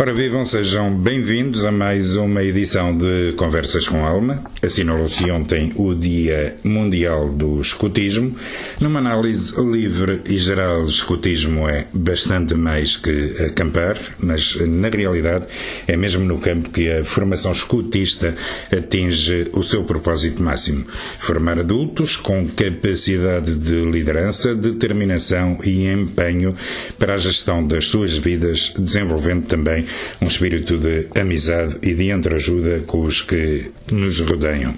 Ora 0.00 0.14
vivam, 0.14 0.44
sejam 0.44 0.96
bem-vindos 0.96 1.66
a 1.66 1.72
mais 1.72 2.14
uma 2.14 2.44
edição 2.44 2.96
de 2.96 3.32
Conversas 3.32 3.88
com 3.88 4.06
Alma. 4.06 4.44
Assinalou-se 4.62 5.28
ontem 5.28 5.72
o 5.74 5.92
Dia 5.92 6.56
Mundial 6.62 7.28
do 7.30 7.60
Escutismo. 7.60 8.36
Numa 8.80 9.00
análise 9.00 9.60
livre 9.60 10.20
e 10.24 10.38
geral, 10.38 10.82
o 10.82 10.88
escutismo 10.88 11.68
é 11.68 11.88
bastante 11.92 12.54
mais 12.54 12.96
que 12.96 13.34
acampar, 13.44 13.98
mas 14.20 14.54
na 14.68 14.88
realidade 14.88 15.46
é 15.88 15.96
mesmo 15.96 16.24
no 16.24 16.38
campo 16.38 16.70
que 16.70 16.88
a 16.88 17.04
formação 17.04 17.50
escutista 17.50 18.36
atinge 18.70 19.48
o 19.52 19.64
seu 19.64 19.82
propósito 19.82 20.44
máximo. 20.44 20.86
Formar 21.18 21.58
adultos 21.58 22.14
com 22.14 22.46
capacidade 22.46 23.52
de 23.56 23.84
liderança, 23.84 24.54
determinação 24.54 25.58
e 25.64 25.88
empenho 25.88 26.54
para 27.00 27.14
a 27.14 27.16
gestão 27.16 27.66
das 27.66 27.86
suas 27.86 28.16
vidas, 28.16 28.72
desenvolvendo 28.78 29.46
também 29.46 29.87
um 30.20 30.26
espírito 30.26 30.78
de 30.78 31.08
amizade 31.18 31.76
e 31.82 31.94
de 31.94 32.10
entreajuda 32.10 32.80
com 32.86 33.00
os 33.00 33.22
que 33.22 33.70
nos 33.90 34.20
rodeiam. 34.20 34.74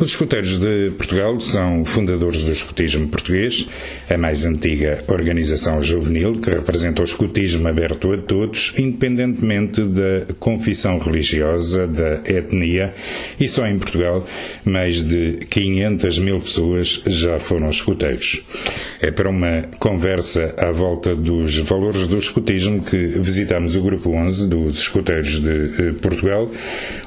Os 0.00 0.12
escuteiros 0.12 0.58
de 0.58 0.92
Portugal 0.96 1.38
são 1.40 1.84
fundadores 1.84 2.42
do 2.42 2.52
escutismo 2.52 3.06
português, 3.08 3.68
a 4.08 4.16
mais 4.16 4.46
antiga 4.46 5.04
organização 5.06 5.82
juvenil 5.82 6.40
que 6.40 6.48
representa 6.48 7.02
o 7.02 7.04
escutismo 7.04 7.68
aberto 7.68 8.10
a 8.10 8.16
todos, 8.16 8.72
independentemente 8.78 9.84
da 9.84 10.32
confissão 10.38 10.98
religiosa, 10.98 11.86
da 11.86 12.22
etnia, 12.24 12.94
e 13.38 13.46
só 13.46 13.66
em 13.66 13.78
Portugal 13.78 14.26
mais 14.64 15.04
de 15.04 15.40
500 15.50 16.18
mil 16.18 16.40
pessoas 16.40 17.02
já 17.06 17.38
foram 17.38 17.68
escuteiros. 17.68 18.40
É 19.02 19.10
para 19.10 19.28
uma 19.28 19.64
conversa 19.78 20.54
à 20.56 20.72
volta 20.72 21.14
dos 21.14 21.58
valores 21.58 22.06
do 22.06 22.16
escutismo 22.16 22.82
que 22.82 22.96
visitamos 22.96 23.76
o 23.76 23.82
Grupo 23.82 24.12
11 24.12 24.48
dos 24.48 24.78
escuteiros 24.78 25.40
de 25.40 25.50
eh, 25.50 25.92
Portugal, 26.00 26.50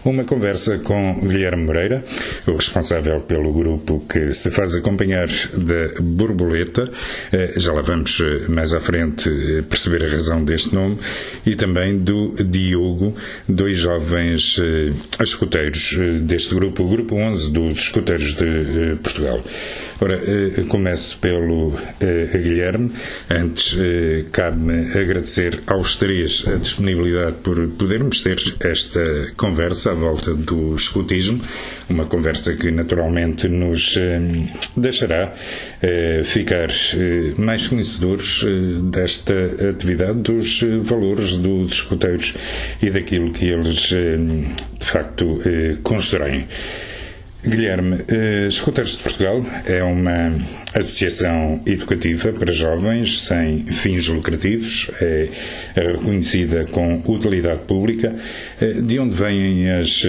uma 0.05 0.23
conversa 0.23 0.77
com 0.77 1.19
Guilherme 1.21 1.63
Moreira, 1.63 2.03
o 2.45 2.51
responsável 2.51 2.82
responsável 2.83 3.21
pelo 3.21 3.53
grupo 3.53 4.05
que 4.09 4.33
se 4.33 4.51
faz 4.51 4.75
acompanhar 4.75 5.27
da 5.53 6.01
Borboleta. 6.01 6.91
Eh, 7.31 7.53
já 7.55 7.71
lá 7.71 7.81
vamos 7.81 8.19
eh, 8.19 8.45
mais 8.49 8.73
à 8.73 8.81
frente 8.81 9.29
eh, 9.29 9.61
perceber 9.61 10.03
a 10.05 10.09
razão 10.09 10.43
deste 10.43 10.75
nome. 10.75 10.99
E 11.45 11.55
também 11.55 11.97
do 11.97 12.35
Diogo, 12.43 13.15
dois 13.47 13.77
jovens 13.77 14.57
escuteiros 15.21 15.97
deste 16.21 16.55
grupo, 16.55 16.83
o 16.83 16.89
Grupo 16.89 17.15
11 17.15 17.51
dos 17.51 17.77
Escuteiros 17.79 18.35
de 18.35 18.97
Portugal. 19.01 19.39
Ora, 20.01 20.19
começo 20.67 21.19
pelo 21.19 21.73
Guilherme. 22.33 22.91
Antes, 23.29 23.77
cabe-me 24.31 24.91
agradecer 24.97 25.61
aos 25.67 25.95
três 25.95 26.43
a 26.47 26.55
disponibilidade 26.57 27.37
por 27.43 27.67
podermos 27.71 28.21
ter 28.21 28.37
esta 28.61 29.03
conversa 29.37 29.91
à 29.91 29.93
volta 29.93 30.33
do 30.33 30.75
escutismo, 30.75 31.41
uma 31.89 32.05
conversa 32.05 32.53
que 32.55 32.71
naturalmente 32.73 33.47
nos 33.47 33.95
eh, 33.97 34.19
deixará 34.75 35.33
eh, 35.81 36.21
ficar 36.23 36.69
eh, 36.69 37.33
mais 37.37 37.67
conhecedores 37.67 38.43
desta 38.91 39.33
atividade, 39.69 40.19
dos 40.19 40.63
valores 40.81 41.37
dos 41.37 41.71
escuteiros 41.71 42.33
e 42.81 42.89
daquilo 42.89 43.31
que 43.31 43.45
eles 43.45 43.89
de 43.89 44.85
facto 44.85 45.39
constroem. 45.83 46.45
Guilherme, 47.45 48.05
Escuteiros 48.47 48.97
de 48.97 49.03
Portugal 49.03 49.45
é 49.65 49.83
uma 49.83 50.33
associação 50.73 51.61
educativa 51.65 52.31
para 52.31 52.51
jovens 52.51 53.21
sem 53.21 53.65
fins 53.65 54.07
lucrativos, 54.07 54.89
é 55.01 55.27
reconhecida 55.75 56.65
com 56.65 57.01
utilidade 57.05 57.59
pública. 57.61 58.15
De 58.85 58.97
onde 58.97 59.15
vêm 59.15 59.69
as 59.71 60.03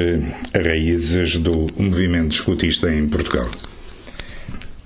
raízes 0.55 1.37
do 1.37 1.67
movimento 1.77 2.33
escutista 2.33 2.89
em 2.89 3.09
Portugal? 3.09 3.51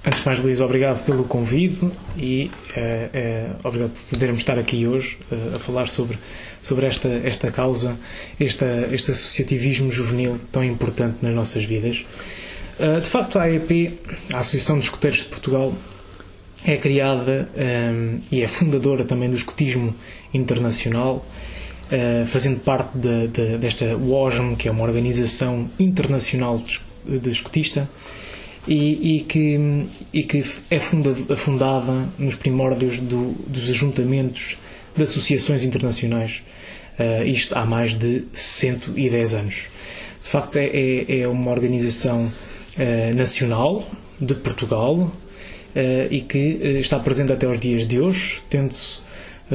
Antes 0.04 0.20
de 0.20 0.26
mais, 0.26 0.38
Luís, 0.38 0.60
obrigado 0.60 1.04
pelo 1.04 1.24
convite 1.24 1.90
e 2.16 2.50
uh, 2.76 3.54
uh, 3.54 3.56
obrigado 3.64 3.90
por 3.90 4.02
podermos 4.10 4.38
estar 4.38 4.56
aqui 4.56 4.86
hoje 4.86 5.18
uh, 5.32 5.56
a 5.56 5.58
falar 5.58 5.88
sobre, 5.88 6.16
sobre 6.62 6.86
esta, 6.86 7.08
esta 7.08 7.50
causa, 7.50 7.98
esta, 8.38 8.88
este 8.92 9.10
associativismo 9.10 9.90
juvenil 9.90 10.38
tão 10.52 10.62
importante 10.62 11.16
nas 11.20 11.34
nossas 11.34 11.64
vidas. 11.64 12.04
de 12.78 13.08
facto, 13.08 13.40
a 13.40 13.42
AEP, 13.42 13.98
a 14.32 14.38
Associação 14.38 14.78
de 14.78 14.84
Escuteiros 14.84 15.18
de 15.18 15.24
Portugal, 15.26 15.74
é 16.64 16.76
criada 16.76 17.48
um, 17.56 18.20
e 18.30 18.40
é 18.42 18.46
fundadora 18.46 19.04
também 19.04 19.28
do 19.28 19.36
escutismo 19.36 19.94
internacional, 20.32 21.26
fazendo 22.26 22.60
parte 22.60 22.96
de, 22.96 23.28
de, 23.28 23.58
desta 23.58 23.96
WOSM, 23.96 24.54
que 24.54 24.68
é 24.68 24.70
uma 24.70 24.84
organização 24.84 25.68
internacional 25.78 26.58
de, 26.58 27.18
de 27.18 27.30
e, 28.68 29.16
e, 29.16 29.20
que, 29.20 29.86
e 30.12 30.22
que 30.22 30.44
é 30.70 30.78
fundada, 30.78 31.36
fundada 31.36 32.08
nos 32.18 32.34
primórdios 32.34 32.98
do, 32.98 33.32
dos 33.46 33.70
ajuntamentos 33.70 34.58
de 34.94 35.02
associações 35.02 35.64
internacionais, 35.64 36.42
uh, 36.98 37.24
isto 37.26 37.56
há 37.56 37.64
mais 37.64 37.94
de 37.94 38.24
110 38.32 39.34
anos. 39.34 39.54
De 40.22 40.28
facto, 40.28 40.56
é, 40.56 40.66
é, 40.66 41.20
é 41.20 41.28
uma 41.28 41.50
organização 41.50 42.26
uh, 42.26 43.16
nacional 43.16 43.88
de 44.20 44.34
Portugal 44.34 44.94
uh, 44.96 45.12
e 46.10 46.20
que 46.20 46.38
está 46.78 46.98
presente 46.98 47.32
até 47.32 47.48
os 47.48 47.58
dias 47.58 47.86
de 47.86 47.98
hoje, 47.98 48.42
tendo 48.50 48.74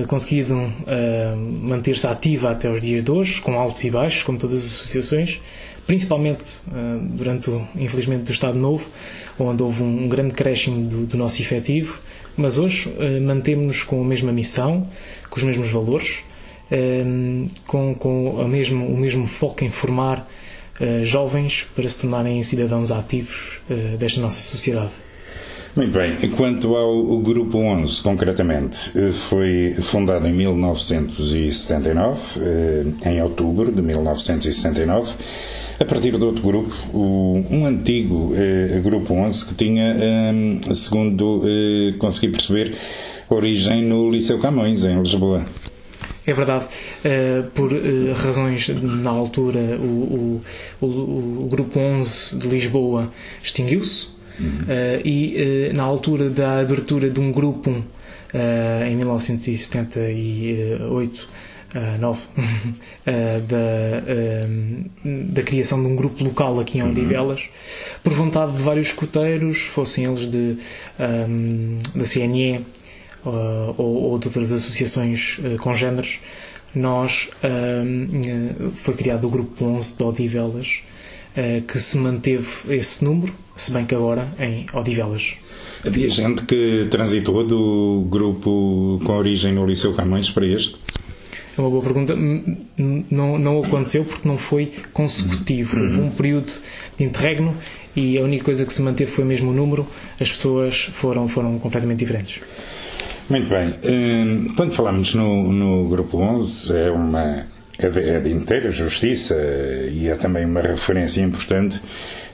conseguido 0.07 0.73
manter-se 1.61 2.07
ativa 2.07 2.49
até 2.49 2.67
os 2.67 2.81
dias 2.81 3.03
de 3.03 3.11
hoje, 3.11 3.39
com 3.39 3.53
altos 3.53 3.83
e 3.83 3.91
baixos, 3.91 4.23
como 4.23 4.39
todas 4.39 4.65
as 4.65 4.73
associações, 4.73 5.39
principalmente 5.85 6.57
uh, 6.67 6.99
durante, 6.99 7.51
infelizmente, 7.75 8.23
do 8.23 8.31
Estado 8.31 8.57
Novo, 8.57 8.85
onde 9.37 9.61
houve 9.63 9.83
um, 9.83 10.07
grande 10.07 10.33
crescimento 10.33 10.89
do, 10.89 11.05
do, 11.05 11.17
nosso 11.17 11.41
efetivo, 11.41 11.99
mas 12.37 12.57
hoje 12.57 12.89
uh, 12.89 13.21
mantemos-nos 13.21 13.83
com 13.83 14.01
a 14.01 14.05
mesma 14.05 14.31
missão, 14.31 14.87
com 15.29 15.37
os 15.37 15.43
mesmos 15.43 15.69
valores, 15.69 16.19
uh, 16.71 17.47
com, 17.67 17.93
com 17.95 18.41
a 18.41 18.47
mesmo, 18.47 18.85
o 18.87 18.97
mesmo 18.97 19.27
foco 19.27 19.63
em 19.63 19.69
formar 19.69 20.27
jovens 21.03 21.67
para 21.75 21.87
se 21.87 21.99
tornarem 21.99 22.41
cidadãos 22.41 22.89
ativos 22.89 23.59
desta 23.99 24.19
nossa 24.19 24.39
sociedade. 24.39 24.89
Muito 25.75 25.91
bem. 25.91 26.15
Quanto 26.31 26.75
ao 26.75 27.19
Grupo 27.19 27.59
11, 27.59 28.01
concretamente, 28.01 28.91
foi 29.29 29.75
fundado 29.83 30.25
em 30.25 30.33
1979, 30.33 32.19
em 33.05 33.21
outubro 33.21 33.71
de 33.71 33.83
1979 33.83 35.13
a 35.83 35.85
partir 35.85 36.17
de 36.17 36.23
outro 36.23 36.41
grupo, 36.41 36.73
o, 36.93 37.45
um 37.49 37.65
antigo 37.65 38.33
eh, 38.35 38.79
Grupo 38.81 39.13
11 39.13 39.47
que 39.47 39.55
tinha, 39.55 39.97
eh, 39.99 40.31
segundo 40.73 41.43
eh, 41.45 41.91
consegui 41.99 42.29
perceber, 42.29 42.77
origem 43.29 43.83
no 43.83 44.09
Liceu 44.09 44.39
Camões, 44.39 44.85
em 44.85 44.97
Lisboa. 44.97 45.45
É 46.25 46.33
verdade. 46.33 46.67
Uh, 47.03 47.43
por 47.51 47.73
uh, 47.73 48.13
razões, 48.13 48.69
na 48.69 49.09
altura, 49.09 49.77
o, 49.77 49.83
o, 49.83 50.41
o, 50.79 50.85
o, 51.43 51.49
Grupo 51.49 51.77
11 51.77 52.37
de 52.37 52.47
Lisboa 52.47 53.11
extinguiu-se 53.43 54.07
uhum. 54.39 54.59
uh, 54.61 55.01
e, 55.03 55.69
na 55.75 55.83
altura 55.83 56.29
da 56.29 56.61
abertura 56.61 57.09
de 57.09 57.19
um 57.19 57.29
grupo, 57.29 57.83
em 58.89 58.95
1978, 58.95 61.27
uh, 61.75 61.99
9 61.99 62.19
uh, 62.19 63.41
da, 63.47 63.57
uh, 64.13 65.23
da 65.31 65.43
criação 65.43 65.81
de 65.81 65.87
um 65.87 65.95
grupo 65.95 66.23
local 66.23 66.59
aqui 66.59 66.79
em 66.79 66.83
Odivelas, 66.83 67.41
uhum. 67.41 67.99
por 68.03 68.13
vontade 68.13 68.55
de 68.55 68.61
vários 68.61 68.87
escuteiros, 68.87 69.61
fossem 69.61 70.05
eles 70.05 70.29
de, 70.29 70.57
um, 70.99 71.79
da 71.95 72.03
CNE 72.05 72.65
ou, 73.25 73.75
ou, 73.77 74.19
de 74.19 74.27
outras 74.27 74.51
associações 74.51 75.39
congêneres, 75.61 76.19
nós 76.75 77.29
uh, 77.43 78.71
foi 78.71 78.93
criado 78.95 79.27
o 79.27 79.29
grupo 79.29 79.65
11 79.65 79.97
de 79.97 80.03
Odivelas, 80.03 80.81
que 81.67 81.79
se 81.79 81.97
manteve 81.97 82.47
esse 82.69 83.03
número, 83.03 83.33
se 83.57 83.71
bem 83.71 83.87
que 83.87 83.95
agora 83.95 84.27
em 84.39 84.67
Odivelas. 84.71 85.35
Havia 85.83 86.07
gente 86.07 86.43
que 86.43 86.87
transitou 86.91 87.43
do 87.43 88.05
grupo 88.07 89.01
com 89.03 89.13
origem 89.13 89.51
no 89.51 89.65
Liceu 89.65 89.93
Camões 89.93 90.29
para 90.29 90.45
este? 90.45 90.77
É 91.57 91.61
uma 91.61 91.69
boa 91.69 91.83
pergunta. 91.83 92.15
Não, 92.15 93.37
não 93.37 93.63
aconteceu 93.63 94.03
porque 94.03 94.27
não 94.27 94.37
foi 94.37 94.71
consecutivo. 94.91 95.83
Houve 95.83 95.99
um 95.99 96.09
período 96.09 96.51
de 96.97 97.03
interregno 97.03 97.55
e 97.95 98.17
a 98.17 98.21
única 98.21 98.45
coisa 98.45 98.65
que 98.65 98.73
se 98.73 98.81
manteve 98.81 99.11
foi 99.11 99.23
mesmo 99.23 99.51
o 99.51 99.53
número. 99.53 99.87
As 100.19 100.31
pessoas 100.31 100.89
foram, 100.93 101.27
foram 101.27 101.59
completamente 101.59 101.99
diferentes. 101.99 102.41
Muito 103.29 103.49
bem. 103.49 103.75
Hum, 103.83 104.53
quando 104.55 104.73
falamos 104.73 105.13
no, 105.15 105.53
no 105.53 105.87
Grupo 105.87 106.17
11, 106.17 106.75
é 106.75 106.91
uma 106.91 107.45
é 107.77 107.89
de, 107.89 108.09
é 108.09 108.19
de 108.19 108.31
inteira 108.31 108.69
justiça 108.69 109.35
e 109.91 110.07
é 110.07 110.15
também 110.15 110.45
uma 110.45 110.61
referência 110.61 111.21
importante 111.21 111.81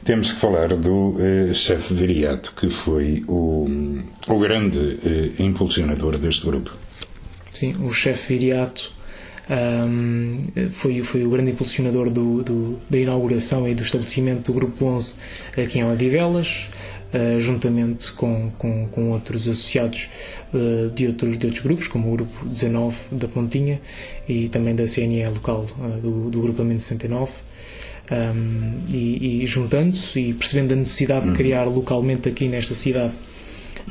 temos 0.03 0.31
que 0.31 0.39
falar 0.39 0.69
do 0.69 1.09
uh, 1.17 1.53
chefe 1.53 1.93
Viriato, 1.93 2.53
que 2.55 2.69
foi 2.69 3.23
o, 3.27 3.67
o 4.27 4.39
grande 4.39 4.79
uh, 4.79 5.43
impulsionador 5.43 6.17
deste 6.17 6.45
grupo. 6.45 6.75
Sim, 7.51 7.75
o 7.83 7.93
chefe 7.93 8.33
Viriato 8.37 8.91
um, 9.49 10.41
foi, 10.71 11.01
foi 11.01 11.25
o 11.25 11.29
grande 11.29 11.51
impulsionador 11.51 12.09
do, 12.09 12.43
do, 12.43 12.79
da 12.89 12.99
inauguração 12.99 13.67
e 13.67 13.73
do 13.73 13.81
estabelecimento 13.81 14.51
do 14.51 14.53
Grupo 14.53 14.85
11 14.85 15.15
aqui 15.57 15.79
em 15.79 15.91
Odivelas, 15.91 16.67
uh, 17.13 17.39
juntamente 17.41 18.11
com, 18.11 18.51
com, 18.57 18.87
com, 18.87 19.09
outros 19.09 19.47
associados 19.47 20.07
uh, 20.53 20.91
de, 20.91 21.07
outros, 21.07 21.37
de 21.37 21.47
outros 21.47 21.63
grupos, 21.63 21.87
como 21.87 22.13
o 22.13 22.15
Grupo 22.15 22.45
19 22.45 22.95
da 23.13 23.27
Pontinha 23.27 23.81
e 24.27 24.47
também 24.49 24.75
da 24.75 24.85
CNE 24.85 25.25
local 25.25 25.65
uh, 25.79 25.99
do, 25.99 26.29
do 26.29 26.41
Grupamento 26.41 26.83
69 26.83 27.31
um, 28.11 28.79
e, 28.89 29.43
e 29.43 29.45
juntando-se 29.47 30.19
e 30.19 30.33
percebendo 30.33 30.73
a 30.73 30.75
necessidade 30.75 31.23
de 31.23 31.29
uhum. 31.29 31.35
criar 31.35 31.63
localmente 31.63 32.29
aqui 32.29 32.47
nesta 32.47 32.75
cidade, 32.75 33.13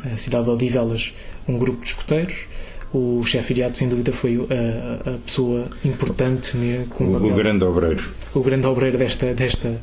a 0.05 0.16
cidade 0.16 0.44
de 0.44 0.50
Odivelas, 0.50 1.14
um 1.49 1.58
grupo 1.58 1.82
de 1.82 1.88
escuteiros. 1.88 2.34
O 2.93 3.23
chefe 3.23 3.52
Iriato, 3.52 3.76
sem 3.76 3.88
dúvida, 3.88 4.12
foi 4.12 4.37
a, 4.37 5.11
a 5.11 5.19
pessoa 5.19 5.67
importante. 5.85 6.56
Né, 6.56 6.87
com 6.90 7.05
o, 7.05 7.17
o 7.17 7.35
grande 7.35 7.64
obreiro. 7.64 8.02
O 8.35 8.40
grande 8.40 8.67
obreiro 8.67 8.96
desta, 8.96 9.35
desta, 9.35 9.81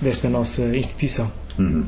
desta 0.00 0.28
nossa 0.28 0.64
instituição. 0.76 1.30
Uhum. 1.58 1.84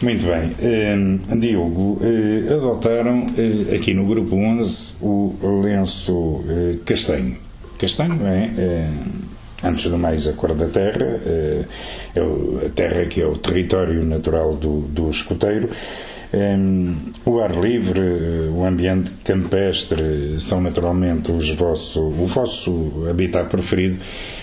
Muito 0.00 0.26
bem. 0.26 1.20
Uh, 1.30 1.36
Diogo, 1.38 2.00
uh, 2.00 2.54
adotaram 2.54 3.26
uh, 3.26 3.74
aqui 3.74 3.94
no 3.94 4.06
Grupo 4.06 4.36
11 4.36 4.96
o 5.00 5.60
lenço 5.62 6.44
castanho. 6.84 7.36
Castanho 7.78 8.18
é 8.26 8.88
antes 9.62 9.86
do 9.86 9.98
mais 9.98 10.26
a 10.26 10.32
cor 10.32 10.54
da 10.54 10.66
terra, 10.66 11.20
eh, 11.24 11.64
é 12.14 12.66
a 12.66 12.70
terra 12.70 13.06
que 13.06 13.20
é 13.20 13.26
o 13.26 13.36
território 13.36 14.04
natural 14.04 14.56
do, 14.56 14.80
do 14.80 15.10
escoteiro. 15.10 15.70
O 17.26 17.40
ar 17.40 17.54
livre, 17.54 18.00
o 18.50 18.64
ambiente 18.64 19.10
campestre 19.24 20.40
são 20.40 20.60
naturalmente 20.60 21.30
os 21.30 21.50
vosso, 21.50 22.00
o 22.02 22.26
vosso 22.26 23.06
habitat 23.08 23.48
preferido. 23.50 23.98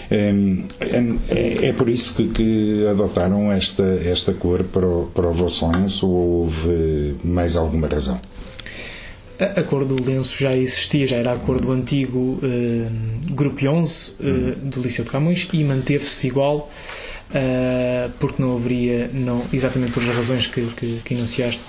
é, 0.09 1.69
é, 1.69 1.73
por 1.73 1.89
isso 1.89 2.15
que, 2.15 2.27
que, 2.27 2.85
adotaram 2.87 3.51
esta, 3.51 3.83
esta 4.05 4.33
cor 4.33 4.63
para 4.63 4.87
o, 4.87 5.07
para 5.07 5.27
o 5.27 5.33
vosso 5.33 5.69
lenço 5.71 6.07
ou 6.07 6.43
houve 6.43 7.15
mais 7.23 7.55
alguma 7.55 7.87
razão? 7.87 8.19
a, 9.39 9.63
cor 9.63 9.85
do 9.85 10.01
lenço 10.03 10.37
já 10.37 10.55
existia, 10.55 11.07
já 11.07 11.17
era 11.17 11.33
a 11.33 11.37
cor 11.37 11.59
do 11.59 11.71
antigo 11.71 12.39
uh, 12.43 13.33
Grupo 13.33 13.67
11 13.67 14.11
uh, 14.19 14.23
uhum. 14.23 14.69
do 14.69 14.81
Liceu 14.81 15.05
de 15.05 15.11
Camões 15.11 15.47
e 15.53 15.63
manteve-se 15.63 16.27
igual 16.27 16.69
uh, 17.29 18.11
porque 18.19 18.41
não 18.41 18.57
haveria, 18.57 19.09
não, 19.13 19.43
exatamente 19.53 19.93
por 19.93 20.03
as 20.03 20.09
razões 20.09 20.47
que, 20.47 20.65
que, 20.75 20.99
que 21.05 21.13
enunciaste, 21.13 21.61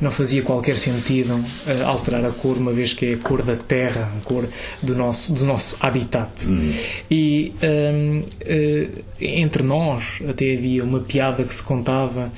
não 0.00 0.10
fazia 0.10 0.42
qualquer 0.42 0.76
sentido 0.76 1.34
uh, 1.34 1.86
alterar 1.86 2.24
a 2.24 2.30
cor, 2.30 2.56
uma 2.56 2.72
vez 2.72 2.92
que 2.92 3.06
é 3.06 3.14
a 3.14 3.18
cor 3.18 3.42
da 3.42 3.56
terra, 3.56 4.10
a 4.16 4.24
cor 4.24 4.48
do 4.82 4.94
nosso, 4.94 5.32
do 5.32 5.44
nosso 5.44 5.76
habitat. 5.80 6.46
Uhum. 6.46 6.74
E 7.10 7.52
um, 7.62 7.66
ehm, 7.66 8.20
uh, 8.20 8.24
eh, 8.40 8.88
entre 9.20 9.62
nós 9.62 10.20
até 10.28 10.54
havia 10.54 10.84
uma 10.84 11.00
piada 11.00 11.42
que 11.44 11.54
se 11.54 11.62
contava. 11.62 12.30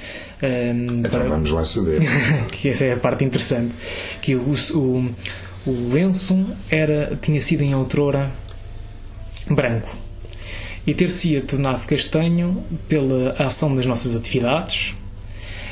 Um, 0.42 0.46
ehm, 0.46 0.98
então 1.00 1.10
para, 1.10 1.28
vamos 1.28 1.50
lá 1.50 1.64
saber. 1.64 2.00
que 2.50 2.68
essa 2.68 2.84
é 2.84 2.92
a 2.92 2.96
parte 2.96 3.24
interessante. 3.24 3.74
Que 4.20 4.34
o, 4.34 4.54
o, 4.74 5.10
o 5.66 5.92
lenço 5.92 6.46
era, 6.70 7.18
tinha 7.20 7.40
sido 7.40 7.62
em 7.62 7.74
outrora 7.74 8.30
branco 9.50 10.08
e 10.88 10.94
ter-se 10.94 11.38
tornado 11.42 11.86
castanho 11.86 12.64
pela 12.88 13.32
ação 13.38 13.76
das 13.76 13.84
nossas 13.84 14.16
atividades, 14.16 14.94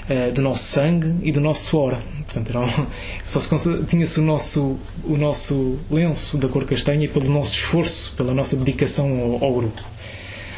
uh, 0.09 0.33
do 0.33 0.43
nosso 0.43 0.65
sangue 0.65 1.17
e 1.23 1.33
do 1.33 1.41
nosso 1.41 1.71
suor. 1.71 1.99
Portanto, 2.25 2.51
era, 2.51 2.87
só 3.25 3.41
se 3.41 3.85
tinha-se 3.85 4.21
o 4.21 4.23
nosso, 4.23 4.77
o 5.05 5.17
nosso 5.17 5.79
lenço 5.91 6.39
da 6.39 6.49
cor 6.49 6.65
castanha 6.65 7.09
pelo 7.09 7.31
nosso 7.31 7.55
esforço, 7.55 8.15
pela 8.17 8.35
nossa 8.35 8.57
dedicação 8.57 9.21
ao, 9.21 9.45
ao 9.45 9.55
grupo. 9.55 9.83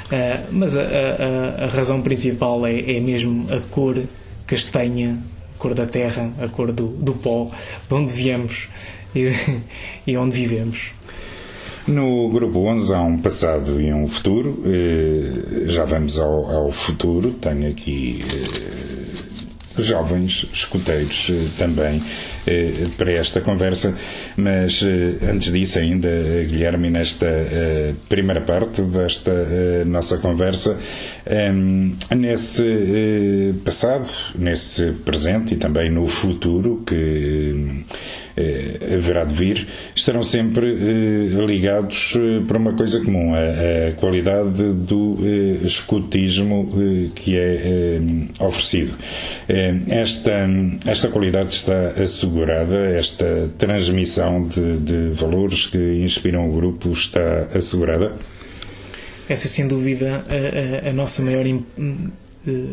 Uh, 0.06 0.47
mas 0.53 0.77
a, 0.77 0.83
a, 0.83 1.65
a, 1.65 1.67
razão 1.67 2.00
principal 2.00 2.67
é, 2.67 2.97
é 2.97 3.00
mesmo 3.00 3.47
a 3.53 3.61
cor 3.61 4.03
castanha, 4.47 5.19
a 5.55 5.59
cor 5.59 5.75
da 5.75 5.87
terra, 5.87 6.33
a 6.41 6.49
cor 6.49 6.73
do, 6.73 6.89
do 6.89 7.12
pó, 7.12 7.50
de 7.87 7.95
onde 7.95 8.15
viemos 8.15 8.69
e, 9.15 9.31
e 10.06 10.17
onde 10.17 10.35
vivemos. 10.35 10.93
No 11.89 12.29
Grupo 12.29 12.59
11 12.61 12.95
há 12.95 13.00
um 13.00 13.19
passado 13.19 13.81
e 13.81 13.91
um 13.93 14.06
futuro. 14.06 14.62
Eh, 14.67 15.67
já 15.67 15.87
vamos 15.87 16.19
ao, 16.19 16.50
ao 16.50 16.71
futuro. 16.71 17.31
Tenho 17.33 17.71
aqui 17.71 18.23
jovens 19.87 20.47
escuteiros 20.53 21.29
eh, 21.31 21.49
também 21.59 22.03
para 22.97 23.12
esta 23.12 23.41
conversa, 23.41 23.95
mas 24.37 24.83
eh, 24.83 25.15
antes 25.31 25.53
disso 25.53 25.79
ainda, 25.79 26.09
Guilherme, 26.49 26.91
nesta 26.91 27.27
primeira 28.09 28.41
parte 28.41 28.83
desta 28.83 29.85
nossa 29.87 30.19
conversa, 30.19 30.79
nesse 32.17 33.55
passado, 33.65 34.09
nesse 34.39 34.93
presente 35.05 35.55
e 35.55 35.56
também 35.56 35.91
no 35.91 36.06
futuro 36.06 36.83
que 36.87 37.85
eh, 38.39 38.95
haverá 38.95 39.25
de 39.25 39.35
vir, 39.35 39.67
estarão 39.97 40.23
sempre 40.23 40.71
eh, 40.71 41.45
ligados 41.45 42.15
eh, 42.17 42.41
para 42.47 42.56
uma 42.56 42.73
coisa 42.75 43.00
comum, 43.05 43.33
a 43.35 43.93
qualidade 43.97 44.62
do 44.75 45.19
escutismo 45.62 46.73
que 47.17 47.37
é 47.37 47.99
oferecido. 48.41 48.95
Esta, 49.89 50.49
esta 50.87 51.09
qualidade 51.09 51.50
está 51.50 51.89
assegurada, 52.00 52.38
esta 52.96 53.50
transmissão 53.58 54.46
de, 54.46 54.79
de 54.79 55.11
valores 55.11 55.67
que 55.67 55.79
inspiram 56.02 56.49
o 56.49 56.52
grupo 56.52 56.90
está 56.93 57.49
assegurada? 57.55 58.17
Essa 59.28 59.47
é 59.47 59.50
sem 59.50 59.68
dúvida 59.68 60.25
a, 60.28 60.87
a, 60.87 60.90
a 60.90 60.92
nossa 60.92 61.23
maior 61.23 61.45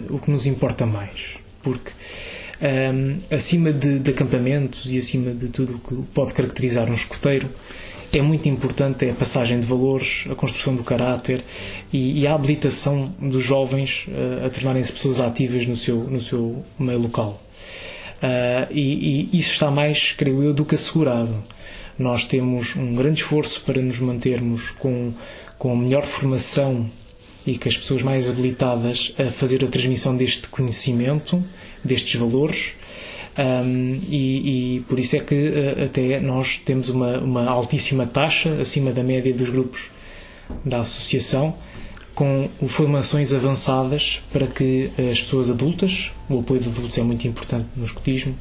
o 0.09 0.19
que 0.19 0.31
nos 0.31 0.45
importa 0.45 0.85
mais, 0.85 1.37
porque 1.61 1.91
um, 2.61 3.35
acima 3.35 3.73
de, 3.73 3.99
de, 3.99 4.11
acampamentos 4.11 4.91
e 4.91 4.97
acima 4.97 5.31
de 5.31 5.49
tudo 5.49 5.75
o 5.75 5.79
que 5.79 5.95
pode 6.13 6.33
caracterizar 6.33 6.89
um 6.89 6.93
escoteiro, 6.93 7.49
é 8.13 8.21
muito 8.21 8.47
importante 8.47 9.05
é 9.05 9.11
a 9.11 9.13
passagem 9.13 9.59
de 9.59 9.65
valores, 9.65 10.23
a 10.29 10.35
construção 10.35 10.73
do 10.73 10.83
caráter 10.83 11.43
e, 11.91 12.21
e 12.21 12.27
a 12.27 12.33
habilitação 12.33 13.13
dos 13.19 13.43
jovens 13.43 14.07
uh, 14.07 14.45
a 14.45 14.49
tornarem-se 14.49 14.93
pessoas 14.93 15.19
ativas 15.19 15.67
no 15.67 15.75
seu, 15.75 15.97
no 15.97 16.21
seu 16.21 16.63
meio 16.79 16.99
local. 16.99 17.41
Uh, 18.25 18.71
e, 18.71 19.29
e, 19.31 19.37
isso 19.37 19.51
está 19.51 19.69
mais, 19.69 20.13
creio 20.13 20.41
eu, 20.41 20.53
do 20.53 20.65
que 20.65 20.73
assegurado. 20.73 21.43
Nós 21.97 22.25
temos 22.25 22.75
um 22.75 22.95
grande 22.95 23.21
esforço 23.21 23.61
para 23.61 23.79
nos 23.81 23.99
mantermos 23.99 24.71
com, 24.71 25.13
com 25.59 25.73
a 25.73 25.75
melhor 25.75 26.03
formação 26.03 26.89
e 27.45 27.55
que 27.57 27.69
as 27.69 27.77
pessoas 27.77 28.01
mais 28.01 28.27
habilitadas 28.27 29.13
a 29.19 29.29
fazer 29.29 29.63
a 29.63 29.67
transmissão 29.67 30.17
deste 30.17 30.49
conhecimento 30.49 31.43
destes 31.83 32.19
valores. 32.19 32.73
Um, 33.37 33.99
e, 34.09 34.77
e, 34.77 34.79
por 34.81 34.97
isso 34.97 35.17
é 35.17 35.19
que 35.19 35.35
uh, 35.35 35.83
até 35.85 36.19
nós 36.19 36.59
temos 36.65 36.89
uma, 36.89 37.19
uma 37.19 37.45
altíssima 37.47 38.07
taxa 38.07 38.49
acima 38.61 38.91
da 38.91 39.03
média 39.03 39.33
dos 39.33 39.49
grupos 39.49 39.91
da 40.63 40.79
associação 40.79 41.55
com 42.15 42.49
formações 42.69 43.33
avançadas 43.33 44.21
para 44.31 44.47
que 44.47 44.89
as 45.11 45.19
pessoas 45.19 45.49
adultas, 45.49 46.11
o 46.29 46.39
apoio 46.39 46.61
de 46.61 46.69
adultos 46.69 46.97
é 46.97 47.03
muito 47.03 47.27
importante 47.27 47.67
no 47.75 47.85
escotismo, 47.85 48.35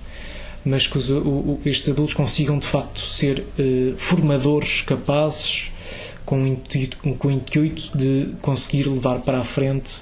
mas 0.64 0.86
que 0.86 0.96
os, 0.96 1.10
o, 1.10 1.58
estes 1.66 1.88
adultos 1.90 2.14
consigam 2.14 2.58
de 2.58 2.66
facto 2.66 3.00
ser 3.00 3.40
uh, 3.40 3.94
formadores 3.98 4.80
capazes 4.82 5.72
com 6.24 6.42
o, 6.42 6.46
intuito, 6.46 6.96
com 7.18 7.28
o 7.28 7.30
intuito 7.30 7.96
de 7.96 8.30
conseguir 8.40 8.88
levar 8.88 9.20
para 9.20 9.40
a 9.40 9.44
frente 9.44 10.00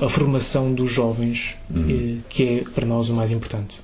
a 0.00 0.08
formação 0.08 0.72
dos 0.72 0.92
jovens, 0.92 1.56
uhum. 1.68 2.20
que 2.28 2.48
é 2.48 2.64
para 2.72 2.86
nós 2.86 3.08
o 3.08 3.14
mais 3.14 3.32
importante. 3.32 3.80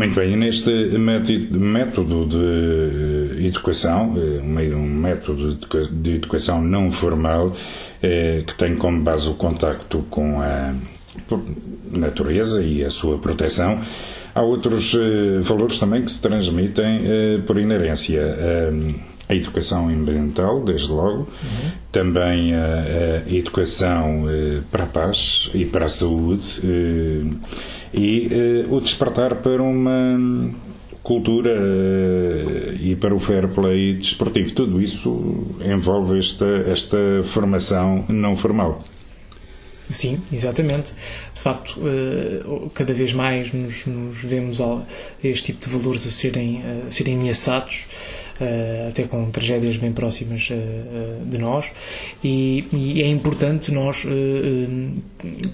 Muito 0.00 0.14
bem, 0.14 0.34
neste 0.34 0.70
método 0.98 2.24
de 2.24 3.46
educação, 3.46 4.14
eh, 4.16 4.74
um 4.74 4.82
método 4.86 5.58
de 5.92 6.14
educação 6.14 6.62
não 6.62 6.90
formal, 6.90 7.54
eh, 8.02 8.42
que 8.46 8.54
tem 8.54 8.76
como 8.76 9.02
base 9.02 9.28
o 9.28 9.34
contacto 9.34 10.02
com 10.08 10.40
a 10.40 10.72
natureza 11.90 12.64
e 12.64 12.82
a 12.82 12.90
sua 12.90 13.18
proteção, 13.18 13.78
há 14.34 14.40
outros 14.40 14.96
valores 15.42 15.78
também 15.78 16.02
que 16.02 16.10
se 16.10 16.22
transmitem 16.22 17.42
por 17.46 17.58
inerência 17.58 18.22
a 19.30 19.34
educação 19.34 19.88
ambiental, 19.88 20.62
desde 20.64 20.90
logo, 20.90 21.20
uhum. 21.20 21.70
também 21.92 22.54
a, 22.54 23.22
a 23.26 23.32
educação 23.32 24.24
uh, 24.24 24.62
para 24.70 24.84
a 24.84 24.86
paz 24.86 25.50
e 25.54 25.64
para 25.64 25.86
a 25.86 25.88
saúde 25.88 26.60
e 27.92 28.28
o 28.68 28.80
despertar 28.80 29.36
para 29.36 29.62
uma 29.62 30.16
cultura 31.02 31.58
e 32.78 32.94
para 32.94 33.14
o 33.14 33.18
fair 33.18 33.48
play 33.48 33.94
desportivo. 33.94 34.52
Tudo 34.52 34.80
isso 34.80 35.44
envolve 35.60 36.18
esta, 36.18 36.46
esta 36.68 36.98
formação 37.24 38.04
não 38.08 38.36
formal. 38.36 38.84
Sim, 39.90 40.22
exatamente. 40.32 40.94
De 41.34 41.40
facto, 41.40 41.80
cada 42.74 42.94
vez 42.94 43.12
mais 43.12 43.52
nos, 43.52 43.86
nos 43.86 44.18
vemos 44.18 44.60
este 45.22 45.52
tipo 45.52 45.68
de 45.68 45.76
valores 45.76 46.06
a 46.06 46.10
serem, 46.10 46.62
a 46.86 46.90
serem 46.90 47.16
ameaçados 47.16 47.86
até 48.88 49.04
com 49.04 49.30
tragédias 49.30 49.76
bem 49.76 49.92
próximas 49.92 50.48
uh, 50.50 51.24
de 51.26 51.38
nós, 51.38 51.66
e, 52.24 52.64
e, 52.72 53.02
é 53.02 53.06
importante 53.06 53.72
nós 53.72 54.04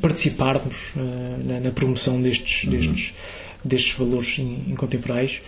participarmos 0.01 0.93
na, 1.45 1.61
na, 1.61 1.71
promoção 1.71 2.21
destes, 2.21 2.65
uhum. 2.65 2.71
destes 2.71 3.15
destes 3.67 3.95
valores 3.95 4.39
incontemporais 4.39 5.41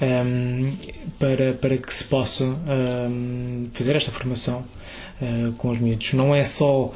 um, 0.00 0.04
ehm, 0.04 0.72
para, 1.18 1.52
para 1.54 1.76
que 1.76 1.94
se 1.94 2.04
possa 2.04 2.44
um, 2.44 2.56
ehm, 2.66 3.70
fazer 3.72 3.96
esta 3.96 4.10
formação 4.10 4.64
uh, 5.20 5.52
com 5.52 5.70
os 5.70 5.78
miúdos. 5.78 6.12
Não 6.12 6.34
é 6.34 6.42
só 6.42 6.92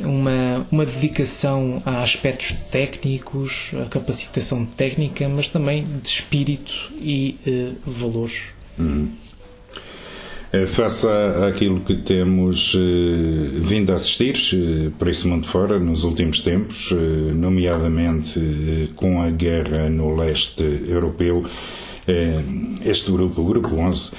uma, 0.00 0.66
uma 0.70 0.84
dedicação 0.84 1.82
a 1.84 2.02
aspectos 2.02 2.52
técnicos, 2.70 3.70
a 3.84 3.88
capacitação 3.88 4.64
técnica, 4.66 5.28
mas 5.28 5.48
também 5.48 5.84
de 5.84 6.08
espírito 6.08 6.92
e 7.00 7.38
uh, 7.46 7.90
valores. 7.90 8.55
Uhum. 8.78 9.08
Face 10.66 11.06
àquilo 11.48 11.80
que 11.80 11.96
temos 11.96 12.74
eh, 12.76 13.48
vindo 13.58 13.92
a 13.92 13.96
assistir 13.96 14.36
eh, 14.54 14.90
por 14.96 15.08
esse 15.08 15.26
mundo 15.26 15.46
fora 15.46 15.78
nos 15.78 16.04
últimos 16.04 16.40
tempos, 16.40 16.90
eh, 16.92 17.34
nomeadamente 17.34 18.90
com 18.94 19.20
a 19.20 19.28
guerra 19.30 19.90
no 19.90 20.14
leste 20.14 20.62
europeu, 20.88 21.44
este 22.84 23.10
grupo, 23.10 23.40
o 23.42 23.44
Grupo 23.44 23.74
11, 23.74 24.12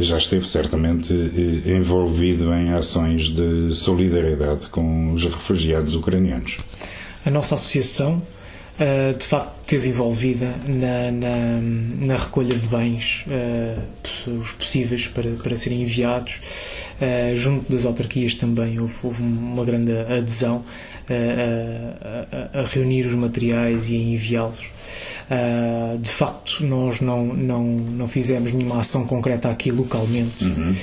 já 0.00 0.18
esteve 0.18 0.48
certamente 0.48 1.14
envolvido 1.64 2.52
em 2.52 2.72
ações 2.72 3.28
de 3.28 3.72
solidariedade 3.72 4.66
com 4.72 5.12
os 5.12 5.24
refugiados 5.24 5.94
ucranianos. 5.94 6.58
A 7.24 7.30
nossa 7.30 7.54
associação 7.54 8.20
de 9.18 9.26
facto 9.26 9.60
esteve 9.62 9.88
envolvida 9.88 10.54
na, 10.66 11.10
na, 11.10 11.60
na 12.06 12.16
recolha 12.16 12.54
de 12.54 12.66
bens, 12.66 13.24
uh, 13.28 14.30
os 14.30 14.52
possíveis 14.52 15.06
para, 15.08 15.30
para 15.42 15.56
serem 15.56 15.82
enviados. 15.82 16.34
Uh, 17.00 17.36
junto 17.36 17.72
das 17.72 17.84
autarquias 17.84 18.34
também 18.34 18.78
houve, 18.78 18.94
houve 19.02 19.22
uma 19.22 19.64
grande 19.64 19.92
adesão 19.92 20.64
a, 21.08 22.58
a, 22.58 22.60
a, 22.60 22.66
reunir 22.66 23.06
os 23.06 23.14
materiais 23.14 23.88
e 23.88 23.96
a 23.96 23.98
enviá-los. 23.98 24.62
Uh, 25.30 25.98
de 25.98 26.10
facto, 26.10 26.64
nós 26.64 27.00
não, 27.00 27.26
não, 27.26 27.64
não 27.64 28.08
fizemos 28.08 28.52
nenhuma 28.52 28.80
ação 28.80 29.06
concreta 29.06 29.50
aqui 29.50 29.70
localmente, 29.70 30.44
uhum. 30.44 30.72
uh, 30.72 30.76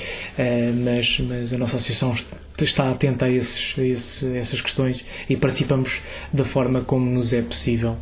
mas, 0.84 1.20
mas 1.20 1.52
a 1.52 1.58
nossa 1.58 1.76
associação 1.76 2.14
está 2.58 2.90
atenta 2.90 3.26
a, 3.26 3.30
esses, 3.30 3.78
a 3.78 3.82
esses, 3.82 4.22
essas 4.34 4.60
questões 4.60 5.04
e 5.28 5.36
participamos 5.36 6.00
da 6.32 6.44
forma 6.44 6.80
como 6.82 7.10
nos 7.10 7.32
é 7.32 7.42
possível 7.42 7.96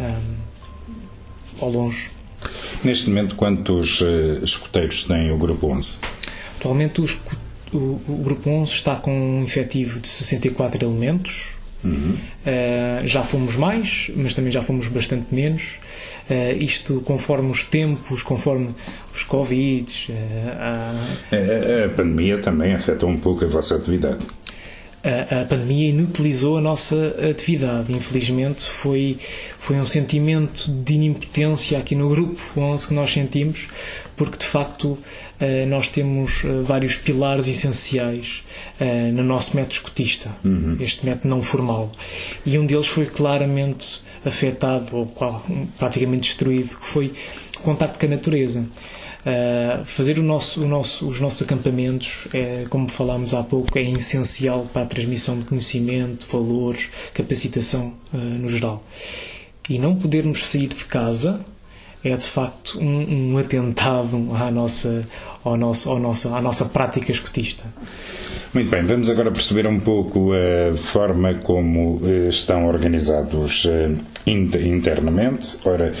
um, 0.00 0.34
ao 1.60 1.70
longe. 1.70 2.10
Neste 2.82 3.08
momento, 3.08 3.36
quantos 3.36 4.00
uh, 4.00 4.42
escuteiros 4.42 5.04
tem 5.04 5.30
o 5.30 5.38
Grupo 5.38 5.68
11? 5.68 5.98
Atualmente, 6.58 7.00
o, 7.00 7.08
o, 7.72 8.00
o 8.08 8.20
Grupo 8.22 8.50
11 8.50 8.72
está 8.72 8.96
com 8.96 9.40
um 9.40 9.42
efetivo 9.44 10.00
de 10.00 10.08
64 10.08 10.86
elementos. 10.86 11.53
Uhum. 11.84 12.16
Uh, 12.46 13.06
já 13.06 13.22
fomos 13.22 13.56
mais, 13.56 14.10
mas 14.16 14.34
também 14.34 14.50
já 14.50 14.62
fomos 14.62 14.88
bastante 14.88 15.34
menos. 15.34 15.78
Uh, 16.28 16.56
isto 16.58 17.00
conforme 17.02 17.50
os 17.50 17.64
tempos, 17.64 18.22
conforme 18.22 18.74
os 19.14 19.22
Covid. 19.24 20.10
Uh, 20.10 20.14
a... 20.58 21.84
a 21.86 21.88
pandemia 21.90 22.38
também 22.38 22.74
afetou 22.74 23.08
um 23.08 23.18
pouco 23.18 23.44
a 23.44 23.48
vossa 23.48 23.76
atividade 23.76 24.24
a, 25.04 25.42
a, 25.42 25.44
pandemia 25.44 25.90
inutilizou 25.90 26.56
a 26.56 26.60
nossa 26.60 27.14
atividade. 27.30 27.92
Infelizmente, 27.92 28.64
foi, 28.64 29.18
foi 29.60 29.76
um 29.76 29.84
sentimento 29.84 30.70
de 30.70 30.94
inimpotência 30.94 31.78
aqui 31.78 31.94
no 31.94 32.08
grupo 32.08 32.40
11 32.56 32.88
que 32.88 32.94
nós 32.94 33.12
sentimos, 33.12 33.68
porque 34.16 34.38
de 34.38 34.46
facto 34.46 34.98
eh, 35.38 35.66
nós 35.66 35.88
temos 35.88 36.42
eh, 36.44 36.60
vários 36.62 36.96
pilares 36.96 37.48
essenciais 37.48 38.42
eh, 38.80 39.10
no 39.10 39.22
nosso 39.22 39.54
método 39.54 39.74
escotista, 39.74 40.34
uhum. 40.42 40.76
este 40.80 41.04
método 41.04 41.28
não 41.28 41.42
formal. 41.42 41.92
E 42.46 42.58
um 42.58 42.64
deles 42.64 42.86
foi 42.86 43.04
claramente 43.04 44.00
afetado, 44.24 44.96
ou 44.96 45.06
praticamente 45.78 46.22
destruído, 46.22 46.78
que 46.78 46.86
foi 46.86 47.12
o 47.58 47.60
contacto 47.60 47.98
com 47.98 48.06
a 48.06 48.08
natureza. 48.08 48.64
Uh, 49.24 49.82
fazer 49.84 50.18
o 50.18 50.22
nosso, 50.22 50.62
o 50.62 50.68
nosso, 50.68 51.08
os 51.08 51.18
nossos 51.18 51.40
acampamentos, 51.40 52.28
é, 52.34 52.66
como 52.68 52.88
falámos 52.90 53.32
há 53.32 53.42
pouco, 53.42 53.78
é 53.78 53.82
essencial 53.82 54.68
para 54.70 54.82
a 54.82 54.86
transmissão 54.86 55.38
de 55.38 55.46
conhecimento, 55.46 56.26
valores, 56.30 56.90
capacitação 57.14 57.94
uh, 58.12 58.16
no 58.18 58.48
geral. 58.48 58.84
E 59.68 59.78
não 59.78 59.96
podermos 59.96 60.46
sair 60.46 60.68
de 60.68 60.84
casa 60.84 61.42
é 62.04 62.16
de 62.16 62.26
facto 62.26 62.78
um, 62.78 63.32
um 63.32 63.38
atentado 63.38 64.30
à 64.34 64.50
nossa, 64.50 65.02
ao 65.42 65.56
nosso, 65.56 65.90
ao 65.90 65.98
nosso, 65.98 66.34
à 66.34 66.40
nossa 66.40 66.66
prática 66.66 67.10
escotista. 67.10 67.64
Muito 68.54 68.70
bem, 68.70 68.84
vamos 68.84 69.10
agora 69.10 69.32
perceber 69.32 69.66
um 69.66 69.80
pouco 69.80 70.30
a 70.32 70.76
forma 70.76 71.34
como 71.42 72.00
eh, 72.04 72.28
estão 72.28 72.68
organizados 72.68 73.66
eh, 73.66 73.90
internamente. 74.28 75.56
Ora, 75.64 75.92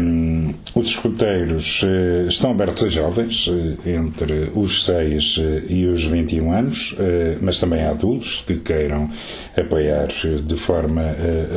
um, 0.00 0.54
os 0.72 0.86
escuteiros 0.86 1.82
uh, 1.82 2.28
estão 2.28 2.52
abertos 2.52 2.84
a 2.84 2.88
jovens, 2.88 3.50
entre 3.84 4.52
os 4.54 4.84
6 4.86 5.36
uh, 5.38 5.42
e 5.68 5.86
os 5.86 6.04
21 6.04 6.52
anos, 6.52 6.96
mas 7.40 7.58
também 7.58 7.82
a 7.82 7.90
adultos 7.90 8.44
que 8.46 8.56
queiram 8.58 9.10
apoiar 9.56 10.06
de 10.46 10.56
forma 10.56 11.02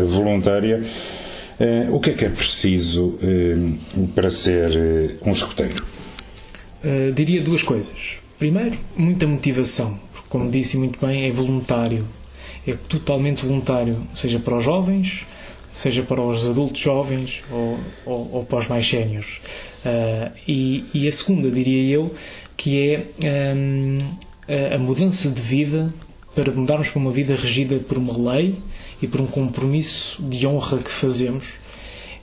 voluntária. 0.07 0.83
O 1.91 2.00
que 2.00 2.10
é 2.12 2.13
que 2.13 2.25
é 2.25 2.29
preciso 2.29 3.17
para 4.15 4.29
ser 4.29 5.17
um 5.25 5.31
escuteiro? 5.31 5.86
diria 7.15 7.41
duas 7.41 7.63
coisas. 7.63 8.17
Primeiro, 8.38 8.77
muita 8.98 9.25
motivação, 9.25 9.98
porque, 10.12 10.27
como 10.29 10.51
disse 10.51 10.77
muito 10.77 11.00
bem, 11.05 11.25
é 11.25 11.31
voluntário. 11.31 12.05
É 12.67 12.74
totalmente 12.74 13.45
voluntário, 13.45 14.05
seja 14.13 14.39
para 14.39 14.57
os 14.57 14.63
jovens, 14.63 15.25
seja 15.74 16.03
para 16.03 16.22
os 16.22 16.45
adultos 16.45 16.81
jovens 16.81 17.41
ou, 17.51 17.79
ou, 18.05 18.29
ou 18.33 18.45
para 18.45 18.60
os 18.60 18.67
mais 18.67 18.88
séniores. 18.88 19.39
Uh, 19.86 20.31
e, 20.48 20.86
e, 20.93 21.07
a 21.07 21.12
segunda, 21.12 21.50
diria 21.50 21.95
eu, 21.95 22.13
que 22.55 22.79
é 22.79 23.53
um, 23.55 23.98
a 24.74 24.77
mudança 24.77 25.29
de 25.29 25.41
vida 25.41 25.93
para 26.36 26.51
mudarmos 26.53 26.89
para 26.89 27.00
uma 27.00 27.12
vida 27.12 27.36
regida 27.36 27.77
por 27.77 27.98
uma 27.98 28.33
lei 28.33 28.55
e 29.03 29.07
por 29.07 29.19
um 29.19 29.27
compromisso 29.27 30.22
de 30.24 30.48
honra 30.48 30.77
que 30.77 30.89
fazemos. 30.89 31.45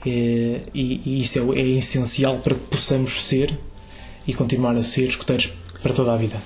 E, 0.03 0.61
e, 0.73 1.01
e 1.05 1.21
isso 1.21 1.53
é, 1.53 1.59
é 1.59 1.67
essencial 1.77 2.39
para 2.39 2.55
que 2.55 2.61
possamos 2.61 3.23
ser 3.23 3.55
e 4.27 4.33
continuar 4.33 4.75
a 4.75 4.81
ser 4.81 5.07
escuteiros 5.07 5.53
para 5.81 5.93
toda 5.93 6.11
a 6.11 6.17
vida. 6.17 6.37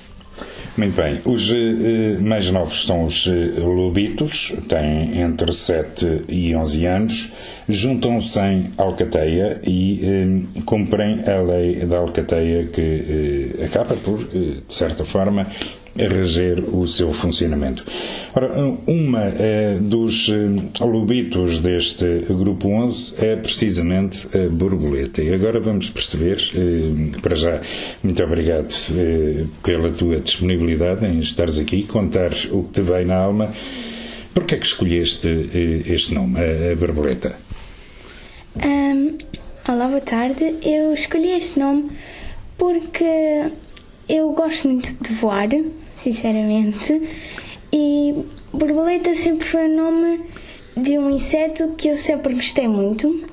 Muito 0.77 1.01
bem. 1.01 1.21
Os 1.23 1.49
uh, 1.51 1.55
mais 2.21 2.51
novos 2.51 2.85
são 2.85 3.05
os 3.05 3.25
uh, 3.27 3.63
lobitos, 3.63 4.51
têm 4.67 5.21
entre 5.21 5.53
7 5.53 6.23
e 6.27 6.53
11 6.53 6.85
anos, 6.85 7.29
juntam-se 7.69 8.37
em 8.41 8.71
Alcateia 8.77 9.61
e 9.63 10.01
uh, 10.57 10.61
cumprem 10.63 11.23
a 11.25 11.41
lei 11.41 11.85
da 11.85 11.99
Alcateia 11.99 12.65
que 12.65 13.55
acaba 13.63 13.95
por, 13.95 14.27
de 14.27 14.63
certa 14.67 15.05
forma, 15.05 15.47
a 15.97 16.07
reger 16.07 16.59
o 16.75 16.85
seu 16.87 17.13
funcionamento. 17.13 17.85
Ora, 18.33 18.53
uma 18.85 19.23
eh, 19.39 19.77
dos 19.79 20.29
eh, 20.29 20.83
lobitos 20.83 21.59
deste 21.59 22.19
grupo 22.29 22.67
11 22.67 23.15
é 23.17 23.35
precisamente 23.37 24.27
a 24.37 24.49
borboleta. 24.49 25.23
E 25.23 25.33
agora 25.33 25.59
vamos 25.59 25.89
perceber, 25.89 26.37
eh, 26.53 27.17
para 27.21 27.35
já, 27.35 27.61
muito 28.03 28.21
obrigado 28.21 28.67
pela 29.63 29.89
tua 29.91 30.19
disponibilidade 30.19 31.05
em 31.05 31.19
estares 31.19 31.57
aqui, 31.57 31.83
contar 31.83 32.31
o 32.51 32.63
que 32.63 32.73
te 32.73 32.81
veio 32.81 33.07
na 33.07 33.15
alma. 33.15 33.53
Por 34.33 34.45
que 34.45 34.55
é 34.55 34.57
que 34.57 34.65
escolheste 34.65 35.49
este 35.85 36.13
nome, 36.13 36.37
a 36.39 36.75
borboleta? 36.75 37.37
Um, 38.57 39.17
olá, 39.69 39.87
boa 39.87 40.01
tarde. 40.01 40.57
Eu 40.61 40.93
escolhi 40.93 41.31
este 41.31 41.57
nome 41.57 41.89
porque 42.57 43.49
eu 44.09 44.33
gosto 44.33 44.67
muito 44.67 44.93
de 45.01 45.13
voar 45.15 45.47
sinceramente. 46.05 47.01
E 47.73 48.13
borboleta 48.53 49.13
sempre 49.15 49.47
foi 49.47 49.65
o 49.67 49.75
nome 49.75 50.21
de 50.77 50.97
um 50.99 51.09
inseto 51.09 51.73
que 51.75 51.87
eu 51.87 51.97
sempre 51.97 52.35
gostei 52.35 52.67
muito 52.67 53.27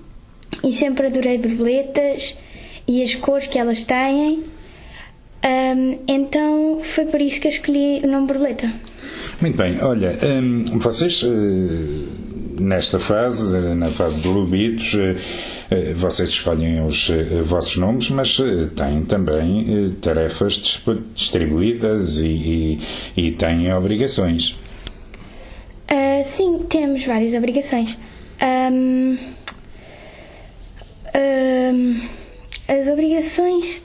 e 0.64 0.72
sempre 0.72 1.06
adorei 1.06 1.38
borboletas 1.38 2.34
e 2.88 3.02
as 3.02 3.14
cores 3.14 3.46
que 3.46 3.58
elas 3.58 3.84
têm. 3.84 4.42
Um, 5.44 5.98
então 6.06 6.80
foi 6.94 7.04
por 7.06 7.20
isso 7.20 7.40
que 7.40 7.48
eu 7.48 7.52
escolhi 7.52 8.00
o 8.04 8.06
nome 8.06 8.26
borboleta. 8.26 8.72
Muito 9.40 9.56
bem, 9.56 9.82
olha, 9.82 10.16
hum, 10.22 10.64
vocês 10.78 11.24
nesta 12.58 12.98
fase, 12.98 13.56
na 13.74 13.88
fase 13.88 14.20
de 14.20 14.28
lobitos, 14.28 14.96
vocês 15.94 16.30
escolhem 16.30 16.84
os 16.84 17.10
vossos 17.44 17.76
nomes, 17.76 18.10
mas 18.10 18.36
têm 18.76 19.04
também 19.04 19.94
tarefas 20.00 20.82
distribuídas 21.14 22.18
e, 22.18 22.26
e, 22.26 22.80
e 23.16 23.32
têm 23.32 23.72
obrigações. 23.72 24.56
Uh, 25.92 26.24
sim, 26.24 26.60
temos 26.70 27.04
várias 27.04 27.34
obrigações. 27.34 27.98
Um, 28.42 29.18
um, 31.14 32.00
as 32.66 32.88
obrigações 32.88 33.84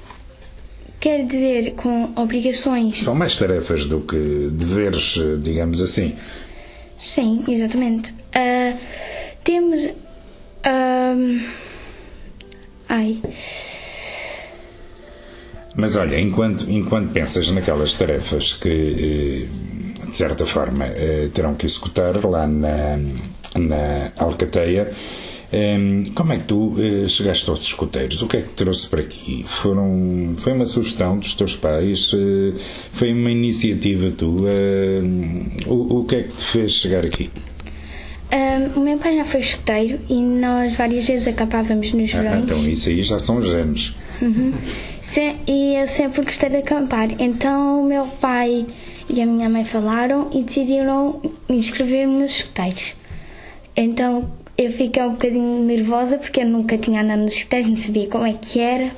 quer 1.00 1.26
dizer 1.26 1.74
com 1.76 2.12
obrigações. 2.16 3.04
São 3.04 3.14
mais 3.14 3.38
tarefas 3.38 3.86
do 3.86 4.00
que 4.02 4.50
deveres, 4.52 5.20
digamos 5.42 5.82
assim. 5.82 6.16
Sim, 6.98 7.44
exatamente. 7.48 8.12
Uh, 8.36 8.78
temos. 9.44 9.86
Uh, 9.86 11.42
ai. 12.90 13.22
Mas 15.76 15.96
olha, 15.96 16.20
enquanto, 16.20 16.70
enquanto 16.70 17.12
pensas 17.14 17.52
naquelas 17.52 17.94
tarefas 17.94 18.54
que, 18.54 19.48
eh, 19.48 20.08
de 20.10 20.16
certa 20.16 20.44
forma, 20.48 20.86
eh, 20.88 21.30
terão 21.32 21.54
que 21.54 21.68
executar 21.68 22.26
lá 22.26 22.48
na, 22.48 22.98
na 23.60 24.12
Alcateia, 24.18 24.92
como 26.14 26.34
é 26.34 26.38
que 26.38 26.44
tu 26.44 26.76
eh, 26.78 27.08
chegaste 27.08 27.50
aos 27.50 27.64
escuteiros? 27.64 28.22
O 28.22 28.28
que 28.28 28.38
é 28.38 28.42
que 28.42 28.50
te 28.50 28.56
trouxe 28.56 28.90
para 28.90 29.02
aqui? 29.02 29.46
Foram, 29.48 30.36
foi 30.40 30.54
uma 30.54 30.66
sugestão 30.66 31.18
dos 31.18 31.36
teus 31.36 31.56
pais? 31.56 32.12
Eh, 32.14 32.60
foi 32.92 33.14
uma 33.14 33.32
iniciativa 33.32 34.12
tua? 34.12 34.52
O, 35.66 36.00
o 36.00 36.06
que 36.06 36.16
é 36.16 36.24
que 36.24 36.34
te 36.34 36.44
fez 36.44 36.74
chegar 36.74 37.06
aqui? 37.06 37.30
Um, 38.30 38.82
o 38.82 38.84
meu 38.84 38.98
pai 38.98 39.16
já 39.16 39.24
foi 39.24 39.40
escuteiro 39.40 40.02
e 40.10 40.16
nós 40.16 40.76
várias 40.76 41.08
vezes 41.08 41.30
acampávamos 41.30 41.94
nos 41.94 42.14
ah, 42.14 42.22
verões. 42.22 42.44
Então 42.44 42.68
isso 42.68 42.90
aí 42.90 43.02
já 43.02 43.20
são 43.20 43.42
genes. 43.42 43.96
Uhum. 44.22 44.54
e 45.48 45.76
eu 45.76 45.88
sempre 45.88 46.24
gostei 46.24 46.50
de 46.50 46.58
acampar. 46.58 47.10
Então 47.22 47.84
o 47.84 47.86
meu 47.86 48.06
pai 48.06 48.66
e 49.10 49.22
a 49.22 49.26
minha 49.26 49.48
mãe 49.48 49.64
falaram 49.64 50.30
e 50.34 50.44
decidiram 50.44 51.22
inscrever-me 51.48 52.20
nos 52.20 52.32
escuteiros. 52.32 52.96
Então 53.78 54.30
eu 54.58 54.72
fiquei 54.72 55.04
um 55.04 55.12
bocadinho 55.12 55.64
nervosa 55.64 56.18
porque 56.18 56.42
eu 56.42 56.46
nunca 56.48 56.78
tinha 56.78 57.02
andado 57.02 57.20
nos 57.20 57.34
escuteiros, 57.34 57.70
não 57.70 57.76
sabia 57.78 58.08
como 58.08 58.26
é 58.26 58.34
que 58.34 58.60
era. 58.60 58.90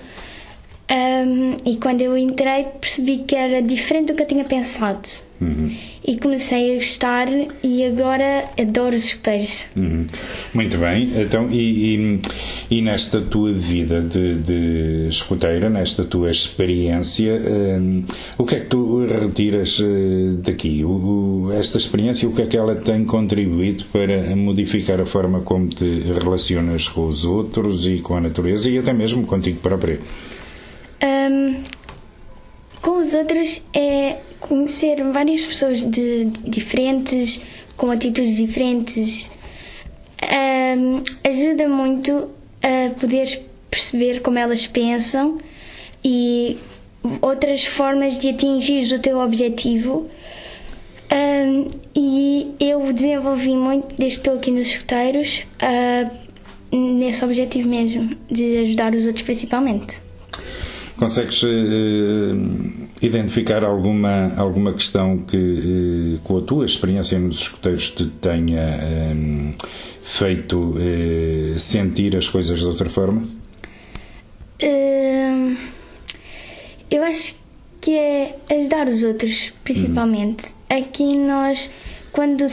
Um, 0.91 1.57
e 1.65 1.77
quando 1.77 2.01
eu 2.01 2.17
entrei 2.17 2.65
percebi 2.81 3.19
que 3.19 3.35
era 3.35 3.61
diferente 3.61 4.07
do 4.07 4.15
que 4.15 4.23
eu 4.23 4.27
tinha 4.27 4.43
pensado. 4.43 5.07
Uhum. 5.39 5.71
E 6.05 6.17
comecei 6.17 6.73
a 6.73 6.75
gostar 6.75 7.27
e 7.63 7.85
agora 7.85 8.45
adoro 8.59 8.93
os 8.95 9.05
escuteiros. 9.05 9.61
Uhum. 9.75 10.05
Muito 10.53 10.77
bem, 10.77 11.21
então 11.21 11.47
e, 11.49 11.95
e, 11.95 12.21
e, 12.69 12.81
nesta 12.81 13.21
tua 13.21 13.53
vida 13.53 14.01
de, 14.01 14.35
de 14.35 15.07
escuteira, 15.07 15.69
nesta 15.69 16.03
tua 16.03 16.29
experiência, 16.29 17.39
um, 17.39 18.03
o 18.37 18.43
que 18.43 18.55
é 18.55 18.59
que 18.59 18.65
tu 18.65 19.05
retiras 19.05 19.79
uh, 19.79 20.41
daqui? 20.43 20.83
O, 20.83 20.89
o, 20.89 21.53
esta 21.53 21.77
experiência, 21.77 22.27
o 22.27 22.35
que 22.35 22.41
é 22.41 22.47
que 22.47 22.57
ela 22.57 22.75
tem 22.75 23.05
contribuído 23.05 23.85
para 23.93 24.35
modificar 24.35 24.99
a 24.99 25.05
forma 25.05 25.39
como 25.41 25.67
te 25.67 26.01
relacionas 26.21 26.89
com 26.89 27.07
os 27.07 27.23
outros 27.23 27.87
e 27.87 27.99
com 27.99 28.15
a 28.15 28.21
natureza 28.21 28.69
e 28.69 28.77
até 28.77 28.91
mesmo 28.91 29.25
contigo 29.25 29.59
próprio? 29.61 29.99
Um, 31.03 31.63
com 32.81 32.99
os 32.99 33.13
outros 33.13 33.61
é 33.73 34.19
conhecer 34.39 35.03
várias 35.11 35.41
pessoas 35.41 35.81
de, 35.81 36.25
de 36.25 36.49
diferentes, 36.49 37.41
com 37.75 37.91
atitudes 37.91 38.37
diferentes. 38.37 39.29
Um, 40.21 41.01
ajuda 41.23 41.67
muito 41.67 42.29
a 42.61 42.99
poder 42.99 43.41
perceber 43.69 44.21
como 44.21 44.37
elas 44.37 44.67
pensam 44.67 45.37
e 46.03 46.57
outras 47.21 47.63
formas 47.65 48.17
de 48.17 48.29
atingir 48.29 48.93
o 48.93 48.99
teu 48.99 49.19
objetivo. 49.19 50.09
Um, 51.11 51.67
e 51.95 52.53
eu 52.59 52.93
desenvolvi 52.93 53.55
muito 53.55 53.95
desde 53.95 54.19
que 54.19 54.27
estou 54.27 54.33
aqui 54.35 54.51
nos 54.51 54.67
escuteiros 54.67 55.43
uh, 55.61 56.75
nesse 56.75 57.23
objetivo 57.25 57.67
mesmo, 57.67 58.15
de 58.29 58.57
ajudar 58.59 58.93
os 58.93 59.05
outros 59.05 59.23
principalmente. 59.23 59.97
Consegues 60.99 61.43
uh, 61.43 61.47
identificar 63.01 63.63
alguma, 63.63 64.33
alguma 64.35 64.73
questão 64.73 65.19
que, 65.19 65.37
uh, 65.37 66.19
com 66.25 66.39
a 66.39 66.41
tua 66.41 66.65
experiência 66.65 67.17
nos 67.17 67.37
escuteiros, 67.37 67.91
te 67.91 68.07
tenha 68.07 68.59
eh, 68.59 69.53
feito 70.01 70.75
sentir 71.55 72.17
as 72.17 72.27
coisas 72.27 72.59
de 72.59 72.65
outra 72.65 72.89
forma? 72.89 73.25
Hum, 74.61 75.55
eu 76.91 77.01
acho 77.03 77.35
que 77.79 77.91
é 77.91 78.37
ajudar 78.49 78.89
os 78.89 79.01
outros, 79.01 79.53
principalmente. 79.63 80.47
Uhum. 80.47 80.81
Aqui 80.81 81.17
nós, 81.17 81.69
quando, 82.11 82.45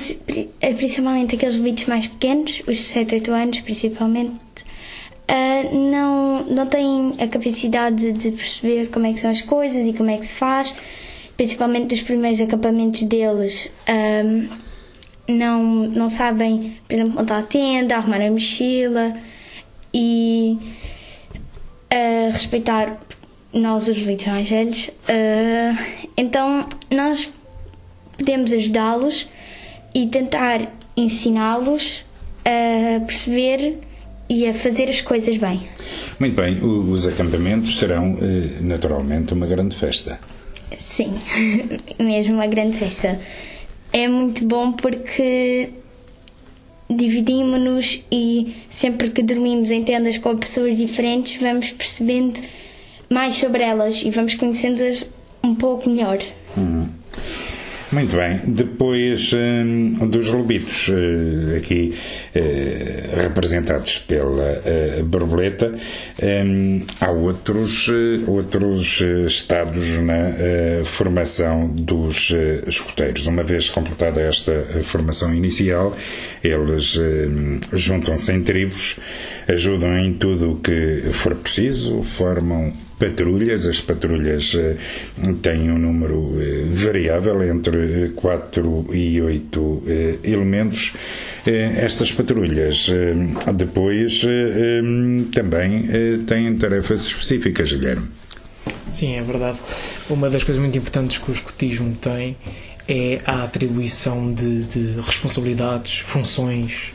principalmente 0.76 1.34
aqueles 1.34 1.56
vídeos 1.56 1.88
mais 1.88 2.06
pequenos, 2.06 2.62
os 2.68 2.80
7, 2.80 3.16
8 3.16 3.32
anos 3.32 3.60
principalmente, 3.62 4.38
não, 5.64 6.44
não 6.44 6.66
têm 6.66 7.14
a 7.18 7.26
capacidade 7.26 8.12
de 8.12 8.30
perceber 8.30 8.88
como 8.88 9.06
é 9.06 9.12
que 9.12 9.20
são 9.20 9.30
as 9.30 9.42
coisas 9.42 9.86
e 9.86 9.92
como 9.92 10.10
é 10.10 10.18
que 10.18 10.26
se 10.26 10.32
faz, 10.32 10.74
principalmente 11.36 11.94
dos 11.94 12.02
primeiros 12.02 12.40
acampamentos 12.40 13.02
deles. 13.02 13.70
Um, 13.88 14.48
não, 15.28 15.62
não 15.88 16.08
sabem, 16.08 16.76
por 16.86 16.94
exemplo, 16.94 17.14
montar 17.14 17.38
a 17.38 17.42
tenda, 17.42 17.96
arrumar 17.96 18.20
a 18.20 18.30
mochila 18.30 19.16
e 19.92 20.56
uh, 21.92 22.32
respeitar 22.32 23.00
nós, 23.52 23.88
os 23.88 23.96
líderes 23.96 24.26
mais 24.26 24.50
velhos. 24.50 24.88
Uh, 24.88 26.06
então, 26.16 26.66
nós 26.90 27.32
podemos 28.16 28.52
ajudá-los 28.52 29.28
e 29.94 30.06
tentar 30.06 30.72
ensiná-los 30.96 32.04
a 32.44 33.00
perceber 33.04 33.78
e 34.28 34.46
a 34.46 34.54
fazer 34.54 34.88
as 34.88 35.00
coisas 35.00 35.36
bem. 35.36 35.68
Muito 36.18 36.34
bem, 36.34 36.58
os 36.62 37.06
acampamentos 37.06 37.78
serão 37.78 38.18
eh, 38.20 38.60
naturalmente 38.60 39.32
uma 39.32 39.46
grande 39.46 39.76
festa. 39.76 40.18
Sim, 40.80 41.14
mesmo 41.98 42.34
uma 42.34 42.46
grande 42.46 42.76
festa. 42.76 43.20
É 43.92 44.08
muito 44.08 44.44
bom 44.44 44.72
porque 44.72 45.70
dividimos-nos 46.88 48.02
e 48.10 48.54
sempre 48.68 49.10
que 49.10 49.22
dormimos 49.22 49.70
em 49.70 49.84
tendas 49.84 50.18
com 50.18 50.36
pessoas 50.36 50.76
diferentes 50.76 51.40
vamos 51.40 51.70
percebendo 51.70 52.40
mais 53.10 53.36
sobre 53.36 53.62
elas 53.62 54.02
e 54.02 54.10
vamos 54.10 54.34
conhecendo-as 54.34 55.08
um 55.42 55.54
pouco 55.54 55.88
melhor. 55.88 56.18
Uhum. 56.56 56.88
Muito 57.96 58.14
bem. 58.14 58.42
Depois 58.44 59.32
um, 59.32 60.06
dos 60.06 60.28
lobitos, 60.28 60.88
uh, 60.88 61.56
aqui 61.56 61.94
uh, 62.34 63.22
representados 63.22 64.00
pela 64.00 64.52
uh, 65.00 65.02
borboleta, 65.02 65.74
um, 66.22 66.80
há 67.00 67.10
outros, 67.10 67.88
outros 68.26 69.00
estados 69.26 69.98
na 70.02 70.84
formação 70.84 71.68
dos 71.68 72.34
escuteiros. 72.66 73.26
Uma 73.28 73.42
vez 73.42 73.70
completada 73.70 74.20
esta 74.20 74.52
formação 74.82 75.34
inicial, 75.34 75.96
eles 76.44 76.98
hum, 76.98 77.60
juntam-se 77.72 78.30
em 78.30 78.42
tribos, 78.42 78.98
ajudam 79.48 79.96
em 80.00 80.12
tudo 80.12 80.52
o 80.52 80.56
que 80.56 81.04
for 81.12 81.34
preciso, 81.34 82.02
formam 82.02 82.74
patrulhas. 82.98 83.66
As 83.66 83.80
patrulhas 83.80 84.54
eh, 84.54 84.76
têm 85.42 85.70
um 85.70 85.78
número 85.78 86.34
eh, 86.40 86.64
variável 86.68 87.42
entre 87.44 88.10
4 88.14 88.86
e 88.92 89.20
8 89.20 89.82
eh, 89.86 90.18
elementos. 90.24 90.92
Estas 91.46 92.10
patrulhas 92.10 92.90
depois 93.54 94.26
também 95.32 95.86
têm 96.26 96.56
tarefas 96.56 97.06
específicas, 97.06 97.72
Guilherme. 97.72 98.08
Sim, 98.90 99.14
é 99.14 99.22
verdade. 99.22 99.58
Uma 100.10 100.28
das 100.28 100.42
coisas 100.42 100.60
muito 100.60 100.76
importantes 100.76 101.18
que 101.18 101.30
o 101.30 101.32
escotismo 101.32 101.94
tem 101.94 102.36
é 102.88 103.18
a 103.24 103.44
atribuição 103.44 104.34
de, 104.34 104.64
de 104.64 105.00
responsabilidades, 105.00 105.98
funções, 106.00 106.92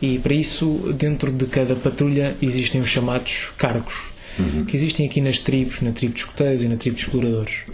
e 0.00 0.18
para 0.18 0.34
isso, 0.34 0.92
dentro 0.98 1.30
de 1.30 1.46
cada 1.46 1.76
patrulha, 1.76 2.34
existem 2.42 2.80
os 2.80 2.88
chamados 2.88 3.52
cargos 3.56 4.11
uhum. 4.38 4.64
que 4.64 4.76
existem 4.76 5.06
aqui 5.06 5.20
nas 5.20 5.38
tribos, 5.40 5.80
na 5.80 5.92
tribo 5.92 6.14
de 6.14 6.20
escuteiros 6.20 6.62
e 6.62 6.68
na 6.68 6.76
tribo 6.76 6.96
de 6.96 7.02
exploradores. 7.02 7.64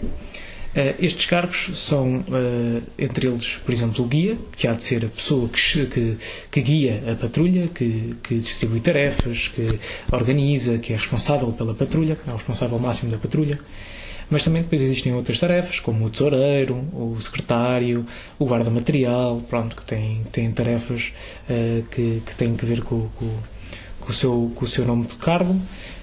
Uh, 0.69 0.93
estes 0.99 1.25
cargos 1.25 1.71
são, 1.73 2.19
uh, 2.19 2.83
entre 2.97 3.27
eles, 3.27 3.55
por 3.65 3.71
exemplo, 3.73 4.05
o 4.05 4.07
guia, 4.07 4.37
que 4.55 4.67
há 4.67 4.73
de 4.73 4.83
ser 4.83 5.03
a 5.03 5.07
pessoa 5.07 5.49
que, 5.49 5.85
que, 5.87 6.17
que 6.51 6.61
guia 6.61 7.03
a 7.11 7.15
patrulha, 7.15 7.67
que, 7.67 8.15
que, 8.21 8.35
distribui 8.35 8.79
tarefas, 8.79 9.47
que 9.47 9.79
organiza, 10.11 10.77
que 10.77 10.93
é 10.93 10.95
responsável 10.95 11.51
pela 11.51 11.73
patrulha, 11.73 12.15
é 12.27 12.29
o 12.29 12.35
responsável 12.35 12.77
máximo 12.77 13.11
da 13.11 13.17
patrulha. 13.17 13.59
Mas 14.29 14.43
também 14.43 14.61
depois 14.61 14.79
existem 14.79 15.11
outras 15.11 15.39
tarefas, 15.39 15.79
como 15.79 16.05
o 16.05 16.09
tesoureiro, 16.09 16.75
o 16.93 17.19
secretário, 17.19 18.03
o 18.37 18.45
guarda-material, 18.45 19.41
pronto, 19.49 19.75
que 19.75 19.83
têm 20.31 20.51
tarefas 20.51 21.11
uh, 21.49 21.83
que, 21.89 22.21
que 22.23 22.35
têm 22.35 22.55
que 22.55 22.63
ver 22.63 22.83
com, 22.83 23.09
com, 23.15 23.37
com, 23.99 24.11
o 24.11 24.13
seu, 24.13 24.51
com 24.53 24.65
o 24.65 24.67
seu 24.67 24.85
nome 24.85 25.07
de 25.07 25.15
cargo. 25.15 25.59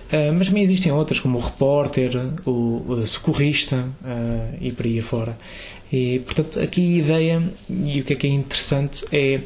Uh, 0.07 0.33
mas 0.33 0.47
também 0.47 0.63
existem 0.63 0.93
outras, 0.93 1.19
como 1.19 1.39
o 1.39 1.41
repórter, 1.41 2.13
o, 2.47 3.03
socorrista 3.07 3.89
uh, 4.05 4.57
e 4.61 4.71
por 4.71 4.87
aí 4.87 5.01
afora. 5.01 5.37
E, 5.93 6.21
portanto, 6.21 6.61
aqui 6.61 6.97
a 6.97 7.05
ideia, 7.05 7.43
e 7.71 8.01
o 8.01 8.05
que 8.05 8.13
é 8.13 8.17
que 8.17 8.27
é 8.27 8.31
interessante, 8.31 9.05
é 9.13 9.41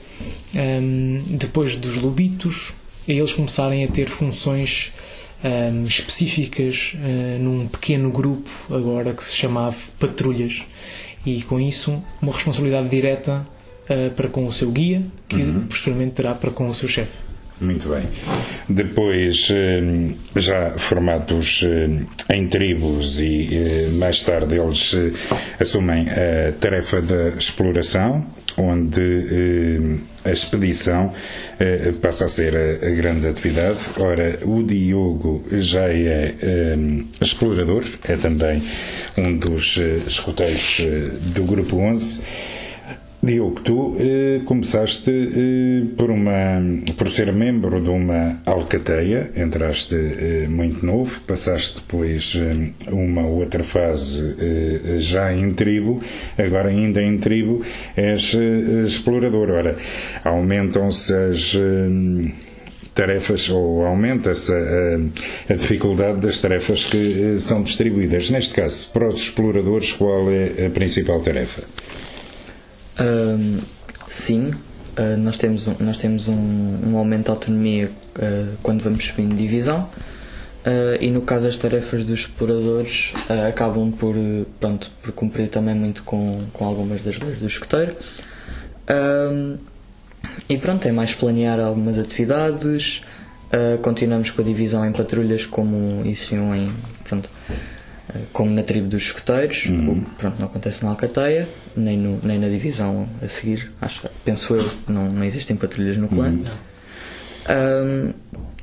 um, 0.55 1.23
depois 1.29 1.77
dos 1.77 1.97
lobitos, 1.97 2.73
eles 3.07 3.33
começarem 3.33 3.85
a 3.85 3.89
ter 3.89 4.09
funções 4.09 4.93
um, 5.45 5.85
específicas 5.85 6.95
uh, 6.95 7.43
num 7.43 7.67
pequeno 7.67 8.11
grupo, 8.11 8.51
agora 8.71 9.13
que 9.13 9.25
se 9.25 9.35
chamava 9.35 9.77
patrulhas, 9.99 10.63
e 11.25 11.43
com 11.43 11.61
isso 11.61 12.03
uma 12.23 12.33
responsabilidade 12.33 12.89
direta 12.89 13.47
uh, 13.85 14.11
para 14.15 14.29
com 14.29 14.47
o 14.47 14.53
seu 14.53 14.71
guia, 14.71 15.03
que 15.29 15.37
uhum. 15.37 15.67
posteriormente 15.67 16.13
terá 16.13 16.35
para 16.35 16.51
com 16.51 16.67
o 16.67 16.75
seu 16.75 16.89
chefe. 16.89 17.30
Muito 17.61 17.89
bem. 17.91 18.09
Depois, 18.69 19.49
hum, 19.51 20.15
já 20.35 20.71
formados 20.79 21.63
hum, 21.63 22.07
em 22.33 22.49
tribos 22.49 23.21
e 23.21 23.49
hum, 23.53 23.99
mais 23.99 24.23
tarde 24.23 24.59
eles 24.59 24.97
assumem 25.61 26.07
a 26.09 26.53
tarefa 26.59 27.03
da 27.03 27.29
exploração, 27.31 28.25
onde 28.57 30.01
a 30.25 30.31
expedição 30.31 31.15
passa 32.03 32.27
a 32.27 32.29
ser 32.29 32.55
a 32.57 32.91
grande 32.91 33.27
atividade. 33.29 33.79
Ora, 33.99 34.39
o 34.45 34.63
Diogo 34.63 35.45
já 35.53 35.89
é 35.89 36.35
explorador, 37.21 37.85
é 38.07 38.17
também 38.17 38.63
um 39.17 39.37
dos 39.37 39.79
escuteiros 40.07 40.81
do 41.35 41.45
Grupo 41.45 41.77
11 41.77 42.23
Diogo, 43.23 43.61
tu 43.61 43.97
eh, 43.99 44.41
começaste 44.47 45.11
eh, 45.11 45.85
por, 45.95 46.11
uma, 46.11 46.59
por 46.97 47.07
ser 47.09 47.31
membro 47.35 47.79
de 47.79 47.91
uma 47.91 48.41
alcateia, 48.47 49.31
entraste 49.37 49.95
eh, 49.95 50.47
muito 50.49 50.87
novo, 50.87 51.21
passaste 51.27 51.81
depois 51.81 52.33
eh, 52.35 52.71
uma 52.91 53.27
outra 53.27 53.63
fase 53.63 54.37
eh, 54.41 54.99
já 55.01 55.35
em 55.35 55.53
tribo, 55.53 56.03
agora 56.39 56.71
ainda 56.71 57.03
em 57.03 57.19
tribo 57.19 57.63
és 57.95 58.35
eh, 58.35 58.85
explorador. 58.87 59.51
Ora, 59.51 59.77
aumentam-se 60.25 61.13
as 61.13 61.59
tarefas 62.95 63.51
ou 63.51 63.85
aumenta-se 63.85 64.51
a, 64.51 65.53
a, 65.53 65.55
dificuldade 65.57 66.21
das 66.21 66.41
tarefas 66.41 66.87
que 66.87 67.39
são 67.39 67.63
distribuídas. 67.63 68.31
Neste 68.31 68.55
caso, 68.55 68.91
para 68.93 69.09
os 69.09 69.21
exploradores, 69.21 69.93
qual 69.93 70.31
é 70.31 70.67
a 70.67 70.71
principal 70.71 71.21
tarefa? 71.21 71.63
Uh, 73.01 73.63
sim, 74.07 74.51
uh, 74.51 75.17
nós 75.19 75.39
temos, 75.39 75.67
um, 75.67 75.75
nós 75.81 75.97
temos 75.97 76.29
um, 76.29 76.79
um 76.85 76.99
aumento 76.99 77.25
de 77.25 77.31
autonomia 77.31 77.91
uh, 78.19 78.57
quando 78.63 78.83
vamos 78.83 79.07
subindo 79.07 79.31
de 79.35 79.43
divisão 79.43 79.89
ah, 80.63 80.99
e 81.01 81.11
no 81.11 81.23
caso 81.23 81.49
as 81.49 81.57
tarefas 81.57 82.05
dos 82.05 82.21
exploradores 82.21 83.15
acabam 83.49 83.91
por, 83.91 84.15
pronto, 84.61 84.91
por 85.03 85.11
cumprir 85.13 85.49
também 85.49 85.75
muito 85.75 86.05
com, 86.05 86.43
com 86.53 86.67
algumas 86.67 87.03
das 87.03 87.19
leis 87.19 87.39
do 87.39 87.47
escoteiro. 87.47 87.97
e 90.51 90.59
pronto, 90.59 90.87
é 90.87 90.93
mais 90.93 91.15
planear 91.15 91.59
algumas 91.59 91.99
atividades, 91.99 93.01
continuamos 93.81 94.31
com 94.33 94.43
a 94.43 94.45
divisão 94.45 94.85
em 94.85 94.93
patrulhas 94.93 95.47
como 95.47 96.03
existiam 96.05 96.55
em. 96.55 96.71
Pronto, 97.05 97.31
como 98.33 98.51
na 98.51 98.63
tribo 98.63 98.89
dos 98.89 99.05
escoteiros, 99.05 99.67
uhum. 99.67 100.05
pronto, 100.19 100.39
não 100.39 100.47
acontece 100.47 100.83
na 100.85 100.91
Alcateia, 100.91 101.49
nem, 101.77 101.97
no, 101.97 102.21
nem 102.23 102.39
na 102.39 102.49
divisão 102.49 103.09
a 103.23 103.29
seguir, 103.29 103.71
acho, 103.81 104.09
penso 104.25 104.55
eu, 104.55 104.71
não, 104.89 105.11
não 105.11 105.25
existem 105.25 105.57
patrulhas 105.57 105.97
no 105.97 106.09
clã. 106.09 106.31
Uhum. 106.31 106.45
Um, 107.49 108.13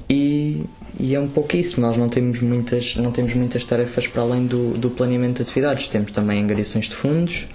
e, 0.10 0.64
e, 1.00 1.16
é 1.16 1.20
um 1.20 1.28
pouco 1.28 1.56
isso, 1.56 1.82
nós 1.82 1.98
não 1.98 2.08
temos 2.08 2.42
muitas, 2.42 2.96
não 2.96 3.12
temos 3.12 3.34
muitas 3.34 3.64
tarefas 3.64 4.08
para 4.08 4.22
além 4.22 4.46
do, 4.46 4.72
do 4.74 4.90
planeamento 4.90 5.38
de 5.38 5.42
atividades, 5.44 5.88
temos 5.88 6.12
também 6.12 6.42
angariações 6.42 6.86
de 6.86 6.96
fundos 6.96 7.48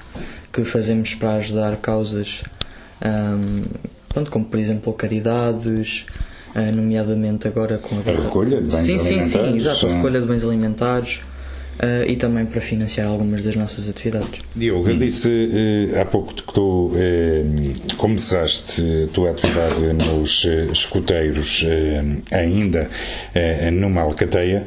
que 0.52 0.64
fazemos 0.64 1.14
para 1.14 1.34
ajudar 1.34 1.76
causas, 1.76 2.42
um, 3.04 3.62
pronto, 4.08 4.30
como 4.30 4.44
por 4.44 4.60
exemplo 4.60 4.92
caridades, 4.92 6.04
uh, 6.54 6.72
nomeadamente 6.72 7.48
agora 7.48 7.78
com 7.78 7.96
a, 7.96 8.00
a 8.00 8.22
recolha 8.22 8.60
de 8.60 8.70
bens 8.70 8.82
sim, 8.82 8.98
alimentares. 8.98 9.32
Sim, 9.32 9.38
sim, 9.38 9.56
exato, 9.56 9.86
a 9.86 9.94
recolha 9.94 10.20
de 10.20 10.26
bens 10.26 10.44
alimentares 10.44 11.22
uh, 11.82 12.08
e 12.08 12.16
também 12.16 12.46
para 12.46 12.60
financiar 12.60 13.08
algumas 13.08 13.42
das 13.42 13.56
nossas 13.56 13.88
atividades. 13.88 14.40
Diogo, 14.54 14.88
eu 14.88 14.96
disse 14.96 15.28
uh, 15.28 16.00
há 16.00 16.04
pouco 16.04 16.34
que 16.34 16.52
tu 16.52 16.92
uh, 16.92 17.96
começaste 17.96 18.82
a 19.04 19.12
tua 19.12 19.30
atividade 19.32 19.80
nos 19.92 20.44
escuteiros 20.70 21.64
ainda 22.30 22.88
numa 23.72 24.02
alcateia, 24.02 24.64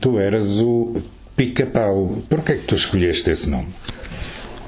tu 0.00 0.18
eras 0.18 0.60
o 0.60 0.96
pica-pau. 1.36 2.22
Porquê 2.28 2.52
é 2.52 2.56
que 2.56 2.66
tu 2.66 2.74
escolheste 2.74 3.30
esse 3.30 3.48
nome? 3.48 3.68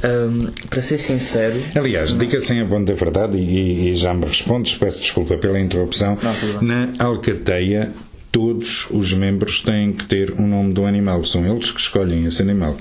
Um, 0.05 0.47
para 0.69 0.83
ser 0.83 0.99
sincero. 0.99 1.59
Aliás, 1.77 2.17
diga 2.19 2.41
sem 2.41 2.61
a 2.61 2.65
bom 2.65 2.83
da 2.83 2.93
verdade 2.93 3.37
e, 3.37 3.91
e, 3.91 3.95
já 3.95 4.13
me 4.13 4.25
respondes, 4.25 4.77
peço 4.77 5.01
desculpa 5.01 5.37
pela 5.37 5.61
interrupção. 5.61 6.19
Não, 6.21 6.63
na 6.63 6.93
Alcateia 6.99 7.93
todos 8.33 8.89
os 8.91 9.13
membros 9.13 9.63
têm 9.63 9.93
que 9.93 10.07
ter 10.07 10.33
um 10.33 10.49
nome 10.49 10.73
do 10.73 10.87
animal. 10.87 11.25
São 11.27 11.47
eles 11.47 11.71
que 11.71 11.79
escolhem 11.79 12.25
esse 12.25 12.41
animal. 12.41 12.77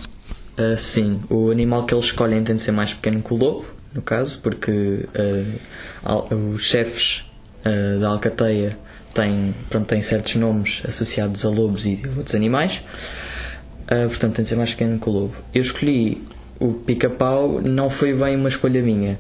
Uh, 0.58 0.78
sim, 0.78 1.20
o 1.30 1.52
animal 1.52 1.86
que 1.86 1.94
eles 1.94 2.06
escolhem 2.06 2.42
tem 2.44 2.56
de 2.56 2.62
ser 2.62 2.72
mais 2.72 2.94
pequeno 2.94 3.22
que 3.22 3.34
o 3.34 3.38
lobo, 3.38 3.66
no 3.94 4.02
caso, 4.02 4.40
porque 4.40 4.72
uh, 4.72 6.54
os 6.54 6.64
chefes 6.64 7.26
uh, 7.66 8.00
da 8.00 8.10
alcateia 8.10 8.70
têm, 9.14 9.54
pronto, 9.70 9.88
têm 9.88 10.02
certos 10.02 10.36
nomes 10.36 10.82
associados 10.88 11.46
a 11.46 11.50
lobos 11.50 11.86
e 11.86 12.02
outros 12.16 12.34
animais, 12.34 12.82
portanto 14.08 14.36
tem 14.36 14.44
de 14.44 14.50
ser 14.50 14.56
mais 14.56 14.72
pequeno 14.72 14.98
que 14.98 15.10
o 15.10 15.12
lobo. 15.12 15.36
Eu 15.54 15.62
escolhi 15.62 16.22
o 16.60 16.72
pica-pau, 16.74 17.62
não 17.62 17.90
foi 17.90 18.14
bem 18.14 18.38
uma 18.38 18.48
escolha 18.48 18.82
minha 18.82 19.20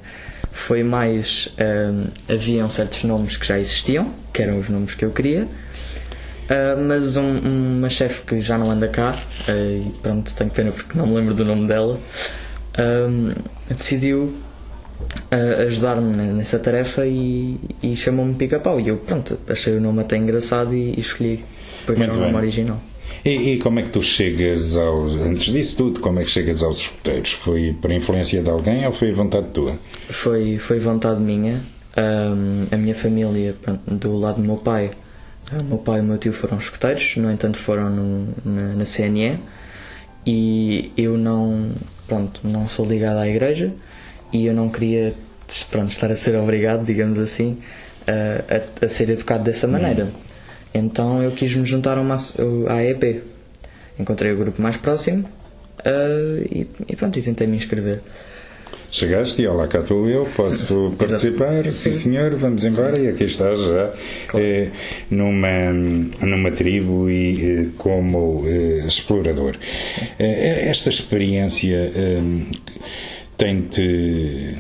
foi 0.54 0.84
mais. 0.84 1.50
haviam 2.30 2.70
certos 2.70 3.04
nomes 3.04 3.36
que 3.36 3.46
já 3.46 3.60
existiam, 3.60 4.13
que 4.32 4.41
eram 4.41 4.58
os 4.60 4.70
nomes 4.70 4.96
que 4.96 5.04
eu 5.04 5.12
queria, 5.12 5.48
Uh, 6.51 6.85
mas 6.85 7.15
um, 7.15 7.77
uma 7.77 7.87
chefe 7.87 8.23
que 8.23 8.39
já 8.41 8.57
não 8.57 8.69
anda 8.69 8.89
cá, 8.89 9.17
uh, 9.47 9.51
e 9.51 9.89
pronto, 10.01 10.35
tenho 10.35 10.49
pena 10.49 10.71
porque 10.71 10.97
não 10.97 11.07
me 11.07 11.15
lembro 11.15 11.33
do 11.33 11.45
nome 11.45 11.65
dela, 11.65 11.97
decidiu 13.69 14.33
uh, 15.31 15.61
ajudar-me 15.65 16.13
nessa 16.33 16.59
tarefa 16.59 17.05
e, 17.05 17.57
e 17.81 17.95
chamou-me 17.95 18.35
Pica-Pau. 18.35 18.81
E 18.81 18.89
eu, 18.89 18.97
pronto, 18.97 19.39
achei 19.47 19.77
o 19.77 19.81
nome 19.81 20.01
até 20.01 20.17
engraçado 20.17 20.75
e, 20.75 20.93
e 20.95 20.99
escolhi, 20.99 21.45
porque 21.85 22.03
era 22.03 22.13
o 22.13 22.17
nome 22.17 22.35
original. 22.35 22.81
E, 23.23 23.53
e, 23.53 23.59
como 23.59 23.79
é 23.79 23.83
que 23.83 23.89
tu 23.89 24.01
chegas 24.01 24.75
aos. 24.75 25.13
Antes 25.13 25.53
disso 25.53 25.77
tudo, 25.77 25.99
como 25.99 26.19
é 26.19 26.23
que 26.23 26.31
chegas 26.31 26.63
aos 26.63 26.79
escuteiros? 26.79 27.33
Foi 27.33 27.75
por 27.79 27.91
influência 27.91 28.41
de 28.41 28.49
alguém 28.49 28.85
ou 28.85 28.93
foi 28.93 29.11
vontade 29.11 29.47
tua? 29.53 29.77
Foi, 30.09 30.57
foi 30.57 30.79
vontade 30.79 31.21
minha. 31.21 31.61
Um, 31.95 32.61
a 32.71 32.77
minha 32.77 32.95
família, 32.95 33.55
pronto, 33.61 33.81
do 33.85 34.17
lado 34.17 34.37
do 34.37 34.43
meu 34.43 34.57
pai, 34.57 34.91
o 35.59 35.63
meu 35.63 35.77
pai 35.77 35.99
e 35.99 36.01
o 36.01 36.03
meu 36.03 36.17
tio 36.17 36.33
foram 36.33 36.57
escuteiros, 36.57 37.15
no 37.17 37.31
entanto 37.31 37.57
foram 37.57 37.89
no, 37.89 38.27
na, 38.45 38.75
na 38.75 38.85
CNE 38.85 39.39
e 40.25 40.91
eu 40.95 41.17
não, 41.17 41.71
pronto, 42.07 42.41
não 42.43 42.67
sou 42.67 42.85
ligado 42.85 43.17
à 43.17 43.27
igreja 43.27 43.73
e 44.31 44.45
eu 44.45 44.53
não 44.53 44.69
queria 44.69 45.13
pronto, 45.69 45.91
estar 45.91 46.11
a 46.11 46.15
ser 46.15 46.35
obrigado, 46.35 46.85
digamos 46.85 47.19
assim, 47.19 47.57
a, 48.07 48.83
a, 48.83 48.85
a 48.85 48.89
ser 48.89 49.09
educado 49.09 49.43
dessa 49.43 49.67
maneira. 49.67 50.09
Então 50.73 51.21
eu 51.21 51.31
quis 51.31 51.53
me 51.55 51.65
juntar 51.65 51.97
a 51.97 52.01
uma, 52.01 52.15
à 52.15 52.83
EP. 52.83 53.23
Encontrei 53.99 54.31
o 54.31 54.37
grupo 54.37 54.61
mais 54.61 54.77
próximo 54.77 55.27
uh, 55.79 56.41
e, 56.49 56.67
e, 56.87 56.95
pronto, 56.95 57.19
e 57.19 57.21
tentei 57.21 57.45
me 57.45 57.57
inscrever. 57.57 58.01
Chegaste 58.93 59.41
e 59.41 59.47
olá, 59.47 59.69
cá 59.69 59.80
estou 59.80 60.10
eu, 60.10 60.27
posso 60.36 60.93
participar? 60.99 61.63
Sim. 61.65 61.71
Sim, 61.71 61.93
senhor, 61.93 62.36
vamos 62.36 62.65
embora. 62.65 62.99
E 62.99 63.08
aqui 63.08 63.23
está 63.23 63.56
já 63.56 63.93
claro. 64.27 64.45
eh, 64.45 64.69
numa, 65.10 65.71
numa 66.21 66.51
tribo 66.51 67.10
e 67.10 67.41
eh, 67.41 67.65
como 67.77 68.43
eh, 68.45 68.84
explorador. 68.86 69.56
Eh, 70.19 70.67
esta 70.69 70.89
experiência 70.89 71.89
eh, 71.95 72.21
tem-te, 73.38 74.58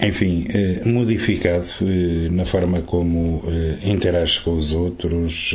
enfim, 0.00 0.48
eh, 0.52 0.80
modificado 0.84 1.66
na 2.32 2.44
forma 2.44 2.80
como 2.80 3.44
interages 3.84 4.38
com 4.40 4.54
os 4.56 4.72
outros, 4.72 5.54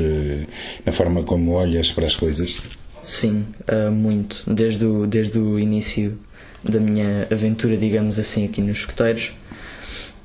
na 0.86 0.94
forma 0.94 1.24
como 1.24 1.52
olhas 1.52 1.92
para 1.92 2.06
as 2.06 2.16
coisas? 2.16 2.56
Sim, 3.02 3.46
muito. 3.92 4.44
Desde 4.54 4.86
o, 4.86 5.06
desde 5.06 5.38
o 5.38 5.60
início 5.60 6.18
da 6.64 6.80
minha 6.80 7.28
aventura, 7.32 7.78
digamos 7.78 8.20
assim, 8.20 8.46
aqui 8.46 8.62
nos 8.62 8.80
escoteiros, 8.80 9.34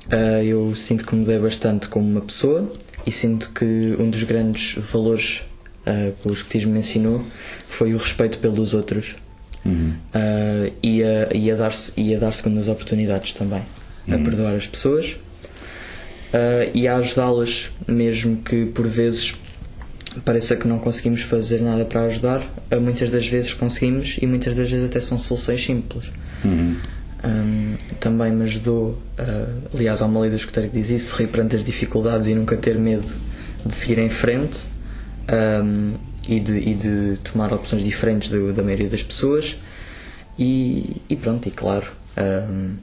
uh, 0.07 0.43
eu 0.43 0.73
sinto 0.75 1.05
que 1.05 1.15
mudei 1.15 1.39
bastante 1.39 1.87
como 1.87 2.07
uma 2.07 2.21
pessoa 2.21 2.71
e 3.05 3.11
sinto 3.11 3.51
que 3.51 3.95
um 3.99 4.09
dos 4.09 4.23
grandes 4.23 4.75
valores 4.75 5.43
uh, 5.85 6.13
que 6.21 6.27
o 6.27 6.33
escotismo 6.33 6.73
me 6.73 6.79
ensinou 6.79 7.23
foi 7.67 7.93
o 7.93 7.97
respeito 7.97 8.39
pelos 8.39 8.73
outros 8.73 9.15
uhum. 9.63 9.93
uh, 10.13 10.73
e, 10.81 11.03
a, 11.03 11.29
e, 11.33 11.51
a 11.51 11.55
dar, 11.55 11.73
e 11.95 12.15
a 12.15 12.19
dar 12.19 12.33
segundas 12.33 12.67
oportunidades 12.67 13.33
também, 13.33 13.63
uhum. 14.07 14.15
a 14.15 14.17
perdoar 14.19 14.55
as 14.55 14.67
pessoas 14.67 15.17
e 16.73 16.85
a 16.85 16.97
ajudá-las, 16.97 17.71
mesmo 17.87 18.35
que 18.35 18.65
por 18.65 18.85
vezes 18.85 19.35
pareça 20.25 20.57
que 20.57 20.67
não 20.67 20.79
conseguimos 20.79 21.21
fazer 21.21 21.61
nada 21.61 21.85
para 21.85 22.01
ajudar, 22.01 22.43
muitas 22.81 23.09
das 23.09 23.25
vezes 23.25 23.53
conseguimos 23.53 24.17
e 24.21 24.27
muitas 24.27 24.53
das 24.53 24.69
vezes 24.69 24.85
até 24.85 24.99
são 24.99 25.17
soluções 25.17 25.63
simples. 25.63 26.11
Uhum. 26.45 26.77
Um, 27.23 27.75
também 27.99 28.31
me 28.31 28.43
ajudou, 28.43 29.01
uh, 29.17 29.69
aliás, 29.73 30.01
há 30.01 30.05
uma 30.05 30.19
lei 30.19 30.29
do 30.29 30.35
escuteiro 30.35 30.69
que 30.69 30.77
diz 30.77 30.89
isso: 30.89 31.15
rir 31.15 31.27
perante 31.27 31.55
as 31.55 31.63
dificuldades 31.63 32.27
e 32.27 32.35
nunca 32.35 32.55
ter 32.55 32.77
medo 32.77 33.15
de 33.65 33.73
seguir 33.73 33.97
em 33.97 34.09
frente 34.09 34.59
um, 35.63 35.95
e, 36.27 36.39
de, 36.39 36.57
e, 36.57 36.75
de, 36.75 37.19
tomar 37.23 37.51
opções 37.51 37.83
diferentes 37.83 38.29
do, 38.29 38.53
da 38.53 38.61
maioria 38.61 38.89
das 38.89 39.01
pessoas. 39.01 39.57
E, 40.37 41.01
e 41.09 41.15
pronto, 41.15 41.47
e 41.47 41.51
claro, 41.51 41.87
um, 42.51 42.75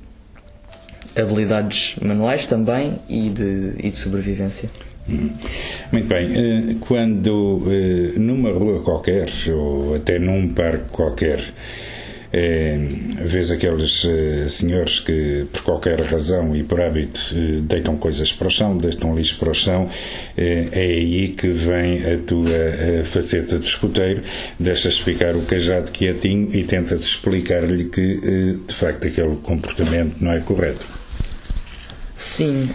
habilidades 1.16 1.96
manuais 2.02 2.46
também 2.46 2.98
e 3.08 3.28
de, 3.28 3.74
e 3.78 3.90
de 3.90 3.96
sobrevivência. 3.96 4.70
Hum. 5.08 5.30
Muito 5.90 6.08
bem. 6.08 6.32
Eh, 6.32 6.76
quando 6.80 7.62
eh, 7.66 8.18
numa 8.18 8.52
rua 8.52 8.80
qualquer 8.82 9.28
ou 9.48 9.96
até 9.96 10.18
num 10.18 10.48
parque 10.54 10.92
qualquer 10.92 11.40
é, 12.32 12.78
vês 13.24 13.50
aqueles 13.50 14.04
uh, 14.04 14.48
senhores 14.48 15.00
que, 15.00 15.46
por 15.52 15.62
qualquer 15.62 16.00
razão 16.00 16.56
e 16.56 16.62
por 16.62 16.80
hábito, 16.80 17.20
uh, 17.32 17.60
deitam 17.60 17.96
coisas 17.98 18.32
para 18.32 18.48
o 18.48 18.50
chão, 18.50 18.76
deitam 18.78 19.14
lixo 19.14 19.38
para 19.38 19.50
o 19.50 19.54
chão, 19.54 19.90
é, 20.36 20.68
é 20.72 20.80
aí 20.80 21.28
que 21.28 21.48
vem 21.48 21.98
a 22.10 22.18
tua 22.18 22.48
uh, 22.48 23.04
faceta 23.04 23.58
de 23.58 23.66
escuteiro, 23.66 24.22
deixas 24.58 24.98
ficar 24.98 25.36
o 25.36 25.42
cajado 25.42 25.90
quietinho 25.90 26.54
e 26.54 26.64
tentas 26.64 27.02
explicar-lhe 27.02 27.84
que, 27.84 28.56
de 28.66 28.74
facto, 28.74 29.06
aquele 29.06 29.36
comportamento 29.36 30.16
não 30.20 30.32
é 30.32 30.40
correto. 30.40 30.86
Sim, 32.14 32.70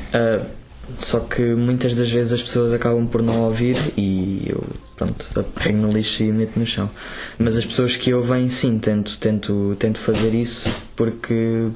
só 0.99 1.19
que 1.21 1.41
muitas 1.55 1.93
das 1.95 2.11
vezes 2.11 2.33
as 2.33 2.41
pessoas 2.41 2.73
acabam 2.73 3.07
por 3.07 3.21
não 3.21 3.41
ouvir 3.41 3.77
e 3.97 4.43
eu 4.47 4.63
pronto, 4.97 5.25
pego 5.63 5.77
no 5.77 5.89
lixo 5.89 6.23
e 6.23 6.31
meto 6.31 6.59
no 6.59 6.65
chão. 6.65 6.89
Mas 7.37 7.55
as 7.55 7.65
pessoas 7.65 7.95
que 7.95 8.13
ouvem, 8.13 8.49
sim, 8.49 8.79
tento, 8.79 9.17
tento, 9.19 9.77
tento 9.79 9.99
fazer 9.99 10.33
isso 10.33 10.69
porque 10.95 11.69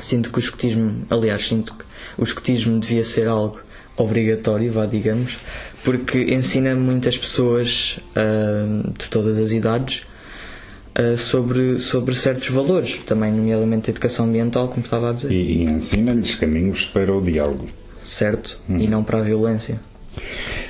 sinto 0.00 0.30
que 0.30 0.38
o 0.38 0.40
escotismo, 0.40 1.04
aliás, 1.10 1.46
sinto 1.46 1.74
que 1.74 1.84
o 2.16 2.24
escotismo 2.24 2.78
devia 2.78 3.04
ser 3.04 3.28
algo 3.28 3.60
obrigatório, 3.96 4.70
vá, 4.70 4.86
digamos, 4.86 5.36
porque 5.84 6.20
ensina 6.32 6.74
muitas 6.76 7.18
pessoas 7.18 7.98
uh, 8.16 8.92
de 8.96 9.10
todas 9.10 9.38
as 9.38 9.50
idades 9.50 10.04
uh, 10.96 11.16
sobre, 11.16 11.78
sobre 11.78 12.14
certos 12.14 12.48
valores, 12.48 12.98
também, 12.98 13.32
nomeadamente 13.32 13.90
a 13.90 13.92
educação 13.92 14.26
ambiental, 14.26 14.68
como 14.68 14.80
estava 14.80 15.10
a 15.10 15.12
dizer. 15.12 15.32
E, 15.32 15.58
e 15.58 15.64
ensina-lhes 15.64 16.36
caminhos 16.36 16.84
para 16.84 17.12
o 17.12 17.20
diálogo. 17.20 17.68
Certo, 18.00 18.60
hum. 18.68 18.78
e 18.78 18.86
não 18.86 19.02
para 19.02 19.18
a 19.18 19.22
violência. 19.22 19.80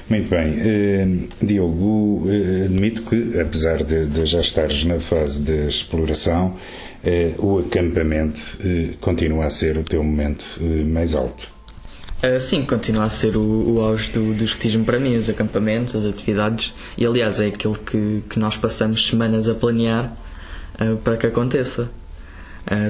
Muito 0.09 0.31
bem. 0.31 0.55
Uh, 0.57 1.29
Diogo, 1.45 2.27
uh, 2.27 2.65
admito 2.65 3.03
que, 3.03 3.39
apesar 3.39 3.85
de, 3.85 4.07
de, 4.07 4.25
já 4.25 4.41
estares 4.41 4.85
na 4.85 4.99
fase 4.99 5.43
de 5.43 5.67
exploração, 5.67 6.57
uh, 7.05 7.47
o 7.47 7.59
acampamento 7.59 8.41
continua 9.01 9.47
a 9.47 9.51
ser 9.51 9.77
o 9.77 9.83
teu 9.83 10.03
momento 10.03 10.59
mais 10.87 11.15
alto. 11.15 11.51
sim, 12.41 12.65
continua 12.65 13.05
a 13.05 13.09
ser 13.11 13.37
o, 13.37 13.75
o 13.75 13.81
auge 13.81 14.11
do, 14.11 14.33
do 14.33 14.85
para 14.85 14.99
mim, 14.99 15.17
os 15.17 15.29
acampamentos, 15.29 15.95
as 15.95 16.07
atividades, 16.07 16.75
e 16.97 17.07
aliás 17.07 17.41
é 17.41 17.49
aquilo 17.49 17.77
que, 17.77 18.23
que 18.31 18.39
nós 18.39 18.57
passamos 18.57 19.07
semanas 19.07 19.47
a 19.49 19.55
planear 19.55 20.17
para 21.05 21.17
que 21.17 21.27
aconteça. 21.27 21.91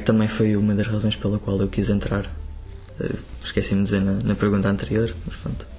também 0.04 0.28
foi 0.28 0.56
uma 0.56 0.74
das 0.74 0.86
razões 0.86 1.16
pela 1.16 1.38
qual 1.38 1.60
eu 1.60 1.68
quis 1.68 1.90
entrar. 1.90 2.30
Esqueci-me 3.42 3.80
de 3.80 3.84
dizer 3.84 4.00
na, 4.00 4.18
na 4.24 4.34
pergunta 4.34 4.68
anterior, 4.68 5.14
mas 5.26 5.36
pronto. 5.36 5.77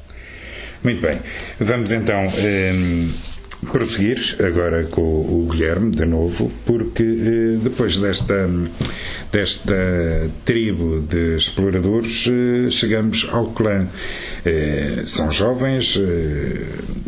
Muito 0.84 1.02
bem. 1.02 1.20
Vamos 1.60 1.92
então 1.92 2.22
um, 2.26 3.12
prosseguir 3.68 4.38
agora 4.44 4.86
com 4.86 5.02
o 5.02 5.48
Guilherme, 5.52 5.92
de 5.92 6.06
novo, 6.06 6.52
porque 6.66 7.04
eh, 7.04 7.58
depois 7.62 7.98
desta, 7.98 8.50
desta 9.32 10.30
tribo 10.46 11.02
de 11.02 11.36
exploradores 11.36 12.28
eh, 12.28 12.70
chegamos 12.72 13.28
ao 13.32 13.48
clã. 13.48 13.88
Eh, 14.46 15.02
são 15.04 15.30
jovens, 15.32 16.00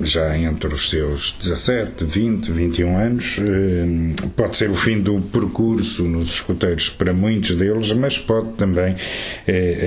já 0.04 0.38
entre 0.38 0.74
os 0.74 0.90
seus 0.90 1.38
17, 1.42 2.04
20, 2.04 2.52
21 2.52 2.98
anos. 2.98 3.40
Pode 4.36 4.58
ser 4.58 4.70
o 4.70 4.76
fim 4.76 5.00
do 5.00 5.22
percurso 5.22 6.04
nos 6.04 6.34
escuteiros 6.34 6.90
para 6.90 7.14
muitos 7.14 7.56
deles, 7.56 7.94
mas 7.94 8.18
pode 8.18 8.54
também, 8.54 8.96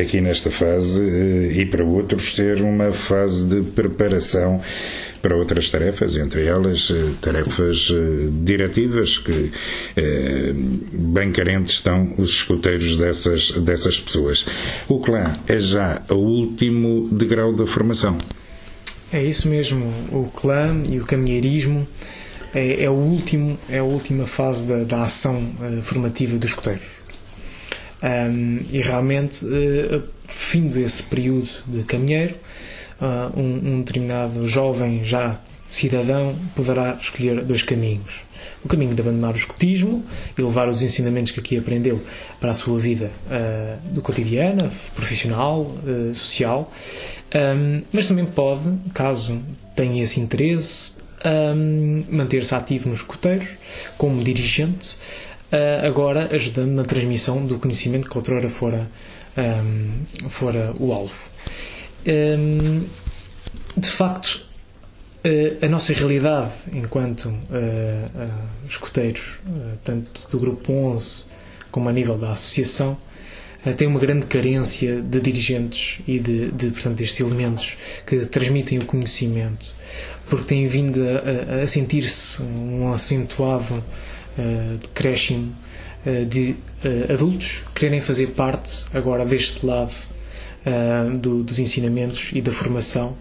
aqui 0.01 0.21
nesta 0.21 0.51
fase 0.51 1.03
e 1.05 1.67
para 1.67 1.85
outros, 1.85 2.35
ser 2.35 2.63
uma 2.63 2.91
fase 2.93 3.47
de 3.47 3.63
preparação 3.71 4.61
para 5.25 5.37
outras 5.37 5.71
tarefas, 5.71 6.19
entre 6.19 6.45
elas 6.45 6.54
eh, 6.91 7.13
tarefas 7.21 7.89
eh, 7.91 8.29
diretivas 8.45 9.19
que 9.19 9.51
eh, 9.97 10.53
bem 10.93 11.33
carentes 11.33 11.75
estão 11.77 12.15
os 12.19 12.31
escuteiros 12.31 12.97
dessas, 12.97 13.51
dessas 13.53 13.99
pessoas. 14.01 14.47
O 14.89 15.01
clã 15.01 15.37
é 15.47 15.59
já 15.59 16.03
o 16.11 16.15
último 16.15 17.09
degrau 17.11 17.55
da 17.55 17.67
formação. 17.67 18.17
É 19.13 19.23
isso 19.23 19.49
mesmo, 19.49 19.87
o 20.11 20.31
clã 20.35 20.83
e 20.91 20.99
o 20.99 21.05
caminheirismo 21.05 21.87
é, 22.55 22.85
é, 22.85 22.91
o 22.91 22.95
último, 22.95 23.59
é 23.69 23.79
a 23.79 23.85
última 23.85 24.27
fase 24.27 24.65
da, 24.65 24.85
da 24.85 25.03
ação 25.03 25.53
uh, 25.61 25.83
formativa 25.83 26.39
dos 26.39 26.51
escuteiros. 26.51 26.85
Um, 28.03 28.61
e 28.71 28.81
realmente, 28.81 29.45
uh, 29.45 30.03
fim 30.29 30.69
desse 30.69 31.03
período 31.03 31.49
de 31.67 31.83
caminheiro, 31.83 32.35
uh, 33.01 33.39
um, 33.39 33.75
um 33.75 33.83
determinado 33.83 34.49
jovem 34.49 35.05
já 35.05 35.41
cidadão 35.75 36.37
poderá 36.55 36.97
escolher 37.01 37.43
dois 37.43 37.63
caminhos. 37.63 38.23
O 38.65 38.69
caminho 38.69 38.95
de 38.95 39.01
abandonar 39.01 39.35
o 39.35 39.37
escotismo 39.37 40.05
e 40.39 40.43
levar 40.43 40.69
os 40.69 40.83
ensinamentos 40.83 41.33
que 41.33 41.41
aqui 41.41 41.59
aprendeu 41.59 42.01
para 42.41 42.51
a 42.51 42.55
sua 42.55 42.79
vida 42.79 43.11
uh, 43.27 43.89
do 43.93 44.01
cotidiana, 44.01 44.71
profissional, 44.95 45.63
uh, 45.63 46.15
social, 46.15 46.73
um, 47.35 47.83
mas 47.93 48.07
também 48.07 48.25
pode, 48.25 48.71
caso 48.93 49.41
tenha 49.75 50.03
esse 50.03 50.21
interesse, 50.21 50.93
um, 51.57 52.05
manter-se 52.09 52.55
ativo 52.55 52.89
nos 52.89 52.99
escoteiros 52.99 53.49
como 53.99 54.23
dirigente, 54.23 54.97
uh, 55.53 55.87
agora 55.87 56.29
ajudando 56.35 56.71
na 56.71 56.85
transmissão 56.85 57.45
do 57.45 57.59
conhecimento 57.59 58.09
que 58.09 58.17
outrora 58.17 58.49
fora, 58.49 58.85
um, 59.37 60.29
fora 60.29 60.73
o 60.79 60.93
alvo. 60.93 61.31
De 63.77 63.89
facto, 63.89 64.47
a 65.63 65.69
nossa 65.69 65.93
realidade 65.95 66.51
enquanto 66.73 67.29
uh, 67.29 68.69
escuteiros, 68.69 69.39
tanto 69.83 70.29
do 70.31 70.39
Grupo 70.39 70.73
11 70.73 71.25
como 71.71 71.89
a 71.89 71.93
nível 71.93 72.19
da 72.19 72.31
associação, 72.33 72.99
tem 73.79 73.89
uma 73.89 73.99
grande 73.99 74.27
carência 74.27 75.01
de 75.01 75.21
dirigentes 75.21 76.01
e 76.07 76.19
de, 76.19 76.51
de 76.51 76.71
portanto, 76.71 76.97
destes 76.99 77.21
elementos 77.21 77.77
que 78.07 78.27
transmitem 78.27 78.79
o 78.79 78.85
conhecimento, 78.85 79.75
porque 80.27 80.45
têm 80.45 80.67
vindo 80.67 81.01
a, 81.03 81.63
a 81.63 81.67
sentir-se 81.69 82.43
um 82.43 82.93
acentuado 82.93 83.83
uh, 84.39 84.77
decréscimo 84.79 85.55
uh, 86.07 86.27
de 86.27 86.51
uh, 86.85 87.13
adultos 87.13 87.63
quererem 87.75 88.01
fazer 88.01 88.29
parte 88.29 88.85
agora 88.93 89.25
deste 89.25 89.65
lado 89.65 89.93
uh, 90.67 91.17
do, 91.17 91.43
dos 91.43 91.59
ensinamentos 91.59 92.31
e 92.35 92.41
da 92.41 92.53
formação. 92.53 93.17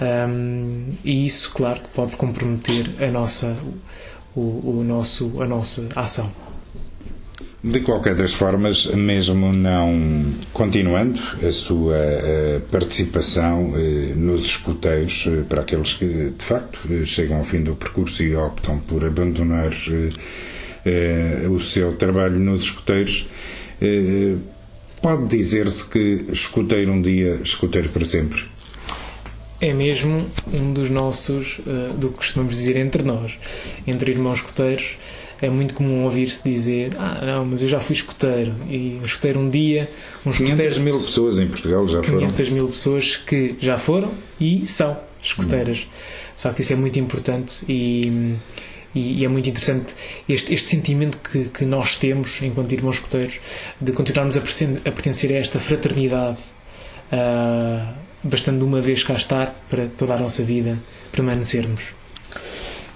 Um, 0.00 0.90
e 1.04 1.26
isso, 1.26 1.52
claro, 1.52 1.80
pode 1.94 2.16
comprometer 2.16 2.90
a 3.02 3.10
nossa, 3.10 3.56
o, 4.34 4.40
o 4.78 4.84
nosso, 4.84 5.40
a 5.40 5.46
nossa 5.46 5.88
ação. 5.94 6.30
De 7.62 7.80
qualquer 7.80 8.14
das 8.14 8.34
formas, 8.34 8.86
mesmo 8.86 9.50
não 9.50 10.26
continuando 10.52 11.18
a 11.42 11.50
sua 11.50 11.96
participação 12.70 13.72
nos 14.14 14.44
escuteiros, 14.44 15.26
para 15.48 15.62
aqueles 15.62 15.94
que 15.94 16.30
de 16.36 16.44
facto 16.44 16.78
chegam 17.06 17.38
ao 17.38 17.44
fim 17.44 17.62
do 17.62 17.74
percurso 17.74 18.22
e 18.22 18.36
optam 18.36 18.80
por 18.80 19.02
abandonar 19.02 19.70
o 21.50 21.58
seu 21.58 21.96
trabalho 21.96 22.38
nos 22.38 22.64
escuteiros, 22.64 23.26
Pode 25.04 25.26
dizer-se 25.26 25.86
que 25.90 26.24
escuteiro 26.32 26.90
um 26.90 27.02
dia, 27.02 27.38
escuteiro 27.44 27.90
para 27.90 28.06
sempre? 28.06 28.42
É 29.60 29.72
mesmo 29.72 30.26
um 30.52 30.72
dos 30.72 30.90
nossos, 30.90 31.58
uh, 31.60 31.94
do 31.94 32.08
que 32.08 32.16
costumamos 32.16 32.54
dizer 32.54 32.76
entre 32.76 33.02
nós, 33.02 33.38
entre 33.86 34.12
irmãos 34.12 34.36
escuteiros. 34.36 34.96
É 35.40 35.50
muito 35.50 35.74
comum 35.74 36.04
ouvir-se 36.04 36.48
dizer: 36.48 36.90
Ah, 36.98 37.20
não, 37.24 37.44
mas 37.44 37.62
eu 37.62 37.68
já 37.68 37.78
fui 37.80 37.94
escuteiro. 37.94 38.54
E 38.68 38.98
um 39.00 39.04
escuteiro 39.04 39.40
um 39.40 39.50
dia, 39.50 39.90
uns 40.24 40.38
500 40.38 40.78
mil 40.78 41.00
pessoas 41.00 41.38
em 41.38 41.48
Portugal 41.48 41.86
já 41.86 42.00
500 42.00 42.08
foram. 42.10 42.32
500 42.32 42.52
mil 42.52 42.68
pessoas 42.68 43.16
que 43.16 43.56
já 43.60 43.78
foram 43.78 44.12
e 44.40 44.66
são 44.66 44.98
escuteiras. 45.22 45.86
Hum. 45.86 46.34
De 46.36 46.42
facto, 46.42 46.60
isso 46.60 46.72
é 46.72 46.76
muito 46.76 46.98
importante 46.98 47.64
e 47.68 48.36
e, 48.94 49.20
e 49.20 49.24
é 49.24 49.28
muito 49.28 49.48
interessante 49.48 49.92
este, 50.28 50.54
este 50.54 50.68
sentimento 50.68 51.18
que, 51.18 51.48
que, 51.48 51.64
nós 51.64 51.96
temos 51.98 52.40
enquanto 52.42 52.72
irmãos 52.72 52.94
escuteiros 52.96 53.40
de 53.80 53.92
continuarmos 53.92 54.36
a, 54.36 54.40
a 54.40 54.92
pertencer 54.92 55.32
a 55.32 55.36
esta 55.36 55.58
fraternidade 55.58 56.38
uh, 57.12 57.94
bastando 58.24 58.64
uma 58.64 58.80
vez 58.80 59.02
cá 59.02 59.14
estar 59.14 59.54
para 59.68 59.86
toda 59.96 60.14
a 60.14 60.18
nossa 60.18 60.42
vida 60.42 60.78
permanecermos. 61.12 62.04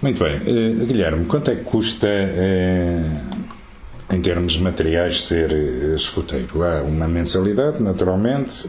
Muito 0.00 0.22
bem. 0.22 0.36
Uh, 0.36 0.86
Guilherme, 0.86 1.24
quanto 1.26 1.50
é 1.50 1.56
que 1.56 1.64
custa, 1.64 2.06
uh, 2.06 4.14
em 4.14 4.22
termos 4.22 4.56
materiais, 4.58 5.24
ser 5.24 5.50
uh, 5.50 5.96
escoteiro? 5.96 6.62
Há 6.62 6.82
uma 6.82 7.08
mensalidade, 7.08 7.82
naturalmente, 7.82 8.64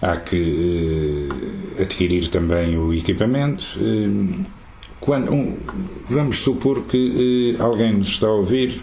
há 0.00 0.16
que 0.16 1.28
adquirir 1.78 2.28
também 2.28 2.78
o 2.78 2.94
equipamento. 2.94 3.64
Quando, 4.98 5.34
um, 5.34 5.58
vamos 6.08 6.38
supor 6.38 6.86
que 6.86 7.54
alguém 7.58 7.92
nos 7.92 8.08
está 8.08 8.26
a 8.26 8.32
ouvir, 8.32 8.80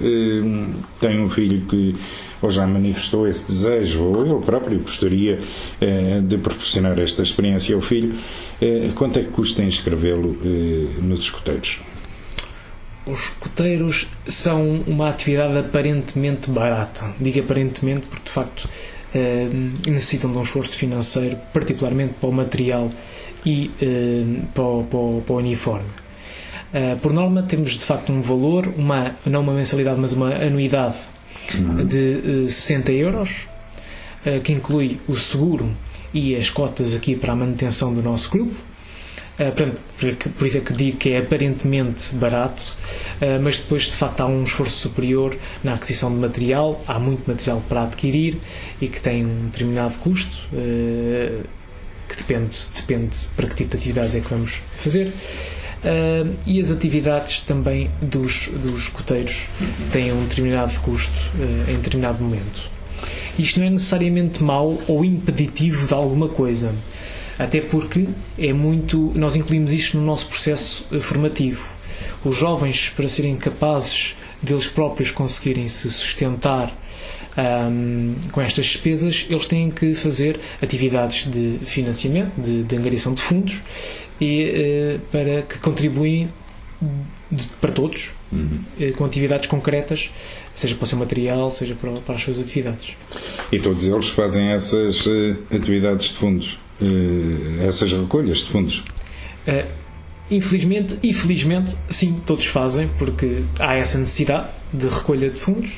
tem 0.99 1.19
um 1.19 1.27
filho 1.27 1.62
que 1.62 1.95
ou 2.41 2.49
já 2.49 2.65
manifestou 2.65 3.27
esse 3.27 3.45
desejo, 3.45 4.04
ou 4.04 4.25
ele 4.25 4.45
próprio 4.45 4.80
gostaria 4.80 5.39
eh, 5.80 6.19
de 6.21 6.38
proporcionar 6.38 6.99
esta 6.99 7.21
experiência 7.21 7.75
ao 7.75 7.82
filho, 7.82 8.15
eh, 8.62 8.89
quanto 8.95 9.19
é 9.19 9.23
que 9.23 9.30
custa 9.30 9.63
inscrevê-lo 9.63 10.38
eh, 10.43 10.99
nos 11.01 11.21
escoteiros? 11.21 11.80
Os 13.06 13.19
escoteiros 13.19 14.08
são 14.25 14.84
uma 14.88 15.10
atividade 15.10 15.58
aparentemente 15.58 16.49
barata. 16.49 17.13
Digo 17.19 17.39
aparentemente 17.39 18.06
porque, 18.06 18.25
de 18.25 18.32
facto, 18.32 18.69
necessitam 19.88 20.32
de 20.32 20.38
um 20.38 20.43
esforço 20.43 20.77
financeiro, 20.77 21.36
particularmente 21.51 22.13
para 22.13 22.30
o 22.30 22.32
material 22.32 22.91
e 23.43 23.71
para 24.54 24.63
o, 24.63 24.84
para 24.84 24.99
o, 24.99 25.23
para 25.25 25.34
o 25.34 25.38
uniforme. 25.39 25.89
por 27.01 27.12
norma, 27.12 27.41
temos 27.41 27.71
de 27.71 27.84
facto 27.84 28.13
um 28.13 28.21
valor, 28.21 28.71
uma, 28.77 29.15
não 29.25 29.41
uma 29.41 29.54
mensalidade, 29.54 29.99
mas 29.99 30.13
uma 30.13 30.34
anuidade 30.36 30.95
uhum. 31.56 31.86
de 31.86 32.47
60 32.47 32.91
eh, 32.91 32.95
euros, 32.95 33.30
eh, 34.25 34.39
que 34.39 34.51
inclui 34.54 34.99
o 35.08 35.15
seguro 35.15 35.71
e 36.13 36.36
as 36.36 36.49
cotas 36.49 36.93
aqui 36.93 37.15
para 37.15 37.34
a 37.34 37.36
manutenção 37.36 37.93
do 37.93 38.01
nosso 38.01 38.30
grupo. 38.30 38.54
Portanto, 39.38 39.80
por 40.38 40.45
isso 40.45 40.58
é 40.60 40.62
que 40.62 40.71
digo 40.73 40.97
que 40.97 41.13
é 41.13 41.17
aparentemente 41.17 42.13
barato, 42.13 42.77
mas 43.41 43.58
depois 43.58 43.86
de 43.86 43.93
facto 43.93 44.21
há 44.21 44.27
um 44.27 44.43
esforço 44.43 44.77
superior 44.77 45.36
na 45.63 45.73
aquisição 45.73 46.12
de 46.13 46.17
material, 46.19 46.80
há 46.88 46.99
muito 46.99 47.27
material 47.27 47.60
para 47.67 47.84
adquirir 47.86 48.38
e 48.80 48.88
que 48.88 49.01
tem 49.01 49.25
um 49.25 49.45
determinado 49.45 49.95
custo, 49.95 50.47
que 50.51 52.17
depende, 52.17 52.56
depende 52.75 53.17
para 53.36 53.47
que 53.47 53.56
tipo 53.56 53.71
de 53.71 53.77
atividades 53.77 54.13
é 54.13 54.19
que 54.19 54.30
vamos 54.30 54.62
fazer. 54.75 55.12
Uh, 55.82 56.36
e 56.46 56.60
as 56.60 56.70
atividades 56.70 57.41
também 57.41 57.89
dos, 58.00 58.50
dos 58.50 58.88
coteiros 58.89 59.48
têm 59.91 60.13
um 60.13 60.26
determinado 60.26 60.80
custo 60.82 61.32
uh, 61.36 61.72
em 61.72 61.78
determinado 61.78 62.24
momento. 62.24 62.70
Isto 63.38 63.60
não 63.60 63.65
é 63.65 63.70
necessariamente 63.72 64.44
mau 64.44 64.80
ou 64.88 65.04
impeditivo 65.04 65.88
de 65.88 65.94
alguma 65.96 66.28
coisa, 66.28 66.76
até 67.39 67.62
porque 67.62 68.08
é 68.38 68.54
muito. 68.54 69.12
Nós 69.15 69.36
incluímos 69.36 69.74
isto 69.74 69.98
no 69.98 70.06
nosso 70.06 70.28
processo 70.28 70.86
uh, 70.91 71.02
formativo. 71.02 71.65
Os 72.24 72.38
jovens, 72.38 72.89
para 72.96 73.08
serem 73.08 73.36
capazes 73.36 74.15
deles 74.39 74.67
próprios 74.67 75.10
conseguirem 75.10 75.67
se 75.67 75.89
sustentar 75.89 76.76
um, 77.38 78.15
com 78.32 78.41
estas 78.41 78.65
despesas, 78.65 79.26
eles 79.30 79.48
têm 79.48 79.72
que 79.72 79.94
fazer 79.96 80.39
atividades 80.62 81.30
de 81.30 81.58
financiamento, 81.63 82.39
de, 82.39 82.63
de 82.63 82.76
angariação 82.76 83.13
de 83.13 83.22
fundos 83.22 83.60
e 84.21 84.97
uh, 84.97 84.99
para 85.12 85.41
que 85.41 85.57
contribuem 85.57 86.29
de, 87.31 87.47
para 87.60 87.71
todos 87.71 88.13
uhum. 88.31 88.60
uh, 88.79 88.93
com 88.93 89.03
atividades 89.03 89.47
concretas, 89.47 90.12
seja 90.53 90.75
para 90.75 90.84
o 90.84 90.88
seu 90.88 90.97
material, 90.97 91.49
seja 91.49 91.73
para, 91.73 91.91
para 91.93 92.15
as 92.15 92.23
suas 92.23 92.39
atividades. 92.39 92.95
E 93.51 93.60
todos 93.60 93.86
eles 93.88 94.10
fazem 94.10 94.49
essas 94.49 95.07
uh, 95.07 95.36
atividades 95.53 96.10
de 96.10 96.13
fundos, 96.13 96.60
essas 97.67 97.91
recolhas 97.91 98.39
de 98.39 98.49
fundos? 98.49 98.84
Infelizmente, 100.31 100.97
infelizmente, 101.03 101.75
sim, 101.89 102.21
todos 102.25 102.45
fazem, 102.45 102.89
porque 102.97 103.43
há 103.60 103.75
essa 103.75 103.97
necessidade 103.97 104.47
de 104.73 104.88
recolha 104.88 105.29
de 105.29 105.38
fundos. 105.38 105.71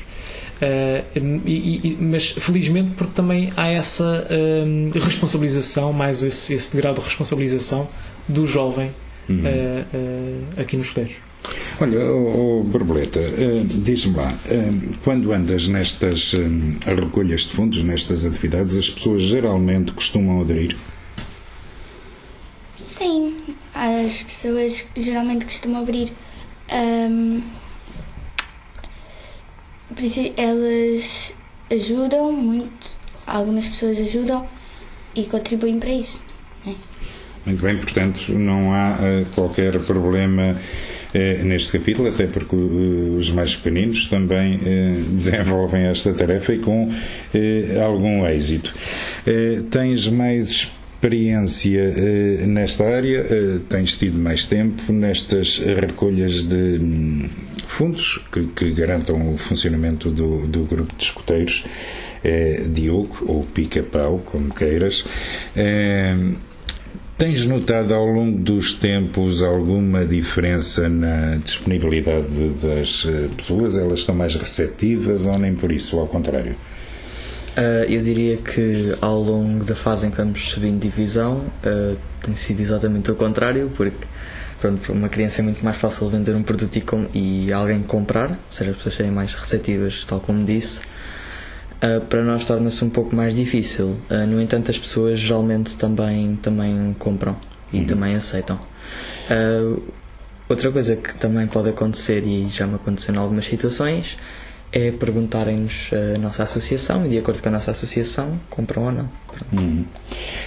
Uh, 0.54 1.42
e, 1.44 1.80
e, 1.82 1.96
mas 2.00 2.30
felizmente 2.30 2.92
porque 2.92 3.12
também 3.12 3.52
há 3.56 3.68
essa 3.68 4.28
uh, 4.30 4.98
responsabilização, 4.98 5.92
mais 5.92 6.22
esse, 6.22 6.54
esse 6.54 6.74
grau 6.76 6.94
de 6.94 7.00
responsabilização 7.00 7.88
do 8.28 8.46
jovem 8.46 8.92
uhum. 9.28 9.38
uh, 9.38 10.56
uh, 10.56 10.60
aqui 10.60 10.76
nos 10.76 10.90
colégios. 10.90 11.18
Olha, 11.78 12.00
oh, 12.00 12.60
oh, 12.60 12.64
Borboleta, 12.64 13.20
uh, 13.20 13.64
diz-me 13.64 14.16
lá, 14.16 14.38
quando 15.02 15.32
andas 15.32 15.68
nestas 15.68 16.34
recolhas 16.86 17.42
de 17.42 17.48
fundos, 17.48 17.82
nestas 17.82 18.24
atividades, 18.24 18.76
as 18.76 18.88
pessoas 18.88 19.22
geralmente 19.22 19.92
costumam 19.92 20.40
aderir? 20.40 20.76
Sim, 22.96 23.36
as 23.74 24.22
pessoas 24.22 24.86
geralmente 24.96 25.44
costumam 25.44 25.82
abrir. 25.82 26.12
Um, 26.72 27.42
por 29.94 30.02
isso, 30.02 30.20
elas 30.36 31.32
ajudam 31.70 32.32
muito, 32.32 32.88
algumas 33.26 33.68
pessoas 33.68 33.98
ajudam 33.98 34.48
e 35.14 35.24
contribuem 35.26 35.78
para 35.78 35.90
isso. 35.90 36.20
Muito 37.46 37.62
bem, 37.62 37.76
portanto, 37.76 38.32
não 38.32 38.72
há 38.72 38.94
uh, 38.94 39.26
qualquer 39.34 39.78
problema 39.80 40.56
uh, 40.56 41.44
neste 41.44 41.78
capítulo, 41.78 42.08
até 42.08 42.26
porque 42.26 42.56
uh, 42.56 43.16
os 43.16 43.30
mais 43.30 43.54
pequeninos 43.54 44.08
também 44.08 44.58
desenvolvem 45.12 45.84
esta 45.84 46.14
tarefa 46.14 46.54
e 46.54 46.58
com 46.58 46.90
algum 47.84 48.26
êxito. 48.26 48.72
tens 49.70 50.08
mais 50.08 50.72
experiência 51.04 52.46
nesta 52.46 52.84
área, 52.84 53.26
tens 53.68 53.98
tido 53.98 54.16
mais 54.16 54.46
tempo 54.46 54.90
nestas 54.90 55.58
recolhas 55.58 56.42
de 56.42 56.78
um, 56.80 57.28
fundos 57.66 58.24
que, 58.32 58.46
que, 58.46 58.70
garantam 58.70 59.34
o 59.34 59.36
funcionamento 59.36 60.10
do, 60.10 60.46
do 60.46 60.64
grupo 60.64 60.94
de 60.96 61.04
escuteiros. 61.04 61.64
Diogo, 62.72 63.18
ou 63.26 63.44
Pica-Pau, 63.44 64.22
como 64.24 64.48
queiras. 64.54 65.04
Tens 67.16 67.46
notado 67.46 67.94
ao 67.94 68.06
longo 68.06 68.38
dos 68.38 68.72
tempos 68.72 69.40
alguma 69.40 70.04
diferença 70.04 70.88
na 70.88 71.36
disponibilidade 71.36 72.26
das 72.60 73.06
eh, 73.06 73.28
pessoas? 73.36 73.76
Elas 73.76 74.00
estão 74.00 74.16
mais 74.16 74.34
receptivas 74.34 75.24
ou 75.24 75.38
nem 75.38 75.54
por 75.54 75.70
isso, 75.70 76.00
ao 76.00 76.08
contrário? 76.08 76.56
Uh, 77.56 77.86
eu 77.88 78.00
diria 78.00 78.36
que 78.38 78.96
ao 79.00 79.20
longo 79.20 79.64
da 79.64 79.76
fase 79.76 80.08
em 80.08 80.10
que 80.10 80.16
vamos 80.16 80.50
subindo 80.50 80.80
divisão 80.80 81.44
uh, 81.64 81.96
tem 82.20 82.34
sido 82.34 82.58
exatamente 82.58 83.12
o 83.12 83.14
contrário, 83.14 83.70
porque 83.76 84.04
pronto, 84.60 84.80
para 84.80 84.92
uma 84.92 85.08
criança 85.08 85.40
é 85.40 85.44
muito 85.44 85.64
mais 85.64 85.76
fácil 85.76 86.10
vender 86.10 86.34
um 86.34 86.42
produto 86.42 86.76
e, 87.14 87.46
e 87.46 87.52
alguém 87.52 87.80
comprar, 87.80 88.30
ou 88.30 88.36
seja, 88.50 88.72
as 88.72 88.76
pessoas 88.78 88.96
serem 88.96 89.12
mais 89.12 89.32
receptivas, 89.34 90.04
tal 90.04 90.18
como 90.18 90.44
disse. 90.44 90.80
Uh, 91.82 92.00
para 92.06 92.22
nós 92.24 92.44
torna-se 92.44 92.82
um 92.84 92.88
pouco 92.88 93.14
mais 93.14 93.34
difícil. 93.34 93.96
Uh, 94.10 94.26
no 94.26 94.40
entanto, 94.40 94.70
as 94.70 94.78
pessoas 94.78 95.18
geralmente 95.20 95.76
também, 95.76 96.36
também 96.36 96.94
compram 96.98 97.36
e 97.72 97.78
uhum. 97.78 97.84
também 97.84 98.14
aceitam. 98.14 98.58
Uh, 99.30 99.82
outra 100.48 100.70
coisa 100.70 100.96
que 100.96 101.14
também 101.14 101.46
pode 101.46 101.68
acontecer, 101.68 102.26
e 102.26 102.48
já 102.48 102.66
me 102.66 102.76
aconteceu 102.76 103.14
em 103.14 103.18
algumas 103.18 103.44
situações, 103.44 104.16
é 104.72 104.90
perguntarem-nos 104.90 105.90
a 105.92 106.18
nossa 106.18 106.42
associação 106.42 107.06
e, 107.06 107.10
de 107.10 107.18
acordo 107.18 107.40
com 107.40 107.48
a 107.48 107.52
nossa 107.52 107.70
associação, 107.70 108.40
compram 108.50 108.84
ou 108.84 108.92
não. 108.92 109.08
Uhum. 109.52 109.84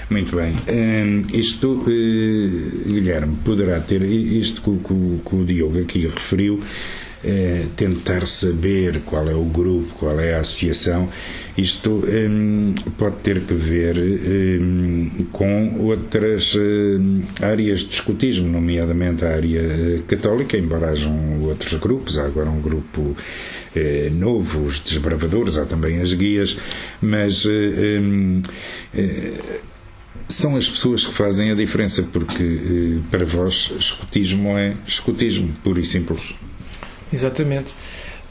Muito 0.09 0.35
bem. 0.35 0.53
Um, 0.67 1.21
isto, 1.33 1.81
Guilherme, 2.85 3.37
poderá 3.45 3.79
ter, 3.79 4.01
isto 4.01 4.61
que, 4.61 4.71
que, 4.79 5.21
que 5.29 5.35
o 5.35 5.45
Diogo 5.45 5.79
aqui 5.79 6.07
referiu, 6.07 6.61
é, 7.23 7.65
tentar 7.75 8.25
saber 8.27 9.01
qual 9.05 9.27
é 9.29 9.33
o 9.35 9.43
grupo, 9.43 9.93
qual 9.99 10.19
é 10.19 10.35
a 10.35 10.39
associação, 10.41 11.09
isto 11.57 12.03
hum, 12.07 12.75
pode 12.97 13.17
ter 13.17 13.41
que 13.41 13.53
ver 13.53 13.97
hum, 13.97 15.09
com 15.31 15.79
outras 15.81 16.53
hum, 16.55 17.21
áreas 17.41 17.79
de 17.79 17.95
escutismo, 17.95 18.47
nomeadamente 18.47 19.25
a 19.25 19.29
área 19.29 19.59
eh, 19.61 20.01
católica, 20.07 20.57
embora 20.57 20.89
hajam 20.89 21.41
outros 21.43 21.73
grupos, 21.79 22.19
há 22.19 22.25
agora 22.25 22.49
um 22.49 22.61
grupo 22.61 23.15
eh, 23.75 24.09
novo, 24.11 24.61
os 24.65 24.79
desbravadores, 24.79 25.57
há 25.57 25.65
também 25.65 25.99
as 26.01 26.13
guias, 26.13 26.57
mas 27.01 27.45
eh, 27.45 27.99
eh, 28.95 29.33
são 30.27 30.55
as 30.57 30.67
pessoas 30.69 31.05
que 31.05 31.13
fazem 31.13 31.51
a 31.51 31.55
diferença, 31.55 32.03
porque 32.03 32.43
eh, 32.43 32.99
para 33.09 33.25
vós 33.25 33.71
escutismo 33.77 34.57
é 34.57 34.75
escutismo, 34.85 35.53
puro 35.63 35.79
e 35.79 35.85
simples. 35.85 36.33
Exatamente. 37.11 37.73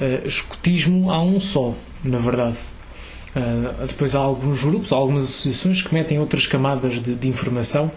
Uh, 0.01 0.27
escutismo 0.27 1.11
há 1.11 1.23
um 1.23 1.41
só, 1.41 1.75
na 2.05 2.19
verdade. 2.19 2.57
Uh, 3.35 3.87
depois 3.87 4.15
há 4.15 4.19
alguns 4.19 4.63
grupos, 4.63 4.93
há 4.93 4.97
algumas 4.97 5.25
associações 5.25 5.83
que 5.83 5.93
metem 5.93 6.19
outras 6.19 6.47
camadas 6.47 7.03
de, 7.03 7.15
de 7.15 7.29
informação, 7.29 7.91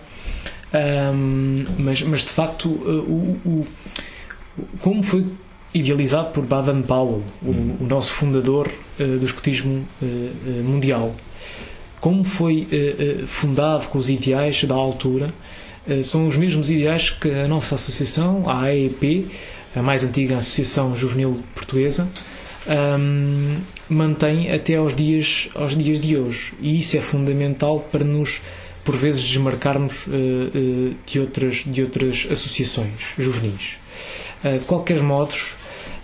um, 1.13 1.65
mas, 1.77 2.01
mas 2.03 2.21
de 2.21 2.31
facto 2.31 2.69
uh, 2.69 3.01
o, 3.01 3.39
o, 3.45 3.67
como 4.81 5.03
foi 5.03 5.25
idealizado 5.73 6.31
por 6.31 6.45
Baden 6.45 6.81
Powell, 6.81 7.23
o, 7.41 7.51
o 7.51 7.87
nosso 7.87 8.13
fundador 8.13 8.69
do 8.97 9.23
escotismo 9.23 9.87
mundial. 10.65 11.15
Como 12.01 12.23
foi 12.25 12.67
fundado 13.27 13.87
com 13.87 13.99
os 13.99 14.09
ideais 14.09 14.63
da 14.63 14.73
altura, 14.73 15.31
são 16.03 16.27
os 16.27 16.35
mesmos 16.35 16.69
ideais 16.69 17.11
que 17.11 17.29
a 17.29 17.47
nossa 17.47 17.75
associação, 17.75 18.49
a 18.49 18.63
AEP, 18.63 19.29
a 19.75 19.81
mais 19.81 20.03
antiga 20.03 20.37
Associação 20.37 20.95
Juvenil 20.95 21.43
Portuguesa, 21.53 22.07
um, 22.99 23.57
mantém 23.89 24.51
até 24.51 24.75
aos 24.75 24.95
dias, 24.95 25.49
aos 25.55 25.75
dias 25.75 25.99
de 25.99 26.17
hoje. 26.17 26.53
E 26.59 26.79
isso 26.79 26.97
é 26.97 27.01
fundamental 27.01 27.79
para 27.91 28.03
nos, 28.03 28.41
por 28.83 28.95
vezes, 28.95 29.21
desmarcarmos 29.21 30.05
de, 31.05 31.19
outras, 31.19 31.63
de 31.65 31.81
outras 31.83 32.27
associações 32.29 33.13
juvenis. 33.17 33.77
de 34.43 34.65
qualquer 34.65 35.01
modo, 35.01 35.33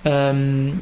um, 0.06 0.74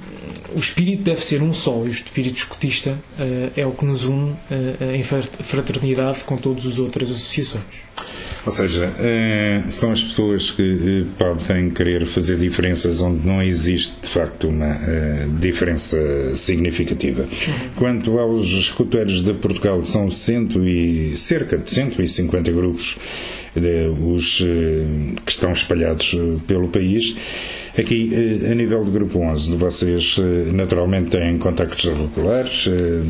o 0.54 0.60
espírito 0.60 1.04
deve 1.04 1.24
ser 1.24 1.42
um 1.42 1.54
só 1.54 1.84
e 1.86 1.88
o 1.88 1.92
espírito 1.92 2.36
escotista 2.36 2.92
uh, 2.92 3.52
é 3.56 3.66
o 3.66 3.72
que 3.72 3.86
nos 3.86 4.04
une 4.04 4.32
uh, 4.32 4.38
em 4.94 5.02
fraternidade 5.02 6.20
com 6.26 6.36
todas 6.36 6.66
as 6.66 6.78
outras 6.78 7.10
associações. 7.10 7.64
Ou 8.46 8.52
seja, 8.52 8.88
uh, 8.90 9.72
são 9.72 9.94
as 9.94 10.04
pessoas 10.04 10.52
que 10.52 11.08
podem 11.18 11.70
querer 11.70 12.06
fazer 12.06 12.38
diferenças 12.38 13.00
onde 13.00 13.26
não 13.26 13.42
existe 13.42 13.96
de 14.02 14.10
facto 14.10 14.50
uma 14.50 14.78
diferença 15.40 15.98
significativa. 16.36 17.24
Uhum. 17.24 17.70
Quanto 17.78 18.20
aos 18.20 18.44
escuteiros 18.50 19.24
de 19.24 19.34
Portugal, 19.36 19.84
são 19.86 20.10
cento 20.10 20.68
e, 20.68 21.16
cerca 21.16 21.58
de 21.58 21.72
150 21.72 22.52
grupos 22.52 22.98
os 24.02 24.40
que 25.24 25.32
estão 25.32 25.52
espalhados 25.52 26.18
pelo 26.48 26.68
país. 26.70 27.16
Aqui, 27.78 28.12
eh, 28.14 28.52
a 28.52 28.54
nível 28.56 28.86
do 28.86 28.92
Grupo 28.92 29.18
11, 29.20 29.56
vocês 29.56 30.16
eh, 30.20 30.52
naturalmente 30.52 31.10
têm 31.10 31.40
contactos 31.40 31.86
regulares, 31.86 32.68
eh, 32.68 33.02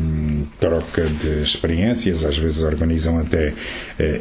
troca 0.58 1.02
de 1.06 1.42
experiências, 1.42 2.24
às 2.24 2.38
vezes 2.38 2.62
organizam 2.62 3.18
até 3.18 3.52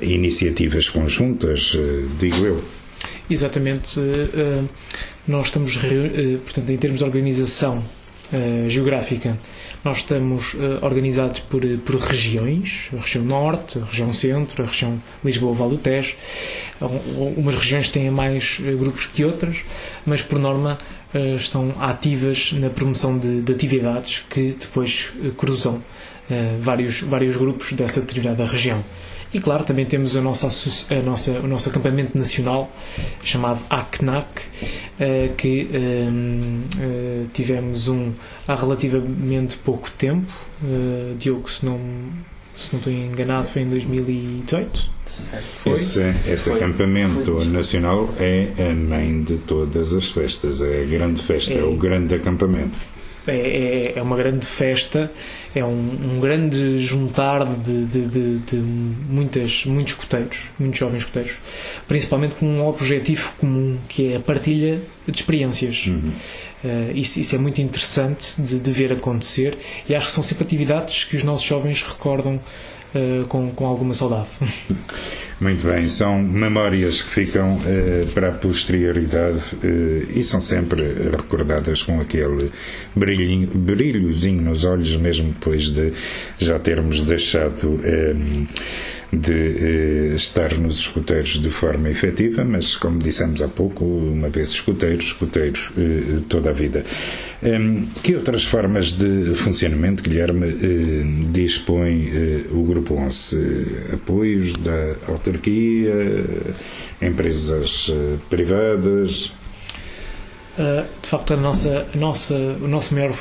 iniciativas 0.01 0.89
conjuntas, 0.89 1.77
digo 2.19 2.45
eu. 2.45 2.61
Exatamente. 3.29 3.99
Nós 5.27 5.45
estamos, 5.47 5.77
portanto, 6.43 6.69
em 6.69 6.77
termos 6.77 6.99
de 6.99 7.05
organização 7.05 7.81
geográfica, 8.67 9.37
nós 9.83 9.97
estamos 9.99 10.53
uh, 10.53 10.79
organizados 10.81 11.39
por, 11.41 11.61
por 11.79 11.95
regiões, 11.95 12.89
a 12.97 13.01
região 13.01 13.23
norte, 13.23 13.79
a 13.79 13.85
região 13.85 14.13
centro, 14.13 14.63
a 14.63 14.67
região 14.67 15.01
Lisboa-Val 15.23 15.69
do 15.69 15.77
Tejo. 15.77 16.15
Umas 17.37 17.55
regiões 17.55 17.89
têm 17.89 18.09
mais 18.09 18.57
grupos 18.77 19.05
que 19.07 19.23
outras, 19.23 19.57
mas 20.05 20.21
por 20.21 20.39
norma 20.39 20.77
estão 21.37 21.73
ativas 21.79 22.51
na 22.53 22.69
promoção 22.69 23.17
de, 23.17 23.41
de 23.41 23.53
atividades 23.53 24.25
que 24.29 24.55
depois 24.59 25.11
cruzam 25.37 25.81
vários, 26.59 27.01
vários 27.01 27.37
grupos 27.37 27.71
dessa 27.73 28.01
determinada 28.01 28.43
região. 28.45 28.83
E 29.33 29.39
claro, 29.39 29.63
também 29.63 29.85
temos 29.85 30.15
a 30.15 30.21
nossa, 30.21 30.47
a 30.93 31.01
nossa, 31.01 31.31
o 31.39 31.47
nosso 31.47 31.67
acampamento 31.69 32.15
nacional 32.15 32.69
chamado 33.23 33.59
ACNAC, 33.67 34.27
eh, 34.99 35.31
que 35.35 35.69
ehm, 35.73 36.61
eh, 36.79 37.23
tivemos 37.33 37.87
um 37.87 38.11
há 38.47 38.53
relativamente 38.53 39.57
pouco 39.57 39.89
tempo. 39.91 40.31
Eh, 40.63 41.15
Diogo, 41.17 41.49
se 41.49 41.65
não, 41.65 41.79
se 42.55 42.73
não 42.73 42.79
estou 42.79 42.93
enganado, 42.93 43.47
foi 43.47 43.63
em 43.63 43.69
2018. 43.69 44.93
Foi? 45.63 45.73
Esse, 45.73 46.13
esse 46.27 46.49
foi. 46.51 46.57
acampamento 46.59 47.33
foi. 47.33 47.45
nacional 47.45 48.13
é 48.19 48.49
a 48.69 48.73
mãe 48.75 49.23
de 49.23 49.37
todas 49.39 49.93
as 49.95 50.09
festas, 50.11 50.61
é 50.61 50.83
a 50.83 50.85
grande 50.85 51.23
festa, 51.23 51.53
é, 51.53 51.57
é 51.59 51.63
o 51.63 51.75
grande 51.75 52.13
acampamento 52.13 52.79
é, 53.27 53.35
é, 53.35 53.93
é 53.95 54.01
uma 54.01 54.17
grande 54.17 54.45
festa, 54.45 55.11
é 55.55 55.63
um, 55.63 56.15
um 56.15 56.19
grande 56.19 56.81
juntar 56.81 57.45
de, 57.45 57.85
de, 57.85 58.05
de, 58.05 58.37
de, 58.39 58.55
muitas, 58.57 59.65
muitos 59.65 59.93
escuteiros, 59.93 60.49
muitos 60.59 60.79
jovens 60.79 60.99
escuteiros, 60.99 61.33
principalmente 61.87 62.35
com 62.35 62.45
um 62.45 62.67
objetivo 62.67 63.33
comum, 63.37 63.77
que 63.87 64.11
é 64.11 64.17
a 64.17 64.19
partilha 64.19 64.81
de 65.07 65.15
experiências. 65.17 65.85
Uhum. 65.87 66.11
Uh, 66.63 66.91
isso, 66.95 67.19
isso, 67.19 67.35
é 67.35 67.37
muito 67.37 67.61
interessante 67.61 68.41
de, 68.41 68.59
de, 68.59 68.71
ver 68.71 68.91
acontecer 68.93 69.57
e 69.87 69.93
acho 69.93 70.07
que 70.07 70.11
são 70.13 70.23
sempre 70.23 70.45
atividades 70.45 71.03
que 71.03 71.17
os 71.17 71.23
nossos 71.23 71.43
jovens 71.43 71.83
recordam 71.83 72.35
uh, 72.35 73.25
com, 73.27 73.51
com 73.51 73.65
alguma 73.65 73.93
saudade. 73.93 74.27
Muito 75.39 75.67
bem, 75.67 75.87
são 75.87 76.21
memórias 76.21 77.01
que 77.01 77.09
ficam 77.09 77.57
uh, 77.57 78.07
para 78.13 78.29
a 78.29 78.31
posterioridade 78.31 79.41
uh, 79.55 80.17
e 80.17 80.23
são 80.23 80.39
sempre 80.39 80.81
recordadas 81.11 81.81
com 81.81 81.99
aquele 81.99 82.51
brilhinho, 82.95 83.47
brilhozinho 83.47 84.41
nos 84.41 84.63
olhos, 84.63 84.95
mesmo 84.95 85.33
depois 85.33 85.69
de 85.71 85.93
já 86.39 86.59
termos 86.59 87.01
deixado. 87.01 87.67
Uh, 87.67 88.47
de 89.15 90.11
eh, 90.11 90.15
estar 90.15 90.57
nos 90.57 90.77
escuteiros 90.79 91.39
de 91.39 91.49
forma 91.49 91.89
efetiva, 91.89 92.43
mas 92.43 92.75
como 92.75 92.99
dissemos 92.99 93.41
há 93.41 93.47
pouco, 93.47 93.85
uma 93.85 94.29
vez 94.29 94.49
escuteiros, 94.49 95.05
escuteiros 95.05 95.69
eh, 95.77 96.21
toda 96.27 96.49
a 96.49 96.53
vida. 96.53 96.83
Eh, 97.43 97.83
que 98.01 98.15
outras 98.15 98.43
formas 98.45 98.93
de 98.93 99.35
funcionamento, 99.35 100.01
Guilherme, 100.01 100.47
eh, 100.47 101.31
dispõe 101.31 102.09
eh, 102.11 102.45
o 102.51 102.63
Grupo 102.63 102.95
11? 102.95 103.93
apoios 103.93 104.55
da 104.55 104.95
autarquia, 105.23 106.25
empresas 107.01 107.87
eh, 107.89 108.17
privadas? 108.29 109.31
de 111.01 111.09
facto, 111.09 111.33
a 111.33 111.37
nossa, 111.37 111.87
a 111.91 111.97
nossa, 111.97 112.35
o 112.35 112.67
nosso 112.67 112.93
maior 112.93 113.11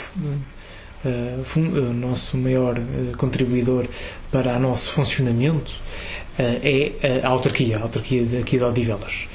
o 1.57 1.93
nosso 1.95 2.37
maior 2.37 2.79
contribuidor 3.17 3.87
para 4.31 4.55
o 4.57 4.61
nosso 4.61 4.93
funcionamento 4.93 5.81
é 6.39 7.21
a 7.25 7.29
autarquia, 7.29 7.79
a 7.79 7.83
autarquia 7.83 8.23
aqui 8.39 8.59
de 8.59 8.63
Odivelas. 8.63 9.27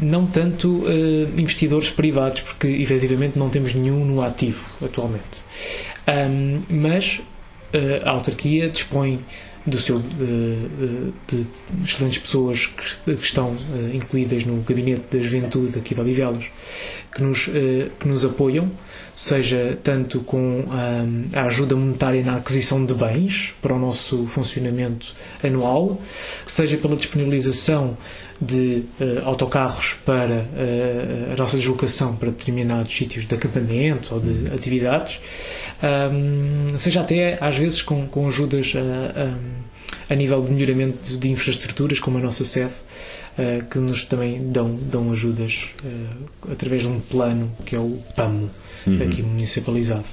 não 0.00 0.26
tanto 0.26 0.84
investidores 1.36 1.90
privados, 1.90 2.40
porque 2.40 2.66
efetivamente 2.66 3.38
não 3.38 3.48
temos 3.48 3.74
nenhum 3.74 4.04
no 4.04 4.22
ativo 4.22 4.64
atualmente. 4.84 5.42
Mas 6.68 7.20
a 8.04 8.10
autarquia 8.10 8.68
dispõe 8.68 9.20
do 9.64 9.78
seu, 9.78 9.98
de 9.98 11.46
excelentes 11.84 12.18
pessoas 12.18 12.66
que, 12.66 13.12
estão 13.12 13.56
incluídas 13.92 14.44
no 14.44 14.62
Gabinete 14.62 15.04
da 15.10 15.22
Juventude 15.22 15.78
aqui 15.78 15.94
de 15.94 16.00
Odivelas, 16.00 16.46
que 17.14 17.22
nos, 17.22 17.44
que 17.44 18.08
nos 18.08 18.24
apoiam 18.24 18.70
seja 19.14 19.78
tanto 19.82 20.20
com 20.20 20.38
hum, 20.60 21.26
a 21.32 21.42
ajuda 21.42 21.76
monetária 21.76 22.22
na 22.24 22.36
aquisição 22.36 22.84
de 22.84 22.94
bens 22.94 23.54
para 23.60 23.74
o 23.74 23.78
nosso 23.78 24.26
funcionamento 24.26 25.12
anual, 25.42 26.00
seja 26.46 26.76
pela 26.76 26.96
disponibilização 26.96 27.96
de 28.40 28.84
uh, 29.00 29.24
autocarros 29.24 29.94
para 30.04 30.48
uh, 30.48 31.32
a 31.32 31.36
nossa 31.36 31.56
deslocação 31.56 32.16
para 32.16 32.30
determinados 32.30 32.92
sítios 32.94 33.26
de 33.26 33.34
acampamento 33.34 34.14
ou 34.14 34.20
de 34.20 34.52
atividades, 34.52 35.20
um, 35.82 36.76
seja 36.76 37.02
até 37.02 37.38
às 37.40 37.56
vezes 37.56 37.82
com, 37.82 38.06
com 38.08 38.26
ajudas 38.26 38.72
a, 38.74 39.20
a, 40.10 40.12
a 40.12 40.16
nível 40.16 40.42
de 40.42 40.52
melhoramento 40.52 41.16
de 41.16 41.28
infraestruturas, 41.28 42.00
como 42.00 42.18
a 42.18 42.20
nossa 42.20 42.44
sede, 42.44 42.72
uh, 43.38 43.64
que 43.68 43.78
nos 43.78 44.02
também 44.04 44.50
dão, 44.50 44.74
dão 44.90 45.12
ajudas 45.12 45.70
uh, 45.84 46.50
através 46.50 46.82
de 46.82 46.88
um 46.88 47.00
plano 47.00 47.50
que 47.64 47.74
é 47.76 47.78
o 47.78 47.98
PAMO, 48.16 48.50
uhum. 48.86 49.02
aqui 49.02 49.22
municipalizado. 49.22 50.04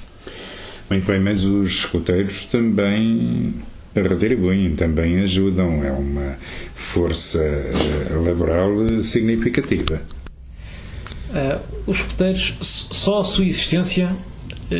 Muito 0.89 1.05
bem, 1.05 1.19
mas 1.19 1.45
os 1.45 1.69
escuteiros 1.69 2.45
também 2.45 3.53
retribuem, 3.93 4.75
também 4.75 5.19
ajudam, 5.21 5.83
é 5.83 5.91
uma 5.91 6.37
força 6.75 7.39
uh, 7.39 8.23
laboral 8.23 9.03
significativa. 9.03 10.01
os 11.85 11.97
escuteiros, 11.97 12.55
só 12.61 13.19
a 13.19 13.23
sua 13.23 13.45
existência, 13.45 14.15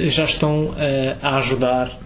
já 0.08 0.26
estão 0.26 0.74
a 1.22 1.38
ajudar 1.38 2.00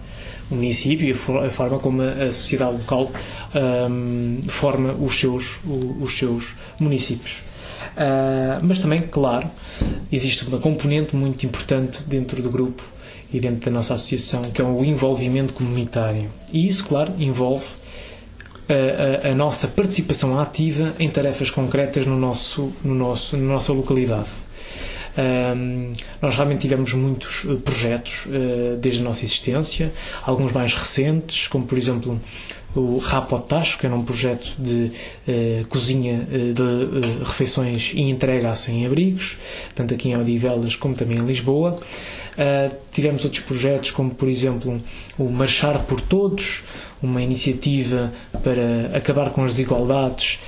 município 0.50 1.08
e 1.08 1.12
a 1.12 1.50
forma 1.50 1.78
como 1.78 2.02
a 2.02 2.30
sociedade 2.30 2.72
local 2.72 3.10
um, 3.54 4.40
forma 4.48 4.92
os 4.92 5.18
seus, 5.18 5.58
os 5.64 6.16
seus 6.16 6.54
municípios. 6.78 7.42
Uh, 7.96 8.58
mas 8.62 8.80
também, 8.80 9.00
claro, 9.02 9.48
existe 10.10 10.46
uma 10.46 10.58
componente 10.58 11.14
muito 11.14 11.46
importante 11.46 12.02
dentro 12.04 12.42
do 12.42 12.50
grupo 12.50 12.82
e 13.32 13.38
dentro 13.40 13.70
da 13.70 13.70
nossa 13.70 13.94
associação, 13.94 14.42
que 14.42 14.60
é 14.60 14.64
o 14.64 14.84
envolvimento 14.84 15.54
comunitário. 15.54 16.30
E 16.52 16.66
isso, 16.66 16.84
claro, 16.84 17.12
envolve 17.18 17.66
a, 18.68 19.28
a, 19.28 19.30
a 19.30 19.34
nossa 19.34 19.68
participação 19.68 20.38
ativa 20.40 20.94
em 20.98 21.10
tarefas 21.10 21.50
concretas 21.50 22.06
no 22.06 22.16
nosso, 22.16 22.72
no 22.82 22.94
nosso, 22.94 23.36
na 23.36 23.44
nossa 23.44 23.72
localidade. 23.72 24.28
Nós 26.20 26.34
realmente 26.34 26.62
tivemos 26.62 26.92
muitos 26.94 27.44
uh, 27.44 27.56
projetos 27.56 28.26
uh, 28.26 28.76
desde 28.78 29.00
a 29.00 29.04
nossa 29.04 29.24
existência, 29.24 29.92
alguns 30.22 30.52
mais 30.52 30.74
recentes, 30.74 31.46
como 31.46 31.66
por 31.66 31.78
exemplo 31.78 32.20
o 32.74 32.98
Rapotacho, 32.98 33.78
que 33.78 33.86
era 33.86 33.94
um 33.94 34.04
projeto 34.04 34.54
de 34.58 34.90
uh, 35.28 35.66
cozinha 35.68 36.26
uh, 36.28 36.52
de 36.52 36.62
uh, 36.62 37.24
refeições 37.24 37.92
e 37.94 38.02
entrega 38.02 38.48
a 38.48 38.52
sem-abrigos, 38.52 39.36
tanto 39.74 39.94
aqui 39.94 40.10
em 40.10 40.16
Odivelas 40.16 40.74
como 40.76 40.94
também 40.94 41.18
em 41.18 41.24
Lisboa. 41.24 41.80
tivemos 42.90 43.24
outros 43.24 43.42
projetos, 43.42 43.92
como 43.92 44.10
por 44.10 44.28
exemplo 44.28 44.80
o 45.16 45.28
Marchar 45.30 45.84
por 45.84 46.00
Todos, 46.00 46.64
uma 47.00 47.22
iniciativa 47.22 48.12
para 48.42 48.96
acabar 48.96 49.30
com 49.30 49.44
as 49.44 49.52
desigualdades 49.52 50.40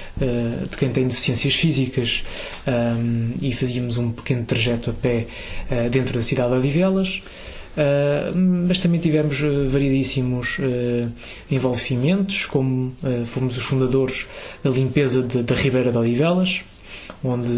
de 0.70 0.76
quem 0.76 0.90
tem 0.90 1.06
deficiências 1.06 1.54
físicas 1.54 2.24
um, 2.66 3.34
e 3.40 3.52
fazíamos 3.52 3.98
um 3.98 4.10
pequeno 4.10 4.44
trajeto 4.44 4.90
a 4.90 4.92
pé 4.94 5.26
dentro 5.90 6.14
da 6.14 6.22
cidade 6.22 6.50
de 6.50 6.58
Odivelas. 6.58 7.22
Uh, 7.76 8.34
mas 8.66 8.78
também 8.78 8.98
tivemos 8.98 9.38
uh, 9.42 9.68
variedíssimos 9.68 10.58
uh, 10.58 11.12
envolvimentos, 11.50 12.46
como 12.46 12.94
fomos 13.26 13.56
os 13.56 13.62
fundadores 13.62 14.26
da 14.64 14.70
limpeza 14.70 15.22
da 15.22 15.54
Ribeira 15.54 15.92
de 15.92 15.98
Odivelas, 15.98 16.62
onde, 17.22 17.52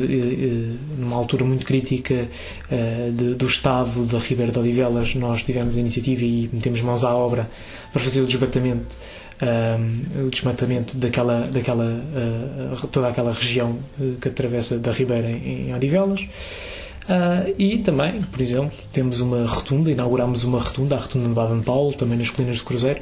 numa 0.98 1.16
altura 1.16 1.44
muito 1.44 1.64
crítica 1.64 2.28
do 3.36 3.46
estado 3.46 4.04
da 4.04 4.18
Ribeira 4.18 4.52
de 4.52 4.58
Odivelas, 4.58 5.14
nós 5.14 5.42
tivemos 5.42 5.76
a 5.76 5.80
iniciativa 5.80 6.22
e 6.22 6.50
metemos 6.52 6.80
mãos 6.80 7.04
à 7.04 7.14
obra 7.14 7.48
para 7.92 8.00
fazer 8.00 8.20
o 8.20 8.26
desmatamento, 8.26 8.94
o 10.24 10.30
desmatamento 10.30 10.96
daquela, 10.96 11.48
daquela, 11.48 12.02
toda 12.92 13.08
aquela 13.08 13.32
região 13.32 13.78
que 14.20 14.28
atravessa 14.28 14.78
da 14.78 14.90
Ribeira 14.90 15.30
em 15.30 15.74
Odivelas. 15.74 16.20
Uh, 17.08 17.54
e 17.58 17.78
também, 17.78 18.20
por 18.20 18.42
exemplo, 18.42 18.72
temos 18.92 19.20
uma 19.20 19.46
rotunda, 19.46 19.90
inauguramos 19.90 20.44
uma 20.44 20.58
rotunda, 20.58 20.94
a 20.94 20.98
rotunda 20.98 21.26
de 21.26 21.34
Baden 21.34 21.62
Paulo, 21.62 21.94
também 21.94 22.18
nas 22.18 22.28
Colinas 22.28 22.56
de 22.56 22.64
Cruzeiro, 22.64 23.00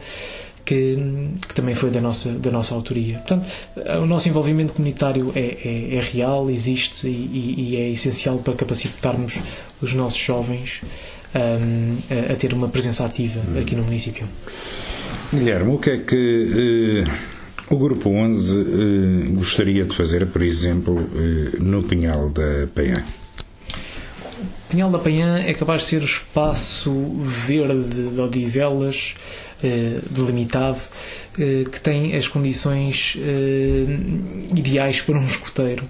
que, 0.64 0.96
que, 1.48 1.54
também 1.54 1.74
foi 1.74 1.90
da 1.90 2.00
nossa, 2.00 2.30
da 2.32 2.50
nossa 2.50 2.74
autoria. 2.74 3.18
Portanto, 3.18 3.46
o 4.00 4.06
nosso 4.06 4.28
envolvimento 4.28 4.74
comunitário 4.74 5.32
é, 5.34 5.40
é, 5.40 5.96
é 5.96 6.00
real, 6.00 6.48
existe 6.50 7.08
e, 7.08 7.72
e, 7.72 7.76
é 7.76 7.88
essencial 7.88 8.38
para 8.38 8.54
capacitarmos 8.54 9.38
os 9.82 9.92
nossos 9.92 10.18
jovens 10.18 10.82
um, 11.34 11.96
a, 12.10 12.32
a, 12.32 12.36
ter 12.36 12.52
uma 12.52 12.68
presença 12.68 13.04
ativa 13.04 13.40
aqui 13.60 13.74
no 13.74 13.82
município. 13.82 14.26
Guilherme, 15.32 15.72
o 15.72 15.78
que 15.78 15.90
é 15.90 15.98
que 15.98 17.04
eh, 17.06 17.10
o 17.68 17.76
Grupo 17.76 18.10
11 18.10 18.60
eh, 18.60 19.28
gostaria 19.32 19.84
de 19.84 19.94
fazer, 19.94 20.26
por 20.26 20.40
exemplo, 20.42 21.08
eh, 21.14 21.56
no 21.58 21.82
Pinhal 21.82 22.30
da 22.30 22.68
Penha? 22.72 23.04
Pinhal 24.76 24.90
da 24.90 24.98
Panhã 24.98 25.38
é 25.38 25.54
capaz 25.54 25.80
de 25.80 25.88
ser 25.88 26.02
o 26.02 26.04
espaço 26.04 26.92
verde 27.18 28.10
de 28.10 28.20
Odivelas 28.20 29.14
eh, 29.62 30.00
delimitado 30.10 30.78
eh, 31.38 31.64
que 31.64 31.80
tem 31.80 32.14
as 32.14 32.28
condições 32.28 33.16
eh, 33.18 33.86
ideais 34.54 35.00
para 35.00 35.16
um 35.16 35.24
escoteiro 35.24 35.88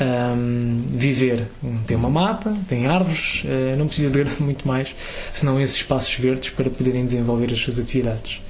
um, 0.00 0.82
viver. 0.88 1.46
Tem 1.86 1.94
uma 1.94 2.08
mata, 2.08 2.56
tem 2.66 2.86
árvores, 2.86 3.44
uh, 3.44 3.76
não 3.76 3.86
precisa 3.86 4.08
de 4.08 4.24
muito 4.42 4.66
mais, 4.66 4.88
senão 5.30 5.60
esses 5.60 5.76
espaços 5.76 6.14
verdes 6.14 6.48
para 6.48 6.70
poderem 6.70 7.04
desenvolver 7.04 7.52
as 7.52 7.60
suas 7.60 7.78
atividades. 7.78 8.40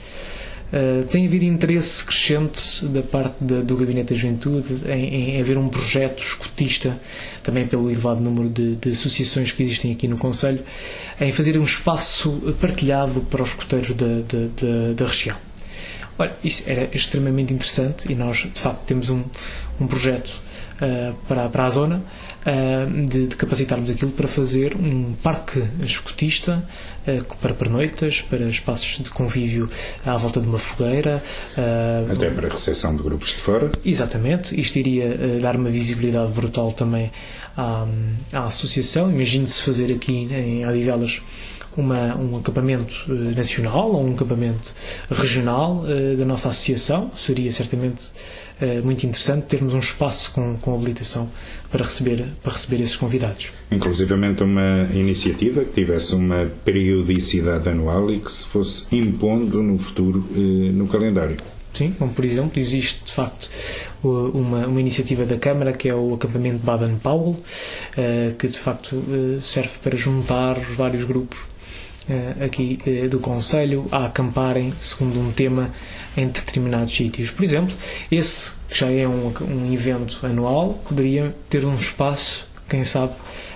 Uh, 0.73 1.05
tem 1.05 1.27
havido 1.27 1.45
interesse 1.45 2.03
crescente 2.03 2.87
da 2.87 3.03
parte 3.03 3.35
da, 3.43 3.61
do 3.61 3.77
Gabinete 3.77 4.15
da 4.15 4.19
Juventude 4.19 4.75
em, 4.91 5.35
em, 5.37 5.41
haver 5.41 5.59
um 5.59 5.69
projeto 5.69 6.23
escutista, 6.23 6.99
também 7.43 7.67
pelo 7.67 7.91
elevado 7.91 8.23
número 8.23 8.49
de, 8.49 8.77
de, 8.77 8.89
associações 8.89 9.53
que 9.53 9.63
existem 9.63 9.93
aqui 9.93 10.09
no 10.09 10.17
Conselho, 10.17 10.65
em 11.21 11.31
fazer 11.31 11.59
um 11.59 11.63
espaço 11.63 12.55
partilhado 12.59 13.21
para 13.21 13.43
os 13.43 13.51
escuteiros 13.51 13.91
da, 13.95 14.07
da, 14.07 14.93
da 14.97 15.05
região. 15.07 15.37
Olha, 16.19 16.33
isso 16.43 16.63
era 16.67 16.89
extremamente 16.97 17.53
interessante 17.53 18.11
e 18.11 18.15
nós, 18.15 18.39
de 18.39 18.59
facto, 18.59 18.81
temos 18.87 19.11
um, 19.11 19.25
um 19.79 19.87
projeto 19.87 20.41
uh, 20.81 21.15
para, 21.29 21.51
para 21.51 21.65
a 21.65 21.71
zona 21.71 22.03
de, 23.07 23.29
de, 23.29 23.37
capacitarmos 23.37 23.91
aquilo 23.91 24.11
para 24.11 24.27
fazer 24.27 24.75
um 24.77 25.13
parque 25.23 25.63
escotista 25.81 26.65
uh, 27.07 27.37
para 27.37 27.55
pernoitas, 27.55 28.21
para 28.21 28.47
espaços 28.49 28.99
de 28.99 29.11
convívio 29.11 29.71
à 30.05 30.17
volta 30.17 30.41
de 30.41 30.49
uma 30.49 30.59
fogueira. 30.59 31.23
Até 32.11 32.31
para 32.31 32.49
a 32.49 32.53
recepção 32.53 32.97
de 32.97 33.03
grupos 33.03 33.29
de 33.29 33.37
fora. 33.37 33.71
Exatamente. 33.85 34.59
Isto 34.59 34.79
iria 34.79 35.39
dar 35.41 35.57
uma 35.57 35.71
visibilidade 35.71 36.33
brutal 36.33 36.73
também 36.73 37.11
à, 37.57 37.87
à 38.33 38.45
associação. 38.45 39.11
Imagine-se 39.11 39.63
fazer 39.63 39.93
aqui 39.93 40.13
em 40.33 40.67
Odivelas 40.67 41.21
uma, 41.77 42.17
um 42.17 42.37
acampamento 42.37 42.95
nacional 43.35 43.93
ou 43.93 44.05
um 44.07 44.13
acampamento 44.13 44.75
regional 45.11 45.85
da 46.17 46.25
nossa 46.25 46.49
associação. 46.49 47.11
Seria 47.15 47.51
certamente 47.53 48.11
muito 48.85 49.05
interessante 49.07 49.47
termos 49.47 49.75
um 49.75 49.79
espaço 49.79 50.33
com, 50.33 50.57
com 50.59 50.75
habilitação 50.75 51.29
para 51.73 51.85
receber, 51.85 52.29
para 52.43 52.53
receber 52.53 52.83
esses 52.83 52.97
convidados. 52.97 53.51
Inclusivamente 53.71 54.43
uma 54.43 54.89
iniciativa 54.93 55.65
que 55.65 55.73
tivesse 55.73 56.15
uma 56.15 56.53
periodicidade 56.65 57.67
anual 57.69 58.11
e 58.13 58.21
que 58.21 58.31
se 58.31 58.47
fosse 58.47 58.87
impondo 58.95 59.63
no 59.63 59.79
futuro 59.79 60.23
eh, 60.35 60.71
no 60.73 60.87
calendário. 60.87 61.39
Sim, 61.73 61.93
como 61.99 62.13
por 62.13 62.25
exemplo, 62.25 62.61
existe 62.61 63.03
de 63.07 63.13
facto 63.13 63.49
uma, 64.05 64.67
uma 64.67 64.81
iniciativa 64.81 65.25
da 65.25 65.39
Câmara 65.39 65.73
que 65.73 65.89
é 65.89 65.95
o 65.95 66.15
acampamento 66.15 66.59
Baden-Powell, 66.59 67.37
eh, 67.97 68.35
que 68.39 68.47
de 68.47 68.59
facto 68.59 69.03
eh, 69.09 69.41
serve 69.41 69.79
para 69.83 69.97
juntar 69.97 70.59
os 70.59 70.77
vários 70.77 71.05
grupos 71.05 71.52
aqui 72.45 72.79
eh, 72.87 73.09
do 73.09 73.19
Conselho 73.19 73.87
a 73.91 74.07
acamparem 74.07 74.73
segundo 74.81 75.19
um 75.21 75.31
tema 75.31 75.71
em 76.17 76.27
determinados 76.27 76.95
sítios. 76.95 77.31
Por 77.31 77.45
exemplo, 77.45 77.75
esse 78.11 78.53
que 78.69 78.79
já 78.79 78.91
é 78.91 79.07
um, 79.07 79.33
um 79.43 79.73
evento 79.73 80.19
anual 80.25 80.75
poderia 80.89 81.35
ter 81.49 81.65
um 81.65 81.75
espaço, 81.75 82.47
quem 82.69 82.85
sabe, 82.85 83.13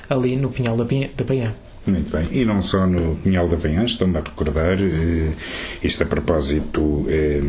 ali 0.08 0.36
no 0.36 0.50
Pinhal 0.50 0.76
da 0.76 0.84
Penha. 0.84 1.54
Muito 1.86 2.10
bem. 2.10 2.26
E 2.32 2.44
não 2.44 2.60
só 2.62 2.86
no 2.86 3.16
Pinhal 3.16 3.48
da 3.48 3.56
Penha, 3.56 3.84
estão-me 3.84 4.16
a 4.18 4.20
recordar, 4.20 4.78
eh, 4.80 5.32
isto 5.82 6.02
a 6.02 6.06
propósito. 6.06 7.06
Eh, 7.08 7.40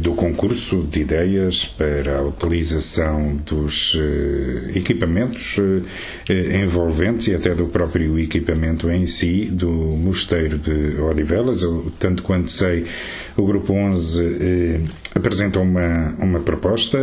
do 0.00 0.14
concurso 0.14 0.82
de 0.90 1.00
ideias 1.00 1.64
para 1.66 2.18
a 2.18 2.22
utilização 2.22 3.36
dos 3.44 3.94
eh, 4.00 4.72
equipamentos 4.78 5.56
eh, 6.28 6.62
envolventes 6.62 7.28
e 7.28 7.34
até 7.34 7.54
do 7.54 7.66
próprio 7.66 8.18
equipamento 8.18 8.88
em 8.90 9.06
si 9.06 9.44
do 9.46 9.68
Mosteiro 9.70 10.56
de 10.58 10.98
Odivelas. 11.00 11.60
Tanto 11.98 12.22
quanto 12.22 12.50
sei, 12.50 12.86
o 13.36 13.44
Grupo 13.44 13.74
11 13.74 14.24
eh, 14.40 14.80
apresentou 15.14 15.62
uma, 15.62 16.14
uma 16.18 16.40
proposta. 16.40 16.98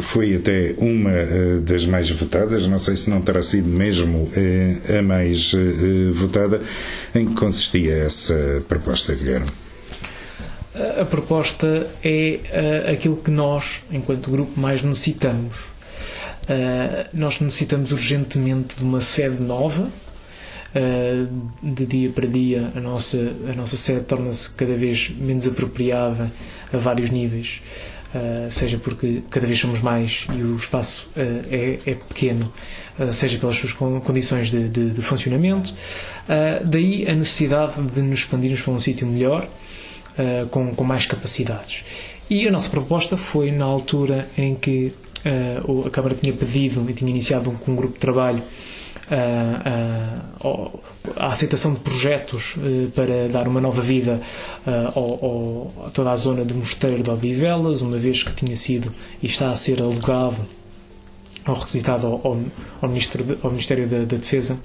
foi 0.00 0.34
até 0.36 0.74
uma 0.76 1.10
das 1.64 1.86
mais 1.86 2.10
votadas, 2.10 2.66
não 2.66 2.78
sei 2.78 2.96
se 2.96 3.08
não 3.08 3.22
terá 3.22 3.42
sido 3.42 3.70
mesmo 3.70 4.30
a 4.98 5.02
mais 5.02 5.52
votada. 6.14 6.60
Em 7.14 7.26
que 7.26 7.34
consistia 7.34 7.94
essa 8.04 8.62
proposta, 8.68 9.14
Guilherme? 9.14 9.46
A 10.74 11.04
proposta 11.04 11.90
é 12.02 12.38
uh, 12.86 12.92
aquilo 12.92 13.16
que 13.16 13.30
nós, 13.30 13.82
enquanto 13.90 14.30
grupo, 14.30 14.58
mais 14.60 14.82
necessitamos. 14.82 15.56
Uh, 16.44 17.08
nós 17.12 17.40
necessitamos 17.40 17.90
urgentemente 17.90 18.76
de 18.76 18.84
uma 18.84 19.00
sede 19.00 19.42
nova. 19.42 19.90
Uh, 20.72 21.26
de 21.60 21.84
dia 21.84 22.10
para 22.10 22.28
dia, 22.28 22.72
a 22.76 22.80
nossa, 22.80 23.34
a 23.48 23.52
nossa 23.56 23.76
sede 23.76 24.02
torna-se 24.02 24.48
cada 24.50 24.76
vez 24.76 25.10
menos 25.18 25.48
apropriada 25.48 26.30
a 26.72 26.76
vários 26.76 27.10
níveis. 27.10 27.60
seja 28.50 28.78
porque 28.78 29.22
cada 29.30 29.46
vez 29.48 29.58
somos 29.58 29.80
mais 29.80 30.26
e 30.32 30.42
o 30.42 30.54
espaço 30.56 31.10
é, 31.16 31.78
é, 31.86 31.94
pequeno, 31.94 32.52
seja 33.12 33.38
pelas 33.38 33.56
suas 33.56 33.72
condições 33.72 34.50
de, 34.50 34.68
de, 34.68 34.90
de 34.90 35.02
funcionamento. 35.02 35.74
daí 36.64 37.04
a 37.08 37.14
necessidade 37.14 37.80
de 37.82 38.00
nos 38.00 38.20
expandirmos 38.20 38.62
para 38.62 38.72
um 38.72 38.80
sítio 38.80 39.08
melhor 39.08 39.48
uh, 40.18 40.48
com, 40.48 40.74
com 40.74 40.84
mais 40.84 41.06
capacidades. 41.06 41.84
E 42.28 42.46
a 42.46 42.50
nossa 42.50 42.70
proposta 42.70 43.16
foi 43.16 43.50
na 43.50 43.64
altura 43.64 44.28
em 44.36 44.54
que 44.54 44.92
uh, 45.26 45.86
a 45.86 45.90
Câmara 45.90 46.14
tinha 46.14 46.32
pedido 46.32 46.88
e 46.88 46.94
tinha 46.94 47.10
iniciado 47.10 47.50
um, 47.50 47.72
um 47.72 47.76
grupo 47.76 47.94
de 47.94 48.00
trabalho 48.00 48.42
uh, 49.10 50.80
a 51.16 51.26
aceitação 51.26 51.74
de 51.74 51.80
projetos 51.80 52.54
para 52.94 53.28
dar 53.28 53.48
uma 53.48 53.60
nova 53.60 53.80
vida 53.80 54.20
a 54.66 55.90
toda 55.90 56.10
a 56.10 56.16
zona 56.16 56.44
de 56.44 56.54
Mosteiro 56.54 57.02
de 57.02 57.10
Odivelas, 57.10 57.80
uma 57.82 57.98
vez 57.98 58.22
que 58.22 58.32
tinha 58.32 58.54
sido 58.54 58.92
e 59.22 59.26
está 59.26 59.48
a 59.48 59.56
ser 59.56 59.80
alugado 59.82 60.36
ou 61.48 61.54
requisitado 61.54 62.06
ao, 62.06 62.38
ao, 62.80 62.88
Ministério, 62.88 63.88
da, 63.88 64.04
Defesa 64.04 64.58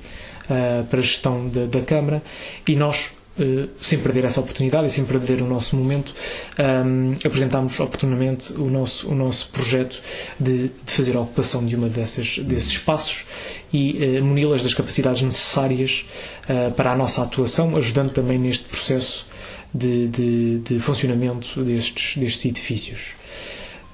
para 0.89 1.01
gestão 1.01 1.47
da 1.47 1.81
Câmara 1.81 2.21
e 2.67 2.75
nós 2.75 3.09
Uh, 3.37 3.67
sem 3.75 3.99
perder 3.99 4.23
essa 4.23 4.39
oportunidade 4.39 4.87
e 4.87 4.91
sem 4.91 5.03
perder 5.03 5.41
o 5.41 5.45
nosso 5.45 5.75
momento, 5.75 6.13
um, 6.57 7.11
ehm, 7.11 7.17
apresentámos 7.25 7.77
oportunamente 7.81 8.53
o 8.53 8.69
nosso, 8.69 9.09
o 9.09 9.13
nosso 9.13 9.49
projeto 9.49 10.01
de, 10.39 10.69
de 10.85 10.93
fazer 10.93 11.17
a 11.17 11.19
ocupação 11.19 11.65
de 11.65 11.75
uma 11.75 11.89
dessas, 11.89 12.37
desses 12.37 12.69
espaços 12.69 13.25
e 13.73 14.19
uh, 14.19 14.23
muni-las 14.23 14.63
das 14.63 14.73
capacidades 14.73 15.21
necessárias 15.21 16.05
uh, 16.49 16.71
para 16.75 16.93
a 16.93 16.95
nossa 16.95 17.23
atuação, 17.23 17.75
ajudando 17.75 18.11
também 18.11 18.39
neste 18.39 18.69
processo 18.69 19.27
de, 19.73 20.07
de, 20.07 20.59
de 20.59 20.79
funcionamento 20.79 21.61
destes, 21.61 22.15
destes 22.15 22.45
edifícios. 22.45 23.01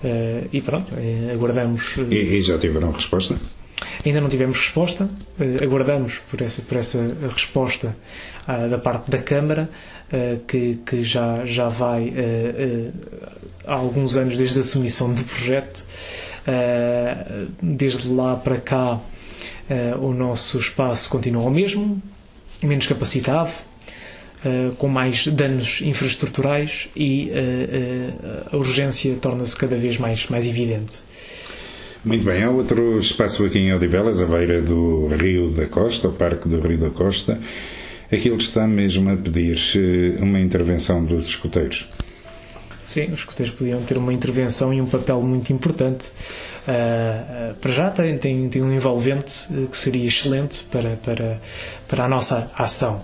Uh, 0.04 0.48
e 0.54 0.62
pronto, 0.62 0.94
aguardamos. 1.34 1.96
E, 2.12 2.16
e, 2.16 2.42
já 2.44 2.60
tiveram 2.60 2.92
resposta? 2.92 3.36
Ainda 4.06 4.22
não 4.22 4.30
tivemos 4.30 4.58
resposta, 4.58 5.06
uh, 5.06 5.64
aguardamos 5.64 6.20
por 6.30 6.42
essa, 6.42 6.62
por 6.62 6.78
essa 6.78 7.00
resposta 7.34 7.96
uh, 8.48 8.70
da 8.70 8.78
parte 8.78 9.10
da 9.10 9.18
Câmara, 9.20 9.70
que, 10.46 10.78
que 10.86 11.04
já, 11.04 11.46
já 11.46 11.70
vai 11.70 12.14
há 13.66 13.74
alguns 13.74 14.18
anos 14.18 14.36
desde 14.36 14.60
a 14.60 14.62
submissão 14.62 15.14
do 15.14 15.24
projeto. 15.24 15.86
desde 17.64 18.10
lá 18.10 18.36
para 18.36 18.58
cá, 18.58 19.00
o 20.02 20.12
nosso 20.12 20.58
espaço 20.60 21.10
continua 21.10 21.44
o 21.44 21.50
mesmo, 21.50 22.02
menos 22.62 22.88
capacitado, 22.88 23.52
Uh, 24.44 24.76
com 24.78 24.88
mais 24.88 25.28
danos 25.28 25.82
infraestruturais 25.84 26.90
e 26.96 27.30
uh, 27.30 27.36
uh, 27.36 28.56
a 28.56 28.58
urgência 28.58 29.16
torna-se 29.22 29.56
cada 29.56 29.76
vez 29.76 30.00
mais, 30.00 30.26
mais 30.30 30.48
evidente. 30.48 31.04
Muito 32.04 32.26
bem, 32.26 32.42
há 32.42 32.50
outro 32.50 32.98
espaço 32.98 33.46
aqui 33.46 33.60
em 33.60 33.74
Odivelas, 33.76 34.20
à 34.22 34.26
beira 34.26 34.60
do 34.60 35.06
Rio 35.06 35.52
da 35.52 35.68
Costa, 35.68 36.08
o 36.08 36.12
Parque 36.12 36.50
do 36.50 36.60
Rio 36.60 36.80
da 36.80 36.90
Costa. 36.90 37.40
Aquilo 38.12 38.38
está 38.38 38.68
mesmo 38.68 39.08
a 39.12 39.16
pedir 39.16 39.56
uma 40.20 40.40
intervenção 40.40 41.06
dos 41.06 41.28
escuteiros. 41.28 41.88
Sim, 42.88 43.12
os 43.12 43.20
escuteiros 43.20 43.54
podiam 43.54 43.84
ter 43.84 43.98
uma 43.98 44.12
intervenção 44.12 44.74
e 44.74 44.82
um 44.82 44.88
papel 44.88 45.22
muito 45.22 45.54
importante. 45.54 46.12
Uh, 46.64 47.54
para 47.62 47.72
já 47.72 47.90
tem, 47.92 48.18
tem, 48.18 48.50
tem 48.50 48.64
um 48.64 48.74
envolvente 48.74 49.48
que 49.70 49.78
seria 49.78 50.04
excelente 50.04 50.64
para, 50.72 50.96
para, 50.98 51.40
para 51.88 52.06
a 52.06 52.08
nossa 52.08 52.52
ação 52.58 53.00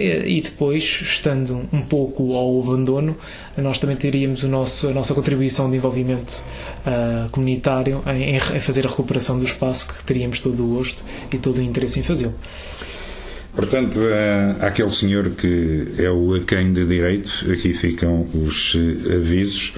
e 0.00 0.40
depois, 0.40 0.82
estando 1.02 1.68
um 1.72 1.82
pouco 1.82 2.34
ao 2.34 2.62
abandono, 2.62 3.16
nós 3.56 3.78
também 3.78 3.96
teríamos 3.96 4.42
o 4.42 4.48
nosso, 4.48 4.88
a 4.88 4.92
nossa 4.92 5.14
contribuição 5.14 5.70
de 5.70 5.76
envolvimento 5.76 6.42
uh, 6.86 7.30
comunitário 7.30 8.02
em, 8.06 8.36
em, 8.36 8.40
fazer 8.60 8.86
a 8.86 8.90
recuperação 8.90 9.38
do 9.38 9.44
espaço, 9.44 9.88
que 9.88 10.04
teríamos 10.04 10.40
todo 10.40 10.64
o 10.64 10.76
gosto 10.76 11.02
e 11.32 11.38
todo 11.38 11.58
o 11.58 11.62
interesse 11.62 12.00
em 12.00 12.02
fazê-lo. 12.02 12.34
Portanto, 13.54 13.98
uh, 13.98 14.64
aquele 14.64 14.90
senhor 14.90 15.30
que 15.30 15.86
é 15.98 16.08
o 16.08 16.34
aquém 16.34 16.72
de 16.72 16.84
direito, 16.86 17.46
aqui 17.50 17.72
ficam 17.72 18.26
os 18.32 18.74
uh, 18.74 19.16
avisos, 19.16 19.72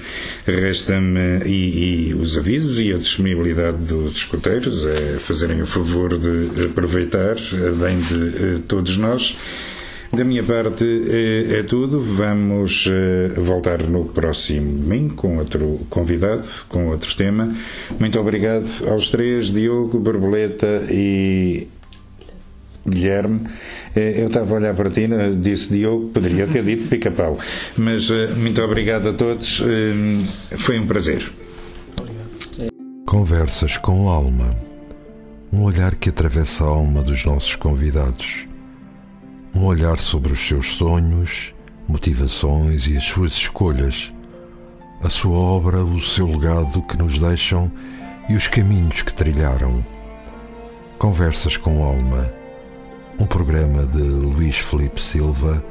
resta-me, 0.45 1.43
e, 1.45 2.09
e, 2.09 2.13
os 2.13 2.37
avisos 2.37 2.79
e 2.79 2.93
a 2.93 2.97
disponibilidade 2.97 3.77
dos 3.77 4.17
escuteiros, 4.17 4.85
é 4.85 5.17
fazerem 5.19 5.61
o 5.61 5.65
favor 5.65 6.17
de 6.17 6.67
aproveitar, 6.67 7.35
bem 7.79 7.99
de 7.99 8.59
todos 8.67 8.95
nós. 8.95 9.35
Da 10.13 10.23
minha 10.23 10.43
parte 10.43 10.85
é, 11.09 11.59
é 11.59 11.63
tudo. 11.63 11.99
Vamos 11.99 12.85
uh, 12.85 13.41
voltar 13.41 13.81
no 13.81 14.05
próximo 14.05 14.77
domingo 14.77 15.15
com 15.15 15.39
outro 15.39 15.79
convidado, 15.89 16.47
com 16.69 16.89
outro 16.89 17.15
tema. 17.15 17.55
Muito 17.99 18.19
obrigado 18.19 18.67
aos 18.87 19.09
três, 19.09 19.51
Diogo, 19.51 19.97
Borboleta 19.97 20.85
e 20.87 21.67
Guilherme. 22.87 23.49
Eh, 23.95 24.21
eu 24.21 24.27
estava 24.27 24.53
a 24.53 24.57
olhar 24.57 24.75
para 24.75 24.91
ti, 24.91 25.09
disse 25.39 25.73
Diogo, 25.73 26.09
poderia 26.09 26.45
ter 26.45 26.63
dito 26.63 26.89
pica-pau. 26.89 27.39
Mas 27.75 28.11
muito 28.35 28.61
obrigado 28.61 29.09
a 29.09 29.13
todos, 29.13 29.63
foi 30.57 30.79
um 30.79 30.85
prazer. 30.85 31.31
Conversas 33.07 33.77
com 33.77 34.09
alma. 34.09 34.51
Um 35.51 35.63
olhar 35.63 35.95
que 35.95 36.09
atravessa 36.09 36.65
a 36.65 36.67
alma 36.67 37.01
dos 37.01 37.25
nossos 37.25 37.55
convidados 37.55 38.52
um 39.55 39.65
olhar 39.65 39.99
sobre 39.99 40.33
os 40.33 40.39
seus 40.39 40.75
sonhos, 40.75 41.53
motivações 41.87 42.87
e 42.87 42.97
as 42.97 43.03
suas 43.03 43.33
escolhas, 43.33 44.11
a 45.01 45.09
sua 45.09 45.37
obra, 45.37 45.83
o 45.83 46.01
seu 46.01 46.27
legado 46.27 46.81
que 46.83 46.97
nos 46.97 47.19
deixam 47.19 47.71
e 48.29 48.35
os 48.35 48.47
caminhos 48.47 49.01
que 49.01 49.13
trilharam. 49.13 49.83
Conversas 50.97 51.57
com 51.57 51.83
Alma, 51.83 52.31
um 53.19 53.25
programa 53.25 53.85
de 53.85 54.01
Luís 54.01 54.57
Felipe 54.57 55.01
Silva, 55.01 55.63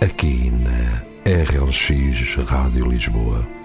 aqui 0.00 0.50
na 0.50 1.02
RLX 1.24 2.34
Rádio 2.46 2.88
Lisboa. 2.88 3.63